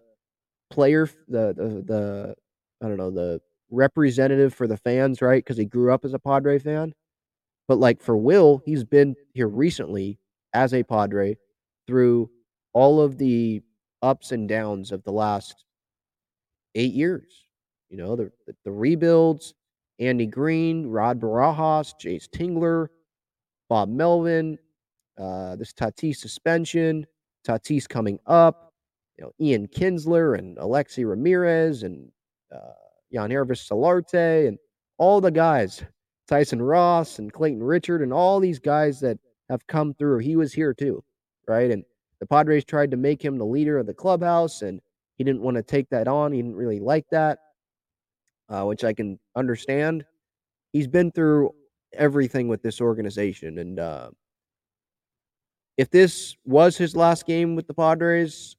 [0.71, 2.35] player, the, the the
[2.81, 5.43] I don't know, the representative for the fans, right?
[5.43, 6.93] Because he grew up as a Padre fan.
[7.67, 10.19] But like for Wil, he's been here recently
[10.53, 11.37] as a Padre
[11.87, 12.29] through
[12.73, 13.61] all of the
[14.01, 15.65] ups and downs of the last
[16.75, 17.45] eight years.
[17.89, 18.31] You know, the,
[18.65, 19.53] the rebuilds,
[19.99, 22.87] Andy Green, Rod Barajas, Jayce Tingler,
[23.69, 24.57] Bob Melvin,
[25.19, 27.05] uh, this Tatis suspension,
[27.47, 28.73] Tatis coming up,
[29.17, 32.11] you know, Ian Kinsler and Alexei Ramirez and
[32.53, 32.73] uh,
[33.11, 34.57] Jan and
[34.97, 35.83] all the guys,
[36.27, 40.19] Tyson Ross and Clayton Richard and all these guys that have come through.
[40.19, 41.03] He was here too,
[41.47, 41.69] right?
[41.69, 41.83] And
[42.19, 44.79] the Padres tried to make him the leader of the clubhouse, and
[45.17, 46.31] he didn't want to take that on.
[46.31, 47.39] He didn't really like that,
[48.53, 50.05] uh, which I can understand.
[50.73, 51.51] He's been through
[51.93, 54.11] everything with this organization, and uh,
[55.75, 58.55] if this was his last game with the Padres,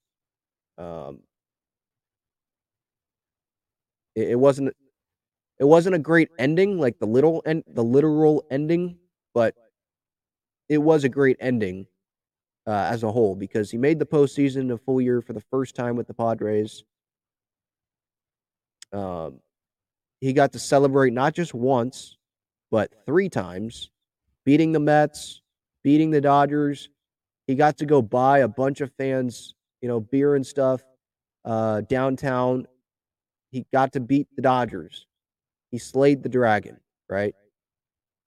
[0.78, 1.20] um,
[4.16, 4.74] it, wasn't
[5.60, 8.98] it wasn't a great ending, like the little and the literal ending,
[9.32, 9.54] but
[10.68, 11.86] it was a great ending
[12.66, 15.76] uh, as a whole because he made the postseason a full year for the first
[15.76, 16.82] time with the Padres.
[18.92, 19.40] Um,
[20.24, 22.16] he got to celebrate not just once,
[22.70, 23.90] but three times,
[24.46, 25.42] beating the Mets,
[25.82, 26.88] beating the Dodgers.
[27.46, 30.82] He got to go buy a bunch of fans, you know, beer and stuff
[31.44, 32.66] uh, downtown.
[33.50, 35.06] He got to beat the Dodgers.
[35.70, 37.34] He slayed the dragon, right?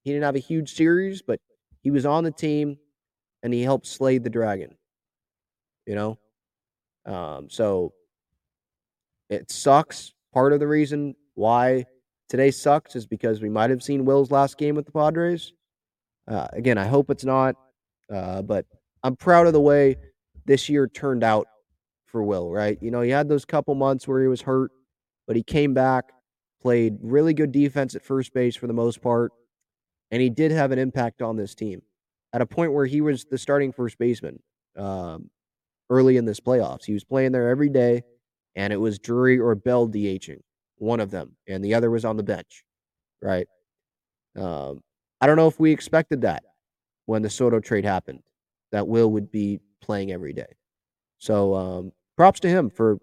[0.04, 1.40] He didn't have a huge series, but
[1.82, 2.78] he was on the team
[3.42, 4.78] and he helped slay the dragon.
[5.88, 6.20] You know?
[7.12, 7.94] Um, so
[9.32, 10.14] it sucks.
[10.32, 11.86] Part of the reason why
[12.30, 15.54] today sucks is because we might have seen Wil's last game with the Padres.
[16.28, 17.56] Uh, again, I hope it's not,
[18.14, 18.66] uh, but
[19.04, 19.96] I'm proud of the way
[20.46, 21.48] this year turned out
[22.06, 22.78] for Will, right?
[22.82, 24.72] You know, he had those couple months where he was hurt,
[25.28, 26.06] but he came back,
[26.62, 29.32] played really good defense at first base for the most part,
[30.12, 31.82] and he did have an impact on this team
[32.34, 34.42] at a point where he was the starting first baseman
[34.78, 35.30] um,
[35.90, 36.86] early in this playoffs.
[36.86, 38.04] He was playing there every day,
[38.56, 40.40] and it was Drury or Bell DHing,
[40.78, 42.64] one of them, and the other was on the bench,
[43.22, 43.48] right?
[44.38, 44.82] Um,
[45.20, 46.44] I don't know if we expected that
[47.06, 48.22] when the Soto trade happened,
[48.72, 50.56] that Wil would be playing every day.
[51.18, 53.00] So um, props to him for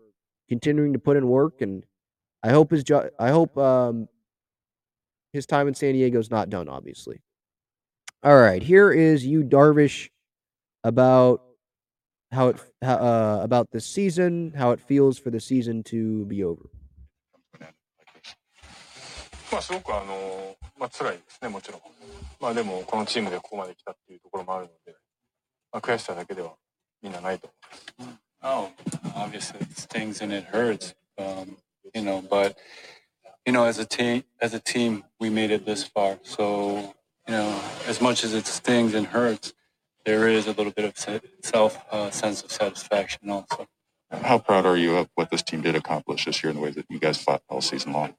[0.49, 1.85] continuing to put in work, and
[2.43, 4.09] I hope his jo- I hope um,
[5.33, 6.69] his time in San Diego is not done.
[6.69, 7.21] Obviously.
[8.23, 10.09] All right, here is Yu Darvish
[10.85, 11.43] about
[12.31, 16.71] how it uh, about the season, how it feels for the season to be over.
[19.52, 21.82] まあ、すごくあの、まあ、辛いですね、もちろん。
[22.40, 24.96] まあ、でも、このチームでここまで来たっていうところもあるので、
[25.72, 26.54] まあ、悔しさだけでは
[27.02, 27.50] みんなないと
[27.98, 28.30] 思います。
[28.42, 28.70] Oh,
[29.16, 31.58] obviously it stings and it hurts, um,
[31.94, 32.22] you know.
[32.22, 32.56] But
[33.46, 36.20] you know, as a team, as a team, we made it this far.
[36.24, 36.96] So
[37.28, 39.54] you know, as much as it stings and hurts,
[40.06, 43.68] there is a little bit of se- self uh, sense of satisfaction also.
[44.10, 46.72] How proud are you of what this team did accomplish this year in the way
[46.72, 48.16] that you guys fought all season long?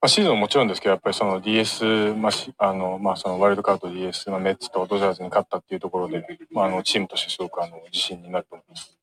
[0.00, 1.84] まあ、シーズンももちろんですけど、やっぱりその DS、
[2.14, 8.98] まあしあのまあ、そのワイルドカード DS、まあ、メッツとドジャーズに勝ったっていうところで、まあ、あのチームとしてすごくあの自信になると思います。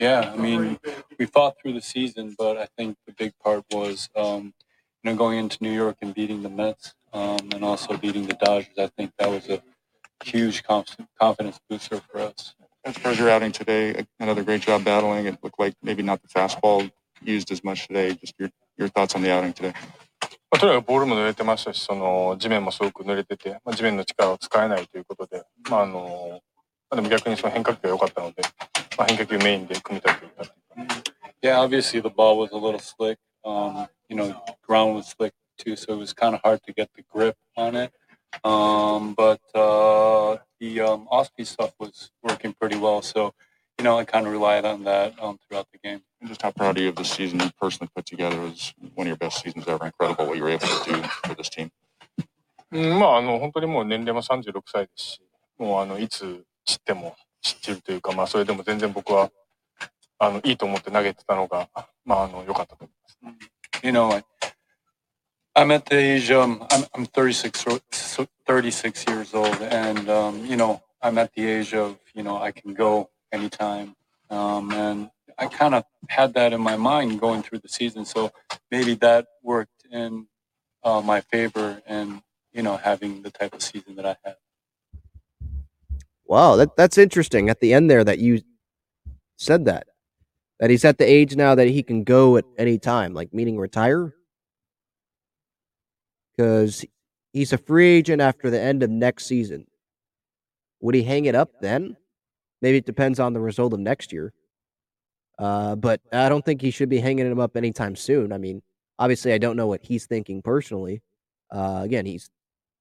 [0.00, 0.80] Yeah, I mean,
[1.16, 4.52] we fought through the season, but I think the big part was, um,
[5.04, 8.34] you know, going into New York and beating the Mets, um, and also beating the
[8.34, 8.76] Dodgers.
[8.76, 9.62] I think that was a
[10.24, 12.56] huge conf- confidence booster for us.
[12.84, 15.26] As far as your outing today, another great job battling.
[15.26, 16.90] It looked like maybe not the fastball
[17.22, 18.14] used as much today.
[18.14, 19.72] Just your, your thoughts on the outing today.
[20.49, 26.41] まあ、とにかくボールも濡れてましたし、その地面もすごく濡れてて、まあ、地面の力を使えないということで、まああの
[26.89, 28.41] まあ、でも逆にその変化球が良かったので、
[28.97, 31.11] まあ、変化球メインで組み立てていたっていうか
[31.41, 33.19] Yeah, obviously the ball was a little slick.
[33.45, 36.89] Um, you know, ground was slick too, so it was kind of hard to get
[36.95, 37.91] the grip on it.
[38.43, 43.33] Um, but uh, the um, off-speed stuff was working pretty well, so
[43.78, 46.02] you know I kind of relied on that um, throughout the game.
[46.20, 48.36] And just how proud are you of the season you personally put together?
[48.36, 49.86] It was one of your best seasons ever.
[49.86, 51.70] Incredible what you were able to do for this team.
[52.72, 55.22] うん、まあ、あの、本当にもう年齢も36歳ですし、
[55.58, 59.30] もうあの、いつ散っても散ってるというか、まあ、それでも全然僕は、
[60.18, 61.68] あの、いいと思って投げてたのが、
[62.04, 63.18] まあ、あの、良かったと思います。
[63.82, 64.24] You know, I,
[65.54, 70.46] I'm at the age um, I'm I'm 36 ro- so- 36 years old, and um,
[70.46, 73.95] you know I'm at the age of you know I can go anytime,
[74.29, 78.05] um, and I kind of had that in my mind going through the season.
[78.05, 78.31] So
[78.71, 80.27] maybe that worked in
[80.83, 82.21] uh, my favor, and
[82.53, 84.35] you know having the type of season that I had.
[86.25, 87.49] Wow, that that's interesting.
[87.49, 88.41] At the end there, that you
[89.37, 89.87] said that
[90.59, 93.57] that he's at the age now that he can go at any time, like meaning
[93.57, 94.13] retire,
[96.35, 96.83] because
[97.33, 99.67] he's a free agent after the end of next season.
[100.81, 101.97] Would he hang it up then?
[102.61, 104.33] Maybe it depends on the result of next year.
[105.37, 108.33] Uh, but I don't think he should be hanging him up anytime soon.
[108.33, 108.61] I mean,
[108.97, 111.01] obviously, I don't know what he's thinking personally.
[111.51, 112.29] Uh, again, he's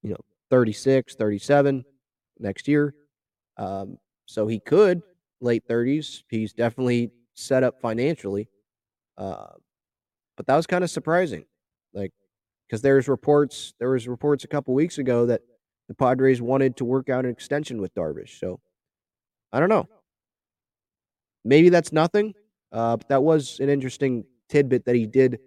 [0.03, 0.21] you know
[0.51, 1.85] 36, 37
[2.39, 2.95] next year.
[3.59, 5.03] Um, so he could
[5.41, 6.23] late 30s.
[6.29, 8.49] He's definitely set up financially.
[9.19, 9.47] Uh,
[10.37, 11.45] but that was kind of surprising.
[11.95, 12.13] Like,
[12.67, 15.43] because there's reports, there was reports a couple weeks ago that
[15.89, 18.39] the Padres wanted to work out an extension with Darvish.
[18.41, 18.61] So
[19.53, 19.89] I don't know.
[21.45, 22.35] Maybe that's nothing.
[22.73, 25.39] Uh, but that was an interesting tidbit that he did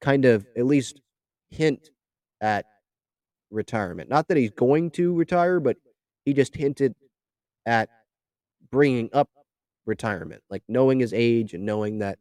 [0.00, 1.00] kind of at least
[1.50, 1.90] hint
[2.40, 2.66] at
[3.50, 4.08] retirement.
[4.08, 5.76] Not that he's going to retire, but
[6.24, 6.94] he just hinted
[7.66, 7.88] at
[8.70, 9.28] bringing up
[9.86, 12.18] retirement, like knowing his age and knowing that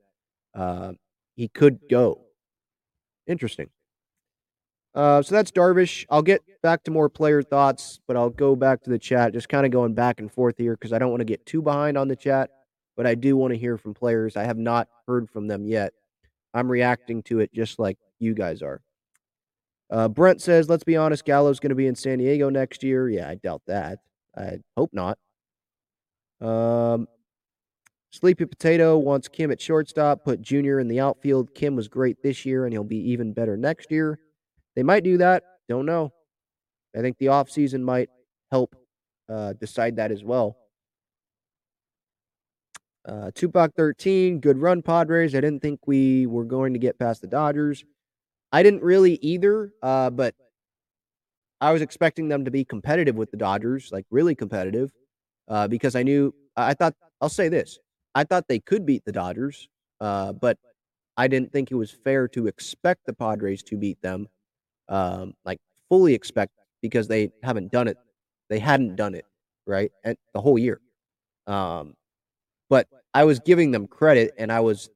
[0.55, 0.93] uh,
[1.35, 2.21] he could go.
[3.27, 3.69] Interesting.
[4.97, 6.07] Uh, so that's Darvish.
[6.09, 9.47] I'll get back to more player thoughts, but I'll go back to the chat, just
[9.47, 11.99] kind of going back and forth here because I don't want to get too behind
[11.99, 12.49] on the chat,
[12.95, 14.35] but I do want to hear from players.
[14.35, 15.93] I have not heard from them yet.
[16.51, 18.81] I'm reacting to it just like you guys are.
[19.91, 23.07] Uh, Brent says, let's be honest, Gallo's going to be in San Diego next year.
[23.07, 23.99] Yeah, I doubt that.
[24.35, 25.19] I hope not.
[26.41, 27.07] Um,
[28.09, 31.53] Sleepy Potato wants Kim at shortstop, put Junior in the outfield.
[31.53, 34.17] Kim was great this year, and he'll be even better next year.
[34.77, 35.43] They might do that.
[35.67, 36.13] Don't know.
[36.95, 38.09] I think the offseason might
[38.51, 38.75] help
[39.27, 40.55] uh, decide that as well.
[43.03, 45.33] Uh, Tupac 13, good run, Padres.
[45.33, 47.83] I didn't think we were going to get past the Dodgers.
[48.51, 50.35] I didn't really either, uh, but
[51.59, 54.91] I was expecting them to be competitive with the Dodgers, like really competitive,
[55.47, 57.79] uh, because I knew, I thought, I'll say this
[58.13, 60.59] I thought they could beat the Dodgers, uh, but
[61.17, 64.27] I didn't think it was fair to expect the Padres to beat them,
[64.89, 65.59] um, like
[65.89, 67.97] fully expect because they haven't done it.
[68.49, 69.25] They hadn't done it,
[69.65, 69.91] right?
[70.03, 70.79] And the whole year.
[71.47, 71.95] Um,
[72.69, 74.89] but I was giving them credit and I was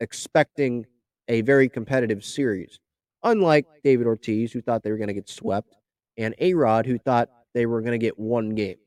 [0.00, 0.86] expecting
[1.28, 2.80] a very competitive series.
[3.22, 5.74] Unlike David Ortiz, who thought they were going to get swept,
[6.16, 8.78] and A Rod, who thought they were going to get one game,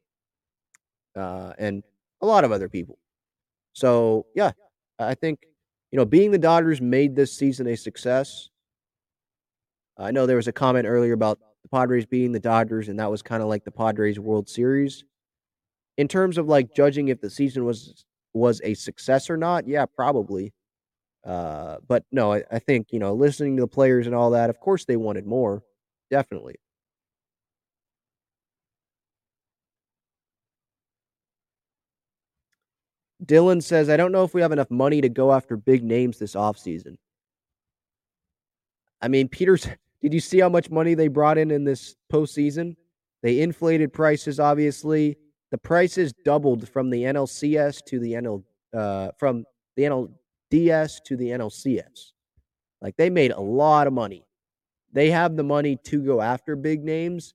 [1.15, 1.83] uh, and
[2.21, 2.97] a lot of other people.
[3.73, 4.51] So, yeah,
[4.99, 5.39] I think,
[5.91, 8.49] you know, being the Dodgers made this season a success.
[10.01, 13.11] I know there was a comment earlier about the Padres being the Dodgers, and that
[13.11, 15.03] was kind of like the Padres World Series.
[15.97, 19.85] In terms of like judging if the season was was a success or not, yeah,
[19.85, 20.53] probably.
[21.25, 24.49] Uh, but no, I, I think, you know, listening to the players and all that,
[24.49, 25.63] of course they wanted more.
[26.09, 26.55] Definitely.
[33.23, 36.17] Dylan says, I don't know if we have enough money to go after big names
[36.17, 36.95] this offseason.
[38.99, 39.67] I mean, Peters,
[40.01, 42.75] did you see how much money they brought in in this postseason?
[43.21, 45.17] They inflated prices, obviously.
[45.51, 49.45] The prices doubled from the NLCS to the NL, uh, from
[49.75, 52.11] the NLDS to the NLCS.
[52.81, 54.25] Like they made a lot of money.
[54.91, 57.33] They have the money to go after big names.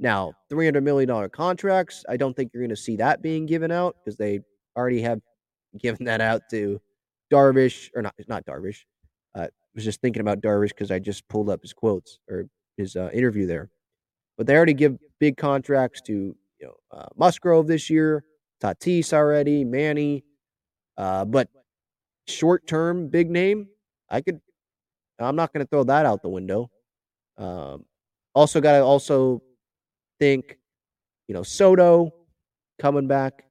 [0.00, 3.96] Now, $300 million contracts, I don't think you're going to see that being given out
[3.98, 4.40] because they
[4.76, 5.20] already have
[5.78, 6.80] given that out to
[7.32, 8.84] Darvish, or not, not Darvish.
[9.38, 12.46] Uh, I was just thinking about Darvish because I just pulled up his quotes or
[12.76, 13.70] his uh, interview there.
[14.36, 18.24] But they already give big contracts to you know uh, Musgrove this year,
[18.62, 20.24] Tatis already, Manny.
[20.96, 21.48] Uh, but
[22.26, 23.68] short term, big name,
[24.10, 24.40] I could.
[25.20, 26.70] I'm not going to throw that out the window.
[27.38, 27.84] Um,
[28.34, 29.42] also, got to also
[30.20, 30.58] think,
[31.26, 32.12] you know, Soto
[32.78, 33.44] coming back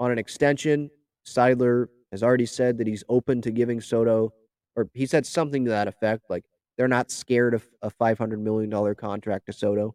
[0.00, 0.90] on an extension.
[1.24, 4.32] Seidler has already said that he's open to giving Soto,
[4.76, 6.44] or he said something to that effect, like
[6.76, 9.94] they're not scared of a $500 million contract to Soto.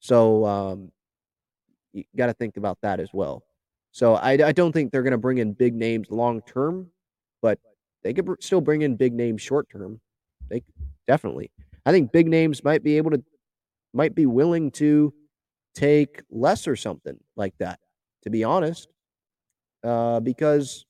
[0.00, 0.92] So um,
[1.92, 3.42] you got to think about that as well.
[3.90, 6.88] So I, I don't think they're going to bring in big names long term,
[7.40, 7.58] but
[8.02, 10.00] they could br- still bring in big names short term.
[10.48, 10.62] They
[11.06, 11.50] definitely.
[11.84, 13.24] I think big names might be able to,
[13.94, 15.14] might be willing to
[15.74, 17.80] take less or something like that.
[18.24, 18.88] To be honest,
[19.84, 20.84] uh, because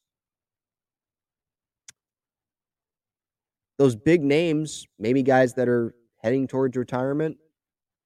[3.78, 7.36] those big names, maybe guys that are heading towards retirement,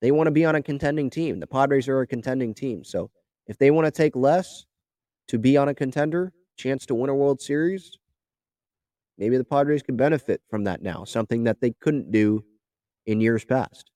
[0.00, 1.40] they want to be on a contending team.
[1.40, 2.84] The Padres are a contending team.
[2.84, 3.10] So
[3.46, 4.64] if they want to take less
[5.28, 7.98] to be on a contender, chance to win a World Series,
[9.18, 12.44] maybe the Padres can benefit from that now, something that they couldn't do
[13.06, 13.90] in years past.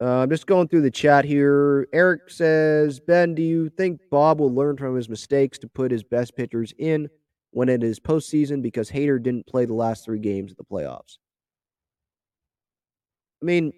[0.00, 1.88] Uh, I'm just going through the chat here.
[1.92, 6.04] Eric says, Ben, do you think Bob will learn from his mistakes to put his
[6.04, 7.08] best pitchers in
[7.50, 11.18] when it is postseason because Hader didn't play the last three games of the playoffs?
[13.42, 13.72] I mean,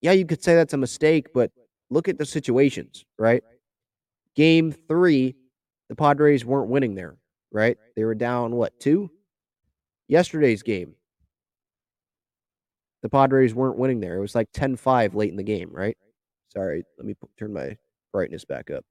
[0.00, 1.50] yeah, you could say that's a mistake, but
[1.90, 3.42] look at the situations, right?
[4.34, 5.34] Game three,
[5.90, 7.16] the Padres weren't winning there,
[7.52, 7.76] right?
[7.96, 9.10] They were down, what, two?
[10.08, 10.94] Yesterday's game,
[13.02, 14.16] the Padres weren't winning there.
[14.16, 15.96] It was like 10-5 late in the game, right?
[16.52, 17.76] Sorry, let me turn my
[18.12, 18.84] brightness back up.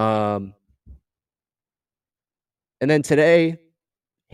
[0.00, 0.54] Um,
[2.80, 3.58] and then today,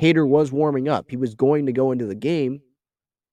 [0.01, 1.11] Hader was warming up.
[1.11, 2.61] He was going to go into the game,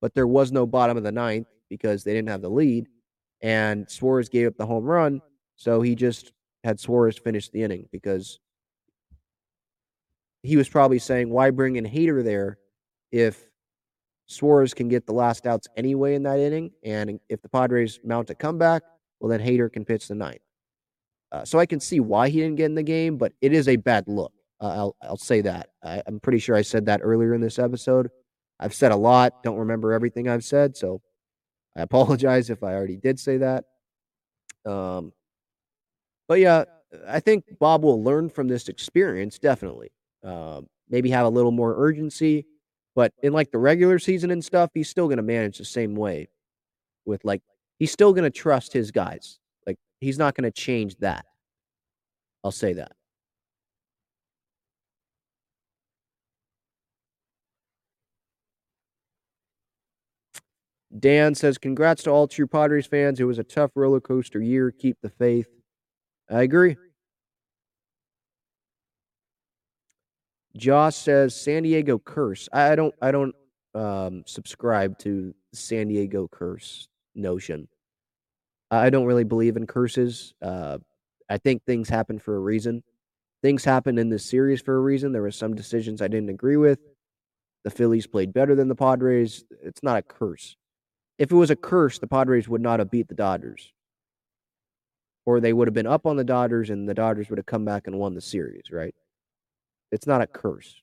[0.02, 2.88] but there was no bottom of the ninth because they didn't have the lead.
[3.42, 5.22] And Suarez gave up the home run.
[5.56, 6.32] So he just
[6.64, 8.40] had Suarez finish the inning because
[10.44, 12.58] he was probably saying, why bring in Hader there
[13.12, 13.46] if
[14.28, 16.72] Suarez can get the last outs anyway in that inning?
[16.84, 18.84] And if the Padres mount a comeback,
[19.20, 20.42] well, then Hader can pitch the ninth.
[21.32, 23.68] Uh, so I can see why he didn't get in the game, but it is
[23.68, 24.34] a bad look.
[24.62, 25.70] Uh, I'll, I'll say that.
[25.84, 28.10] I, I'm pretty sure I said that earlier in this episode.
[28.60, 30.78] I've said a lot, don't remember everything I've said.
[30.78, 31.02] So
[31.76, 33.66] I apologize if I already did say that.
[34.66, 35.12] Um,
[36.28, 36.64] but yeah,
[37.08, 39.92] I think Bob will learn from this experience, definitely.
[40.24, 42.46] Um, maybe have a little more urgency,
[42.96, 45.96] but in like the regular season and stuff, he's still going to manage the same
[45.96, 46.30] way.
[47.06, 47.44] With like,
[47.78, 49.38] he's still going to trust his guys.
[49.68, 51.26] Like, he's not going to change that.
[52.44, 52.94] I'll say that.
[60.98, 63.20] Dan says, Congrats to all true Padres fans.
[63.20, 64.72] It was a tough roller coaster year.
[64.72, 65.48] Keep the faith.
[66.30, 66.78] I agree.
[70.58, 72.48] Josh says San Diego curse.
[72.54, 73.36] I don't I don't
[73.74, 77.68] um, subscribe to San Diego curse notion.
[78.72, 80.34] I don't really believe in curses.
[80.42, 80.80] Uh,
[81.30, 82.84] I think things happen for a reason.
[83.42, 85.12] Things happen in this series for a reason.
[85.12, 86.80] There were some decisions I didn't agree with.
[87.64, 89.44] The Phillies played better than the Padres.
[89.62, 90.56] It's not a curse.
[91.18, 93.72] If it was a curse, the Padres would not have beat the Dodgers.
[95.26, 97.66] Or they would have been up on the Dodgers and the Dodgers would have come
[97.66, 98.94] back and won the series, right?
[99.96, 100.82] It's not a curse.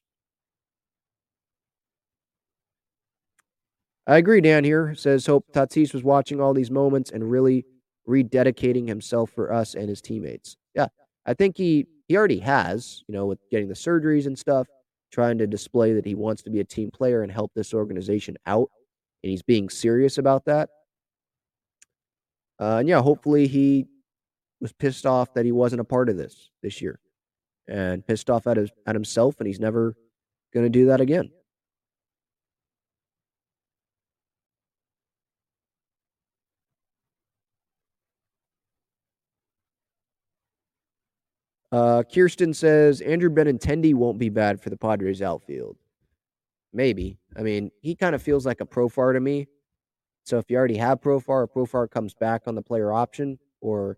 [4.07, 7.67] I agree, Dan here says Hope Tatis was watching all these moments and really
[8.09, 10.57] rededicating himself for us and his teammates.
[10.75, 10.87] Yeah,
[11.27, 14.67] I think he he already has, you know, with getting the surgeries and stuff,
[15.13, 18.39] trying to display that he wants to be a team player and help this organization
[18.47, 18.71] out,
[19.23, 20.71] and he's being serious about that.
[22.59, 23.85] Uh, and yeah, hopefully he
[24.63, 26.99] was pissed off that he wasn't a part of this this year
[27.69, 29.95] and pissed off at, his, at himself, and he's never
[30.53, 31.31] going to do that again.
[41.73, 45.79] Uh, Kirsten says Andrew Benintendi won't be bad for the Padres outfield.
[46.75, 47.19] Maybe.
[47.35, 49.47] I mean, he kind of feels like a Profar to me.
[50.25, 53.97] So if you already have Profar, Profar comes back on the player option or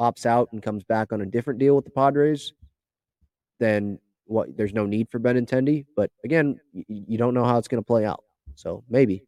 [0.00, 2.54] opts out and comes back on a different deal with the Padres,
[3.58, 4.56] then what?
[4.56, 5.86] There's no need for Benintendi.
[5.94, 8.24] But again, you, you don't know how it's going to play out.
[8.54, 9.24] So maybe.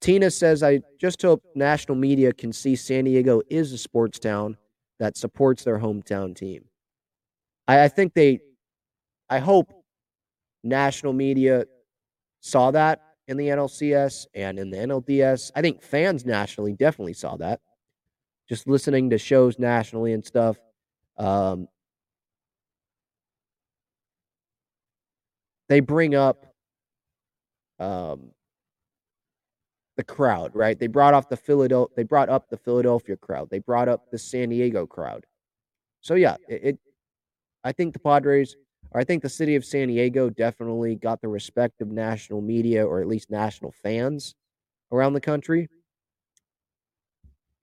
[0.00, 4.56] Tina says, I just hope national media can see San Diego is a sports town
[4.98, 6.64] that supports their hometown team.
[7.66, 8.40] I, I think they,
[9.28, 9.70] I hope
[10.62, 11.64] national media
[12.40, 15.50] saw that in the NLCS and in the NLDS.
[15.54, 17.60] I think fans nationally definitely saw that.
[18.48, 20.58] Just listening to shows nationally and stuff.
[21.18, 21.68] Um,
[25.68, 26.46] they bring up
[27.78, 28.30] um,
[29.96, 30.78] the crowd, right?
[30.78, 31.92] They brought off the Philadelphia.
[31.96, 33.50] They brought up the Philadelphia crowd.
[33.50, 35.26] They brought up the San Diego crowd.
[36.00, 36.78] So yeah, it, it.
[37.64, 38.56] I think the Padres,
[38.92, 42.86] or I think the city of San Diego, definitely got the respect of national media,
[42.86, 44.34] or at least national fans
[44.92, 45.68] around the country.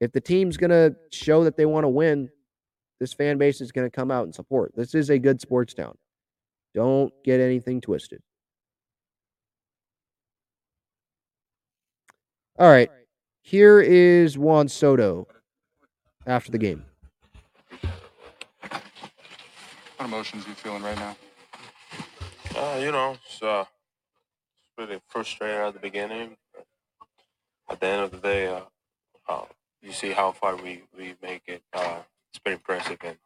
[0.00, 2.30] If the team's gonna show that they want to win,
[3.00, 4.72] this fan base is gonna come out and support.
[4.76, 5.96] This is a good sports town.
[6.74, 8.20] Don't get anything twisted.
[12.58, 12.90] All right.
[13.42, 15.28] Here is Juan Soto
[16.26, 16.84] after the game.
[19.96, 21.16] What emotions are you feeling right now?
[22.56, 26.36] Uh, you know, it's uh, it's really frustrating at the beginning.
[26.54, 28.60] But at the end of the day, uh,
[29.28, 29.44] uh,
[29.86, 31.62] you see how far we, we make it.
[31.72, 32.00] Uh,
[32.30, 33.16] it's pretty impressive, and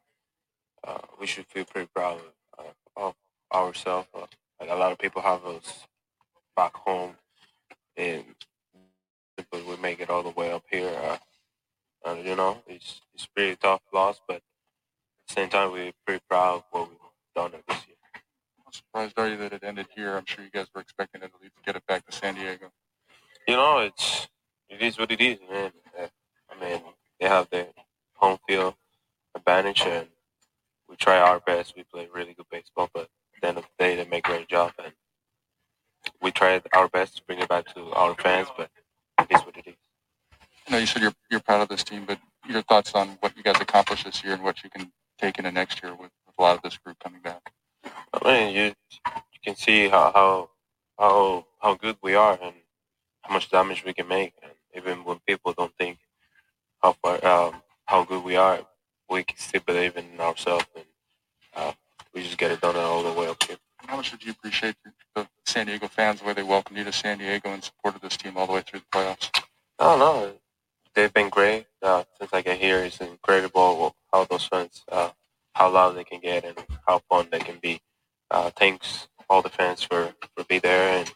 [0.86, 2.20] uh, we should feel pretty proud
[2.58, 2.64] of,
[2.98, 3.14] uh, of
[3.52, 4.08] ourselves.
[4.14, 4.26] Uh,
[4.60, 5.86] like a lot of people have us
[6.54, 7.14] back home,
[7.96, 8.24] and
[9.50, 10.94] but we make it all the way up here.
[11.02, 11.16] Uh,
[12.04, 14.42] and you know, it's it's pretty tough loss, but at
[15.28, 16.98] the same time, we're pretty proud of what we've
[17.34, 17.96] done this year.
[18.64, 20.14] How surprised are you that it ended here?
[20.14, 22.70] I'm sure you guys were expecting at least to get it back to San Diego.
[23.48, 24.28] You know, it's
[24.68, 25.72] it is what it is, man.
[26.60, 26.82] Mean,
[27.18, 27.68] they have the
[28.14, 28.74] home field
[29.34, 30.08] advantage, and
[30.88, 31.74] we try our best.
[31.76, 34.32] We play really good baseball, but at the end of the day, they make a
[34.32, 34.92] great job, and
[36.20, 38.70] we tried our best to bring it back to our fans, but
[39.20, 39.74] it is what it is.
[40.66, 42.18] I know you said you're you're proud of this team, but
[42.48, 45.50] your thoughts on what you guys accomplished this year and what you can take into
[45.52, 47.52] next year with, with a lot of this group coming back?
[48.12, 48.64] I mean, you
[49.06, 50.50] you can see how how
[50.98, 52.54] how how good we are and
[53.22, 55.98] how much damage we can make, and even when people don't think
[56.82, 58.60] how far um, how good we are,
[59.08, 60.84] we can still believe in ourselves, and
[61.54, 61.72] uh,
[62.14, 63.56] we just get it done all the way up here.
[63.78, 66.92] How much did you appreciate the, San Diego fans, the way they welcomed you to
[66.92, 69.30] San Diego and supported this team all the way through the playoffs?
[69.80, 70.36] I don't.
[70.94, 72.78] They've been great uh, since I get here.
[72.84, 75.10] It's incredible how those fans, uh,
[75.54, 77.80] how loud they can get and how fun they can be.
[78.30, 81.12] Uh, thanks all the fans for for be there and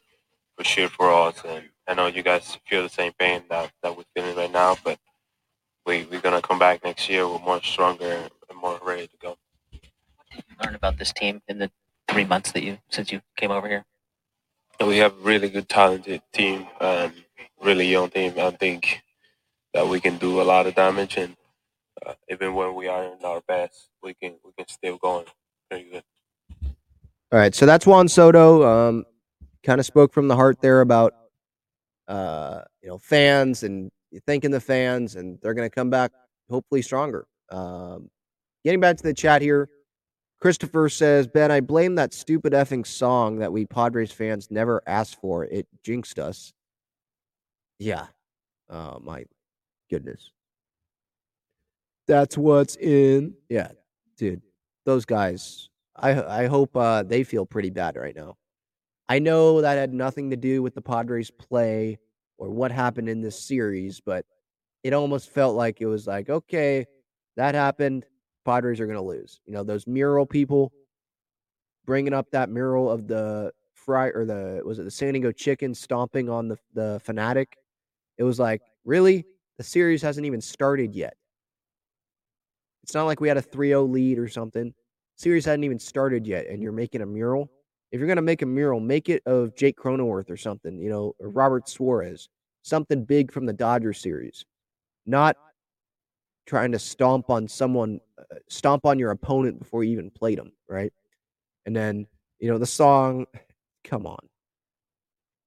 [0.57, 1.43] for cheer for us.
[1.47, 4.77] And I know you guys feel the same pain that that we're feeling right now,
[4.83, 4.99] but
[5.95, 7.27] we we're gonna come back next year.
[7.29, 9.37] We're more stronger and more ready to go.
[10.63, 11.71] Learn about this team in the
[12.09, 13.85] three months that you since you came over here.
[14.85, 17.13] We have a really good, talented team and
[17.63, 18.35] really young team.
[18.39, 19.03] I think
[19.73, 21.37] that we can do a lot of damage, and
[22.05, 25.25] uh, even when we are in our best, we can we can still go on
[25.71, 26.03] pretty good.
[27.31, 28.65] All right, so that's Juan Soto.
[28.65, 29.05] Um,
[29.63, 31.15] kind of spoke from the heart there about
[32.09, 33.93] uh, you know fans and
[34.27, 36.13] thanking the fans, and they're going to come back
[36.51, 37.27] hopefully stronger.
[37.51, 38.11] Um,
[38.65, 39.69] getting back to the chat here,
[40.41, 45.21] Christopher says, "Ben, I blame that stupid effing song that we Padres fans never asked
[45.21, 45.45] for.
[45.45, 46.53] It jinxed us."
[47.79, 48.07] Yeah.
[48.69, 49.25] Oh my
[49.91, 50.31] goodness.
[52.07, 53.35] That's what's in.
[53.49, 53.73] Yeah,
[54.17, 54.43] dude.
[54.85, 55.71] Those guys.
[55.97, 58.37] I I hope uh, they feel pretty bad right now.
[59.09, 61.99] I know that had nothing to do with the Padres play
[62.39, 64.25] or what happened in this series, but
[64.83, 66.87] it almost felt like it was like, okay,
[67.37, 68.05] that happened.
[68.45, 69.41] Padres are going to lose.
[69.47, 70.73] You know, those mural people
[71.87, 75.75] bringing up that mural of the fry or the was it the San Diego chicken
[75.75, 77.55] stomping on the the Phanatic.
[78.19, 79.25] It was like, really?
[79.59, 81.15] The series hasn't even started yet.
[82.83, 84.75] It's not like we had a 3-0 lead or something.
[85.17, 87.51] Series hadn't even started yet, and you're making a mural.
[87.95, 91.15] If you're gonna make a mural, make it of Jake Cronenworth or something, you know,
[91.21, 92.29] or Robert Suarez,
[92.63, 94.45] something big from the Dodgers series,
[95.07, 95.37] not
[96.45, 100.51] trying to stomp on someone, uh, stomp on your opponent before you even played them,
[100.69, 100.93] right?
[101.67, 102.09] And then,
[102.41, 103.27] you know, the song,
[103.85, 104.29] come on.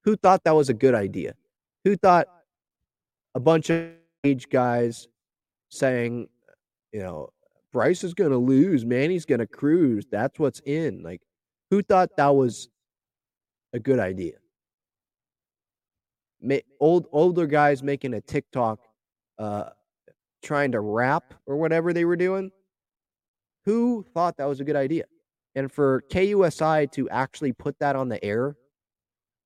[0.06, 1.34] Who thought that was a good idea?
[1.84, 2.28] Who thought
[3.36, 3.90] a bunch of
[4.24, 5.10] age guys
[5.68, 6.30] saying,
[6.94, 7.30] you know,
[7.74, 10.06] Bryce is going to lose, Manny's going to cruise.
[10.10, 11.04] That's what's in.
[11.04, 11.22] Like,
[11.70, 12.70] who thought that was
[13.74, 14.34] a good idea?
[16.80, 18.80] Old older guys making a TikTok,
[19.40, 19.70] uh,
[20.44, 22.52] trying to rap or whatever they were doing.
[23.66, 25.06] Who thought that was a good idea?
[25.56, 28.56] And for KUSI to actually put that on the air,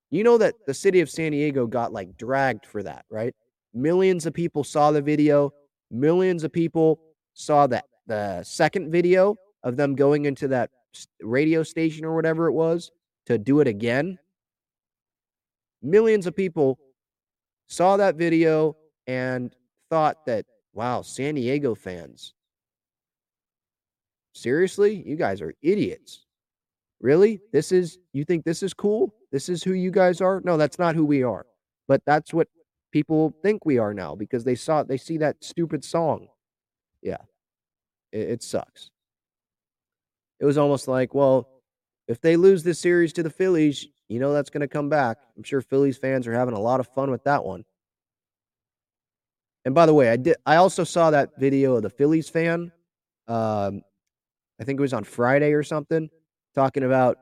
[0.10, 3.34] you know that the city of San Diego got like dragged for that, right?
[3.74, 5.54] Millions of people saw the video.
[5.90, 7.00] Millions of people
[7.34, 10.70] saw that the second video of them going into that
[11.22, 12.92] radio station or whatever it was
[13.26, 14.18] to do it again.
[15.82, 16.78] Millions of people
[17.68, 18.76] saw that video
[19.08, 19.56] and
[19.90, 22.34] thought that, wow, San Diego fans.
[24.34, 25.04] Seriously?
[25.06, 26.26] You guys are idiots.
[27.00, 27.42] Really?
[27.52, 29.14] This is, you think this is cool?
[29.32, 30.42] This is who you guys are?
[30.44, 31.46] No, that's not who we are.
[31.88, 32.48] But that's what
[32.92, 36.28] people think we are now because they saw, they see that stupid song.
[37.02, 37.18] Yeah.
[38.12, 38.91] It, it sucks.
[40.42, 41.48] It was almost like, well,
[42.08, 45.20] if they lose this series to the Phillies, you know that's going to come back.
[45.38, 47.64] I'm sure Phillies fans are having a lot of fun with that one.
[49.64, 50.36] And by the way, I did.
[50.46, 52.72] I also saw that video of the Phillies fan.
[53.28, 53.84] Um,
[54.60, 56.10] I think it was on Friday or something,
[56.56, 57.20] talking about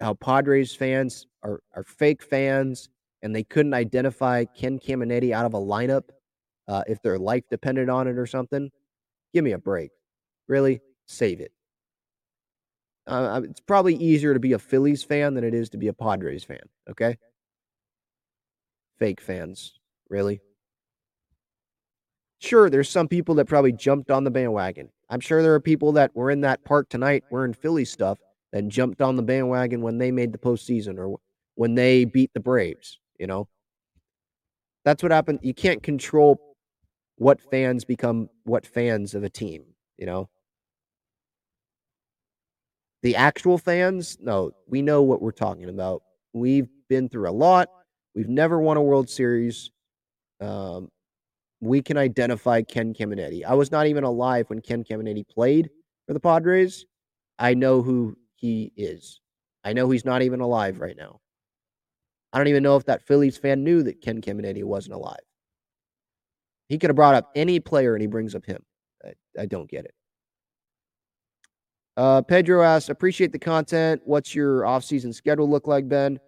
[0.00, 2.88] how Padres fans are are fake fans
[3.22, 6.04] and they couldn't identify Ken Caminiti out of a lineup
[6.68, 8.70] uh, if their life depended on it or something.
[9.34, 9.90] Give me a break.
[10.48, 11.52] Really, save it.
[13.06, 15.92] Uh, it's probably easier to be a Phillies fan than it is to be a
[15.92, 16.62] Padres fan.
[16.88, 17.18] Okay.
[18.98, 19.74] Fake fans.
[20.08, 20.40] Really?
[22.38, 24.88] Sure, there's some people that probably jumped on the bandwagon.
[25.08, 28.18] I'm sure there are people that were in that park tonight wearing Philly stuff
[28.52, 31.18] that jumped on the bandwagon when they made the postseason or
[31.54, 32.98] when they beat the Braves.
[33.18, 33.48] You know,
[34.84, 35.40] that's what happened.
[35.42, 36.56] You can't control
[37.16, 39.64] what fans become what fans of a team.
[39.96, 40.28] You know,
[43.02, 46.02] the actual fans, no, we know what we're talking about.
[46.32, 47.68] We've been through a lot.
[48.14, 49.70] We've never won a World Series.
[50.40, 50.88] Um,
[51.60, 53.44] we can identify Ken Caminiti.
[53.44, 55.70] I was not even alive when Ken Caminiti played
[56.06, 56.84] for the Padres.
[57.38, 59.20] I know who he is.
[59.64, 61.20] I know he's not even alive right now.
[62.32, 65.20] I don't even know if that Phillies fan knew that Ken Caminiti wasn't alive.
[66.68, 68.62] He could have brought up any player and he brings up him.
[69.04, 69.12] I,
[69.42, 69.94] I don't get it.
[71.96, 74.00] Uh, Pedro asks, appreciate the content.
[74.04, 76.18] What's your off-season schedule look like, Ben?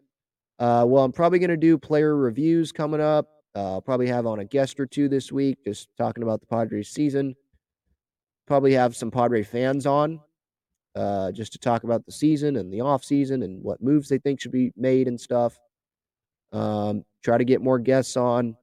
[0.58, 3.30] Uh, well, I'm probably going to do player reviews coming up.
[3.56, 6.46] Uh, I'll probably have on a guest or two this week, just talking about the
[6.46, 7.34] Padres season.
[8.46, 10.20] Probably have some Padre fans on,
[10.94, 14.18] uh, just to talk about the season and the off season and what moves they
[14.18, 15.58] think should be made and stuff.
[16.52, 18.56] Um, try to get more guests on.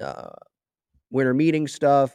[0.00, 0.30] Uh,
[1.10, 2.14] winter meeting stuff,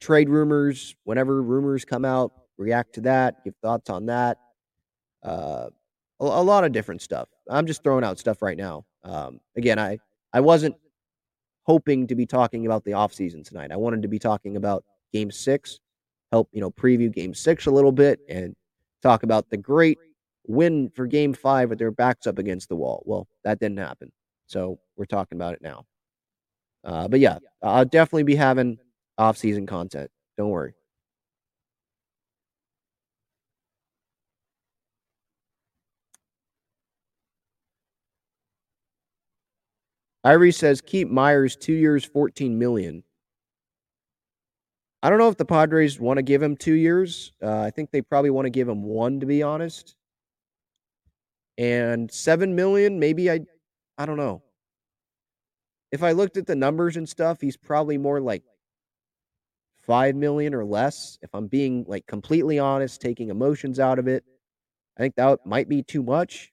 [0.00, 0.94] trade rumors.
[1.04, 4.38] Whenever rumors come out, react to that, give thoughts on that.
[5.22, 5.68] Uh,
[6.20, 7.28] a, a lot of different stuff.
[7.48, 8.84] I'm just throwing out stuff right now.
[9.04, 9.98] Um, again, I
[10.32, 10.76] I wasn't
[11.64, 13.70] hoping to be talking about the offseason tonight.
[13.72, 15.78] I wanted to be talking about game six,
[16.32, 18.54] help, you know, preview game six a little bit and
[19.02, 19.98] talk about the great
[20.46, 23.02] win for game five with their backs up against the wall.
[23.06, 24.10] Well, that didn't happen.
[24.46, 25.84] So we're talking about it now.
[26.84, 28.78] Uh, but yeah, I'll definitely be having
[29.18, 30.10] off-season content.
[30.36, 30.74] Don't worry.
[40.24, 43.02] Irie says keep Myers two years, fourteen million.
[45.02, 47.32] I don't know if the Padres want to give him two years.
[47.42, 49.96] Uh, I think they probably want to give him one, to be honest.
[51.58, 53.40] And seven million, maybe I,
[53.98, 54.42] I don't know.
[55.90, 58.44] If I looked at the numbers and stuff, he's probably more like
[59.82, 61.18] five million or less.
[61.20, 64.22] If I'm being like completely honest, taking emotions out of it,
[64.96, 66.51] I think that might be too much.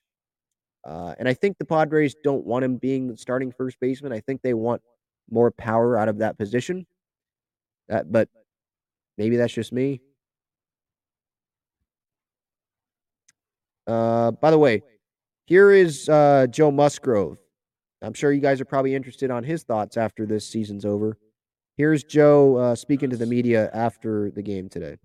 [0.84, 4.12] Uh, and I think the Padres don't want him being the starting first baseman.
[4.12, 4.82] I think they want
[5.30, 6.86] more power out of that position.
[7.88, 8.28] But
[9.18, 10.00] maybe that's just me.
[13.86, 14.82] Uh, by the way,
[15.46, 17.38] here is uh, Joe Musgrove.
[18.02, 21.18] I'm sure you guys are probably interested on his thoughts after this season's over.
[21.76, 24.96] Here's Joe uh, speaking to the media after the game today.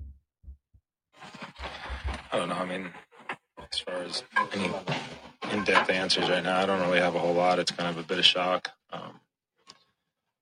[2.31, 2.56] I don't know.
[2.56, 2.89] I mean,
[3.72, 4.23] as far as
[4.53, 4.69] any
[5.51, 6.59] in-depth answers right now.
[6.59, 7.59] I don't really have a whole lot.
[7.59, 8.72] It's kind of a bit of shock.
[8.91, 9.19] Um,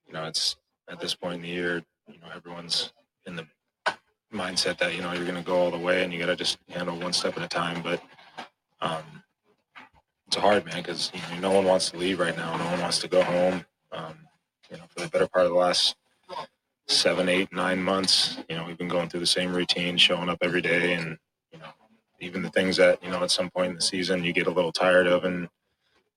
[0.07, 0.55] you know, it's
[0.87, 2.91] at this point in the year, you know, everyone's
[3.25, 3.47] in the
[4.33, 6.35] mindset that you know you're going to go all the way and you got to
[6.35, 7.81] just handle one step at a time.
[7.81, 8.01] But
[8.81, 9.23] um,
[10.27, 12.57] it's hard, man, because you know, no one wants to leave right now.
[12.57, 13.65] No one wants to go home.
[13.91, 14.27] Um,
[14.71, 15.95] you know, for the better part of the last
[16.87, 20.39] seven, eight, nine months, you know, we've been going through the same routine, showing up
[20.41, 21.17] every day, and
[22.23, 24.51] even the things that you know at some point in the season you get a
[24.51, 25.49] little tired of and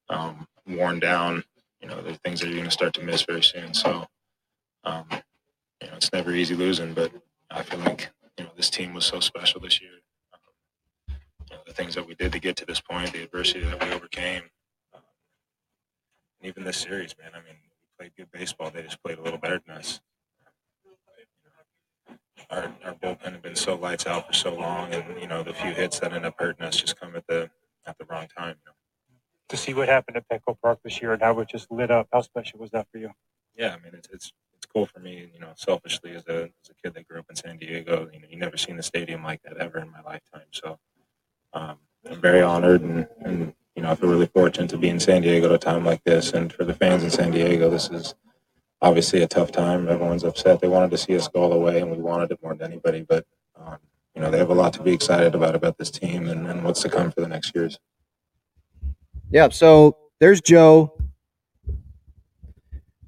[0.09, 1.45] um, worn down.
[1.81, 3.75] You know, the things that you're going to start to miss very soon.
[3.75, 4.07] So,
[4.85, 7.13] um, you know, it's never easy losing, but
[7.51, 9.91] I feel like you know this team was so special this year.
[10.33, 11.17] Um,
[11.51, 13.85] you know, the things that we did to get to this point, the adversity that
[13.85, 14.43] we overcame,
[14.95, 15.03] um,
[16.41, 17.33] and even this series, man.
[17.35, 18.71] I mean, we played good baseball.
[18.71, 20.01] They just played a little better than us
[22.51, 25.53] our, our bullpen had been so lights out for so long, and you know the
[25.53, 27.51] few hits that end up hurting us just come at the
[27.87, 28.57] at the wrong time.
[28.65, 28.73] You know?
[29.49, 32.09] To see what happened at Petco Park this year and how it just lit up,
[32.13, 33.11] how special was that for you?
[33.57, 35.29] Yeah, I mean it's it's it's cool for me.
[35.33, 38.21] You know, selfishly as a as a kid that grew up in San Diego, you
[38.21, 40.49] know, you never seen a stadium like that ever in my lifetime.
[40.51, 40.79] So
[41.53, 41.79] um,
[42.09, 45.23] I'm very honored and and you know I feel really fortunate to be in San
[45.23, 48.15] Diego at a time like this, and for the fans in San Diego, this is
[48.83, 49.89] obviously a tough time.
[49.89, 50.61] Everyone's upset.
[50.61, 52.71] They wanted to see us go all the way, and we wanted it more than
[52.71, 53.03] anybody.
[53.09, 53.25] But
[53.57, 53.79] um,
[54.15, 56.65] you know, they have a lot to be excited about about this team and, and
[56.65, 57.79] what's to come for the next years.
[59.31, 59.49] Yeah.
[59.49, 60.93] So there's Joe.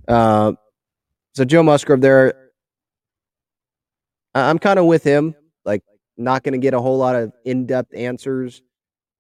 [0.07, 0.53] Uh,
[1.35, 2.51] so Joe Musgrove there.
[4.35, 5.35] I'm kind of with him.
[5.65, 5.83] Like,
[6.17, 8.63] not going to get a whole lot of in-depth answers.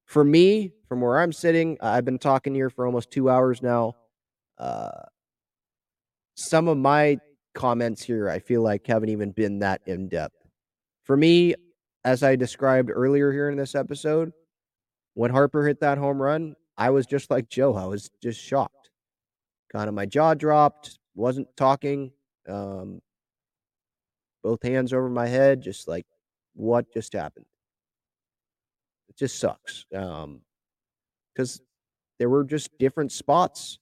[0.05, 3.97] For me, from where I'm sitting, I've been talking here for almost two hours now.
[4.57, 5.03] Uh,
[6.39, 7.19] some of my
[7.53, 10.37] comments here, I feel like haven't even been that in depth.
[11.03, 11.57] For me,
[12.05, 14.33] as I described earlier here in this episode,
[15.15, 17.75] when Harper hit that home run, I was just like Joe.
[17.75, 18.91] I was just shocked.
[19.73, 22.13] Kind of my jaw dropped, wasn't talking,
[22.49, 23.01] um,
[24.45, 26.07] both hands over my head, just like,
[26.55, 27.47] what just happened?
[29.09, 29.87] It just sucks.
[29.93, 30.43] Um,
[31.35, 31.61] because
[32.21, 33.81] there were just different spots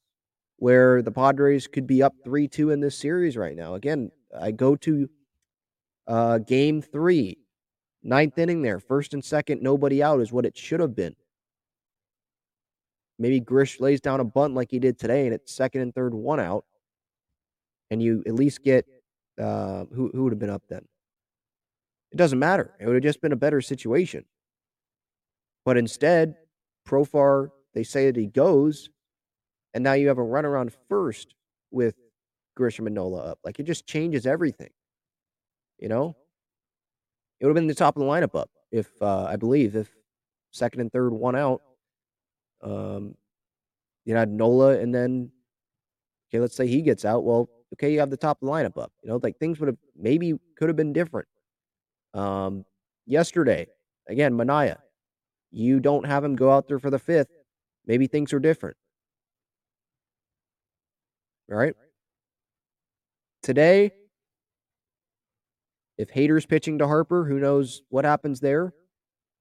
[0.59, 3.75] where the Padres could be up 3 2 in this series right now.
[3.75, 5.09] Again, I go to
[6.07, 7.39] uh, game three,
[8.03, 11.15] ninth inning there, first and second, nobody out is what it should have been.
[13.19, 16.15] Maybe Grish lays down a bunt like he did today, and it's second and third,
[16.15, 16.65] one out,
[17.91, 18.85] and you at least get
[19.41, 20.87] uh, who who would have been up then.
[22.13, 22.75] It doesn't matter.
[22.79, 24.25] It would have just been a better situation.
[25.65, 26.37] But instead,
[26.87, 28.91] Profar, they say that he goes,
[29.77, 31.35] and now you have a runaround first
[31.71, 31.97] with
[32.59, 33.39] Grisham and Nola up.
[33.45, 34.71] Like it just changes everything.
[35.79, 36.17] You know?
[37.39, 38.49] It would have been the top of the lineup up.
[38.73, 39.95] if uh, I believe if
[40.51, 41.61] second and third one out.
[42.63, 43.17] Um,
[44.07, 45.31] you had Nola, and then
[46.31, 47.23] okay, let's say he gets out.
[47.23, 48.93] Well, okay, you have the top of the lineup up.
[49.03, 51.29] You know, like things would have maybe could have been different.
[52.15, 52.65] Um,
[53.05, 53.67] yesterday,
[54.09, 54.79] again, Manaea,
[55.51, 57.29] you don't have him go out there for the fifth.
[57.85, 58.79] Maybe things are different.
[61.51, 61.75] All right.
[63.43, 63.93] Today,
[65.99, 68.75] if Hader's pitching to Harper, who knows what happens there.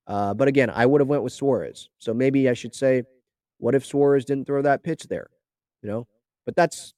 [0.08, 1.90] Uh, but again, I would have went with Suarez.
[1.98, 3.04] So maybe I should say,
[3.58, 5.28] what if Suarez didn't throw that pitch there?
[5.82, 6.08] You know,
[6.46, 6.94] but that's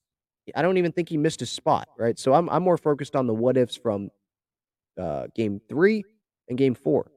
[0.54, 2.18] I don't even think he missed a spot, right?
[2.18, 4.10] So I'm I'm more focused on the what ifs from
[5.00, 6.04] uh, game three
[6.48, 7.10] and game four,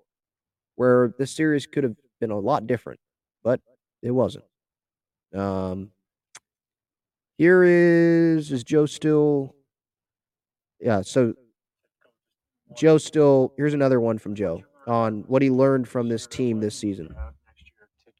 [0.75, 2.99] where this series could have been a lot different,
[3.43, 3.59] but
[4.01, 4.45] it wasn't.
[5.33, 5.91] Um,
[7.41, 9.55] here is is Joe still?
[10.79, 11.33] Yeah, so
[12.77, 13.51] Joe still.
[13.57, 17.15] Here's another one from Joe on what he learned from this team this season.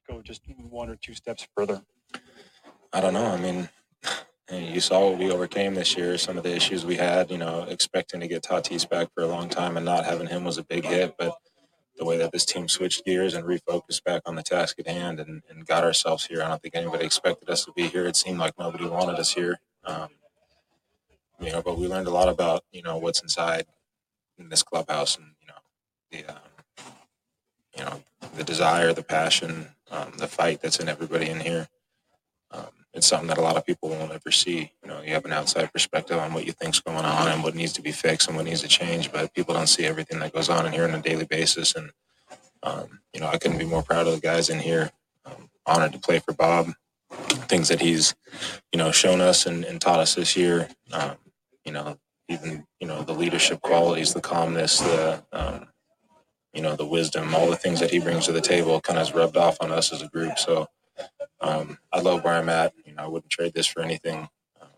[0.08, 1.82] Go just one or two steps further.
[2.92, 3.26] I don't know.
[3.26, 3.68] I mean,
[4.50, 6.18] you saw what we overcame this year.
[6.18, 9.28] Some of the issues we had, you know, expecting to get Tatis back for a
[9.28, 11.14] long time and not having him was a big hit.
[11.16, 11.36] But
[11.98, 15.20] the way that this team switched gears and refocused back on the task at hand
[15.20, 18.06] and, and got ourselves here, I don't think anybody expected us to be here.
[18.06, 19.60] It seemed like nobody wanted us here.
[19.84, 20.08] Um,
[21.40, 23.66] you know, but we learned a lot about you know what's inside
[24.38, 25.54] in this clubhouse and you know
[26.10, 26.40] the um,
[27.76, 28.02] you know
[28.36, 31.68] the desire, the passion, um, the fight that's in everybody in here.
[32.50, 34.72] Um, it's something that a lot of people won't ever see.
[34.82, 37.54] You know, you have an outside perspective on what you think's going on and what
[37.54, 40.32] needs to be fixed and what needs to change, but people don't see everything that
[40.32, 41.74] goes on in here on a daily basis.
[41.74, 41.90] And
[42.62, 44.90] um, you know, I couldn't be more proud of the guys in here.
[45.24, 46.72] Um, honored to play for Bob.
[47.10, 48.14] Things that he's,
[48.72, 50.68] you know, shown us and, and taught us this year.
[50.92, 51.16] Um,
[51.64, 51.98] you know,
[52.28, 55.66] even you know the leadership qualities, the calmness, the um,
[56.54, 59.06] you know the wisdom, all the things that he brings to the table, kind of
[59.06, 60.38] has rubbed off on us as a group.
[60.38, 60.68] So
[61.40, 62.72] um, I love where I'm at.
[62.84, 64.28] You know, I wouldn't trade this for anything.
[64.60, 64.68] Um,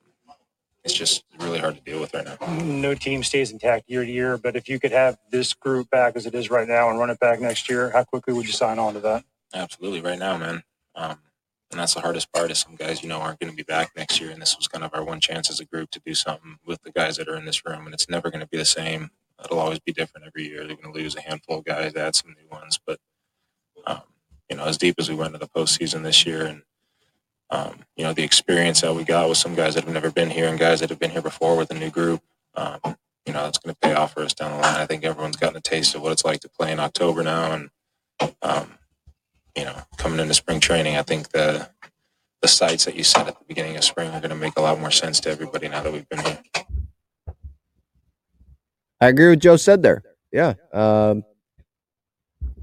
[0.84, 2.36] it's just really hard to deal with right now.
[2.62, 6.16] No team stays intact year to year, but if you could have this group back
[6.16, 8.52] as it is right now and run it back next year, how quickly would you
[8.52, 9.24] sign on to that?
[9.54, 10.62] Absolutely, right now, man.
[10.94, 11.18] Um,
[11.70, 12.50] and that's the hardest part.
[12.50, 14.68] Is some guys you know aren't going to be back next year, and this was
[14.68, 17.28] kind of our one chance as a group to do something with the guys that
[17.28, 19.10] are in this room, and it's never going to be the same.
[19.44, 20.66] It'll always be different every year.
[20.66, 22.98] They're going to lose a handful of guys, add some new ones, but
[23.86, 24.02] um,
[24.50, 26.62] you know, as deep as we went into the postseason this year, and
[27.50, 30.30] um, you know, the experience that we got with some guys that have never been
[30.30, 32.20] here and guys that have been here before with a new group,
[32.54, 32.78] um,
[33.26, 34.80] you know, it's going to pay off for us down the line.
[34.80, 37.52] I think everyone's gotten a taste of what it's like to play in October now,
[37.52, 37.70] and
[38.42, 38.78] um,
[39.56, 41.68] you know, coming into spring training, I think the
[42.42, 44.60] the sights that you set at the beginning of spring are going to make a
[44.60, 46.38] lot more sense to everybody now that we've been here.
[49.00, 50.02] I agree with Joe said there.
[50.30, 50.54] Yeah.
[50.72, 51.24] Um,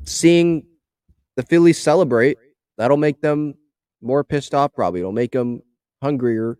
[0.03, 0.65] seeing
[1.41, 2.37] the Phillies celebrate,
[2.77, 3.55] that'll make them
[4.01, 4.99] more pissed off probably.
[4.99, 5.61] It'll make them
[6.01, 6.57] hungrier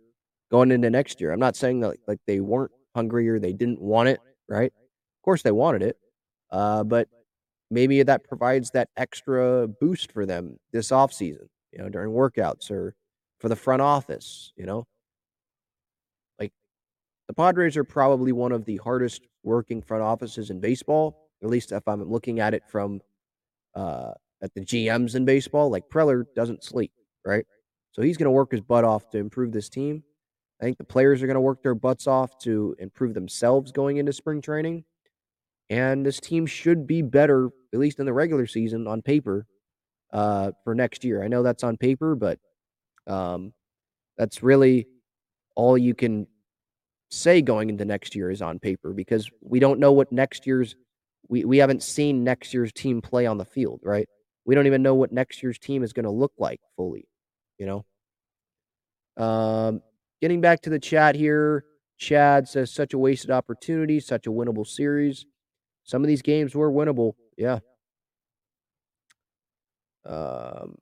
[0.49, 1.31] going into next year.
[1.31, 4.71] I'm not saying that like they weren't hungrier, they didn't want it, right?
[4.73, 5.97] Of course they wanted it.
[6.51, 7.07] Uh, but
[7.69, 12.71] maybe that provides that extra boost for them this off season, you know, during workouts
[12.71, 12.95] or
[13.39, 14.85] for the front office, you know.
[16.39, 16.51] Like
[17.27, 21.71] the Padres are probably one of the hardest working front offices in baseball, at least
[21.71, 22.99] if I'm looking at it from
[23.75, 25.69] uh at the GMs in baseball.
[25.69, 26.91] Like Preller doesn't sleep,
[27.25, 27.45] right?
[27.91, 30.03] So he's going to work his butt off to improve this team.
[30.61, 33.97] I think the players are going to work their butts off to improve themselves going
[33.97, 34.85] into spring training.
[35.69, 39.45] And this team should be better, at least in the regular season on paper,
[40.13, 41.23] uh, for next year.
[41.23, 42.39] I know that's on paper, but
[43.07, 43.53] um,
[44.17, 44.87] that's really
[45.55, 46.27] all you can
[47.09, 50.75] say going into next year is on paper because we don't know what next year's
[51.27, 54.07] we, we haven't seen next year's team play on the field, right?
[54.45, 57.07] We don't even know what next year's team is going to look like fully,
[57.57, 59.23] you know.
[59.23, 59.81] Um,
[60.21, 61.65] getting back to the chat here,
[61.97, 65.25] Chad says such a wasted opportunity, such a winnable series.
[65.83, 67.59] Some of these games were winnable, yeah.
[70.05, 70.75] Um,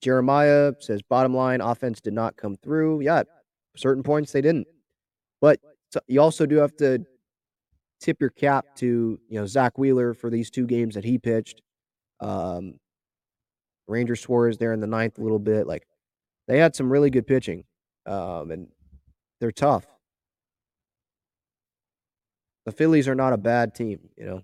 [0.00, 3.02] Jeremiah says, bottom line, offense did not come through.
[3.02, 3.22] Yeah,
[3.76, 4.66] certain points they didn't.
[5.40, 5.60] But
[6.08, 7.04] you also do have to
[8.00, 11.62] tip your cap to you know Zack Wheeler for these two games that he pitched.
[12.20, 12.74] Um,
[13.86, 15.66] Ranger Suarez there in the ninth a little bit.
[15.66, 15.86] Like
[16.48, 17.64] they had some really good pitching,
[18.06, 18.68] um, and
[19.40, 19.86] they're tough.
[22.66, 24.10] The Phillies are not a bad team.
[24.16, 24.42] You know,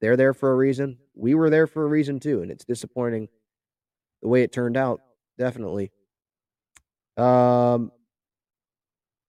[0.00, 0.98] they're there for a reason.
[1.14, 3.28] We were there for a reason too, and it's disappointing
[4.22, 5.00] the way it turned out.
[5.38, 5.92] Definitely.
[7.16, 7.92] Um,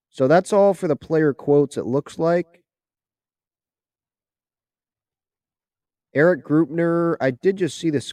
[0.10, 1.78] so that's all for the player quotes.
[1.78, 2.59] It looks like.
[6.14, 8.12] Eric Grupner, I did just see this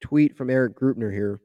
[0.00, 1.40] tweet from Eric Grupner here.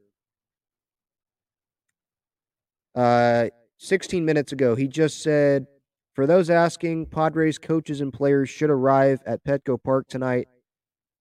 [2.94, 5.66] Uh, 16 minutes ago, he just said,
[6.14, 10.48] "For those asking, Padres coaches and players should arrive at Petco Park tonight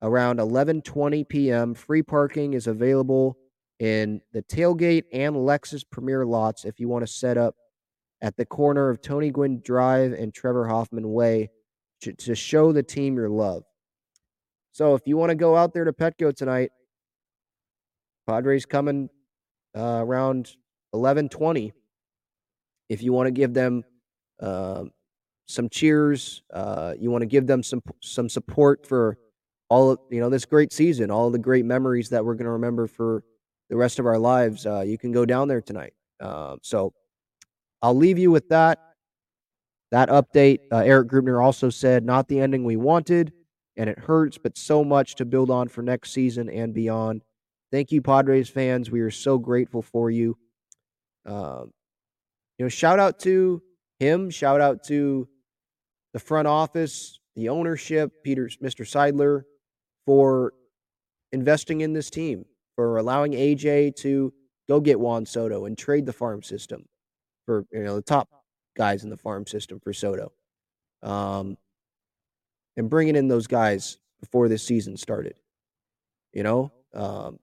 [0.01, 1.73] around 11:20 p.m.
[1.73, 3.37] Free parking is available
[3.79, 7.55] in the tailgate and Lexus Premier lots if you want to set up
[8.21, 11.49] at the corner of Tony Gwynn Drive and Trevor Hoffman Way
[12.01, 13.63] to, to show the team your love."
[14.77, 16.69] So if you want to go out there to Petco tonight,
[18.27, 19.09] Padres coming
[19.75, 20.55] uh, around
[20.93, 21.71] 11:20.
[22.87, 23.83] If you want to give them
[24.39, 24.83] uh,
[25.47, 29.17] some cheers, uh, you want to give them some some support for
[29.67, 32.51] all of, you know this great season, all the great memories that we're going to
[32.51, 33.23] remember for
[33.71, 34.67] the rest of our lives.
[34.67, 35.93] Uh, you can go down there tonight.
[36.19, 36.93] Um, so
[37.81, 38.77] I'll leave you with that.
[39.89, 40.59] That update.
[40.71, 43.33] Uh, Erik Greupner also said, "Not the ending we wanted."
[43.77, 47.23] And it hurts, but so much to build on for next season and beyond.
[47.71, 48.89] Thank you, Padres fans.
[48.89, 50.37] We are so grateful for you.
[51.25, 51.71] Um,
[52.57, 53.61] you know, shout out to
[53.99, 54.29] him.
[54.29, 55.27] Shout out to
[56.13, 58.85] the front office, the ownership, Peter, Mr.
[58.85, 59.43] Seidler,
[60.05, 60.53] for
[61.31, 62.45] investing in this team,
[62.75, 64.33] for allowing AJ to
[64.67, 66.85] go get Juan Soto and trade the farm system
[67.45, 68.29] for you know the top
[68.75, 70.31] guys in the farm system for Soto.
[71.03, 71.57] Um,
[72.77, 75.35] and bringing in those guys before this season started.
[76.31, 77.39] You know, um,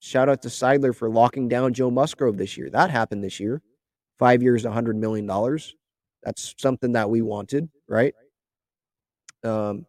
[0.00, 2.70] shout out to Seidler for locking down Joe Musgrove this year.
[2.70, 3.62] That happened this year.
[4.18, 5.26] Five years, $100 million.
[6.22, 8.14] That's something that we wanted, right?
[9.44, 9.86] Um,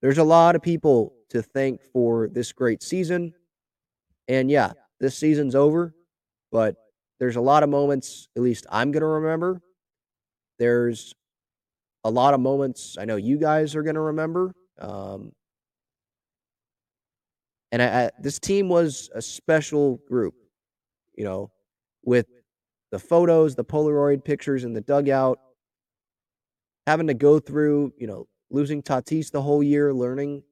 [0.00, 3.34] there's a lot of people to thank for this great season.
[4.28, 5.94] And yeah, this season's over,
[6.50, 6.76] but
[7.20, 9.60] there's a lot of moments, at least I'm going to remember.
[10.58, 11.14] There's
[12.04, 14.54] a lot of moments I know you guys are going to remember.
[14.78, 15.32] Um,
[17.72, 20.34] and I, I, this team was a special group,
[21.16, 21.50] you know,
[22.04, 22.26] with
[22.90, 25.38] the photos, the Polaroid pictures in the dugout,
[26.86, 30.42] having to go through, you know, losing Tatis the whole year, learning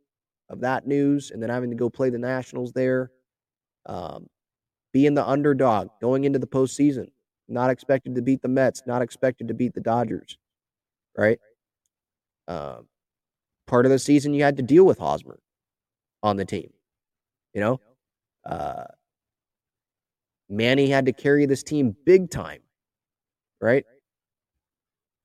[0.51, 3.10] of that news, and then having to go play the Nationals there,
[3.86, 4.27] um,
[4.93, 7.06] being the underdog going into the postseason,
[7.48, 10.36] not expected to beat the Mets, not expected to beat the Dodgers
[11.16, 11.38] right?
[12.48, 12.86] Um,
[13.66, 15.38] part of the season you had to deal with Hosmer
[16.22, 16.70] on the team.
[17.55, 17.80] You know,
[18.44, 18.84] uh,
[20.48, 22.60] Manny had to carry this team big time,
[23.60, 23.84] right?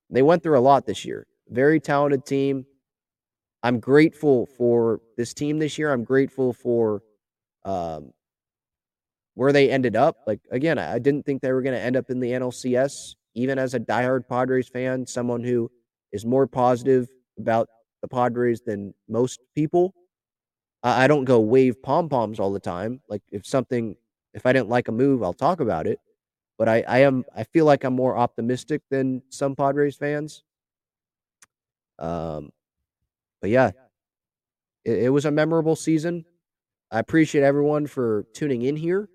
[0.10, 1.28] They went through a lot this year.
[1.50, 2.66] Very talented team.
[3.64, 5.92] I'm grateful for this team this year.
[5.92, 7.04] I'm grateful for
[7.64, 8.12] um,
[9.36, 10.18] where they ended up.
[10.26, 13.16] Like again, I didn't think they were going to end up in the NLCS.
[13.34, 15.72] Even as a diehard Padres fan, someone who
[16.12, 17.08] is more positive
[17.38, 17.68] about
[18.02, 19.94] the Padres than most people.
[20.84, 23.02] I, I don't go wave pom poms all the time.
[23.10, 23.96] Like if something,
[24.34, 26.00] if I didn't like a move, I'll talk about it.
[26.58, 30.44] But I, I am, I feel like I'm more optimistic than some Padres fans.
[31.98, 32.52] Um,
[33.42, 33.72] but yeah,
[34.86, 36.26] it, it was a memorable season.
[36.92, 39.10] I appreciate everyone for tuning in here.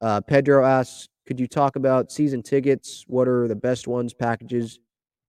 [0.00, 3.04] Uh, Pedro asks, could you talk about season tickets?
[3.08, 4.78] What are the best ones, packages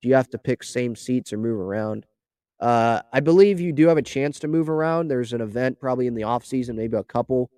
[0.01, 2.05] do you have to pick same seats or move around?
[2.59, 5.07] Uh, I believe you do have a chance to move around.
[5.07, 7.49] There's an event probably in the off season, maybe a couple.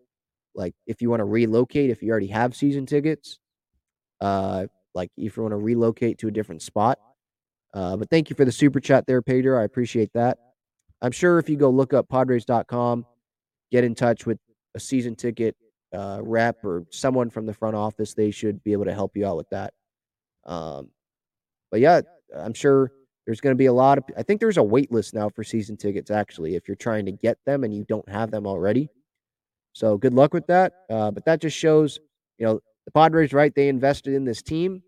[0.55, 3.39] Like if you want to relocate, if you already have season tickets,
[4.19, 6.99] uh, like if you want to relocate to a different spot.
[7.73, 9.59] Uh, but thank you for the super chat there, Pedro.
[9.59, 10.37] I appreciate that.
[11.01, 13.05] I'm sure if you go look up Padres.com,
[13.71, 14.39] get in touch with
[14.75, 15.55] a season ticket
[15.93, 19.25] uh, rep or someone from the front office, they should be able to help you
[19.25, 19.73] out with that.
[20.45, 20.89] Um,
[21.71, 22.01] but yeah,
[22.35, 22.91] I'm sure
[23.25, 24.03] there's going to be a lot of.
[24.17, 26.11] I think there's a wait list now for season tickets.
[26.11, 28.89] Actually, if you're trying to get them and you don't have them already,
[29.73, 30.73] so good luck with that.
[30.89, 31.99] Uh, but that just shows,
[32.37, 33.53] you know, the Padres, right?
[33.53, 34.81] They invested in this team.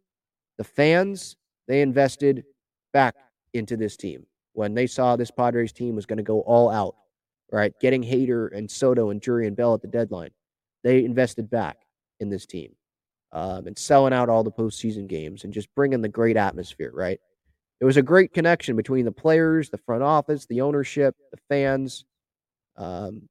[0.57, 1.35] The fans,
[1.68, 2.43] they invested
[2.93, 3.15] back
[3.53, 6.95] into this team when they saw this Padres team was going to go all out,
[7.51, 7.73] right?
[7.80, 10.31] Getting Hader and Soto and Drury and Bell at the deadline.
[10.84, 11.77] They invested back
[12.19, 12.76] in this team
[13.31, 17.19] um, and selling out all the postseason games and just bringing the great atmosphere, right?
[17.81, 22.05] It was a great connection between the players, the front office, the ownership, the fans.
[22.77, 23.23] Um,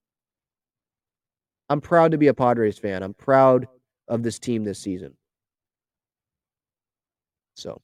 [1.69, 3.05] I'm proud to be a Padres fan.
[3.05, 3.69] I'm proud
[4.09, 5.15] of this team this season.
[7.55, 7.81] So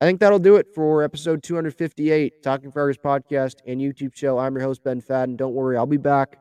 [0.00, 4.38] I think that'll do it for episode 258, Talking Friars podcast and YouTube show.
[4.38, 5.36] I'm your host, Ben Fadden.
[5.36, 6.38] Don't worry, I'll be back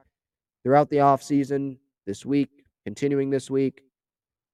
[0.63, 3.81] throughout the off season this week, continuing this week.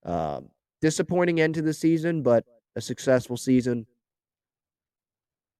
[0.05, 0.49] Um,
[0.81, 2.45] disappointing end to the season, but
[2.77, 3.87] a successful season.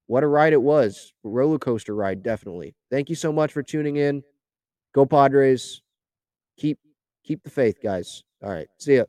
[0.06, 1.12] what a ride it was.
[1.22, 2.74] Roller coaster ride, definitely.
[2.90, 4.22] Thank you so much for tuning in.
[4.94, 5.82] Go Padres.
[6.56, 6.78] Keep
[7.24, 8.22] keep the faith, guys.
[8.42, 8.68] All right.
[8.78, 9.04] See ya.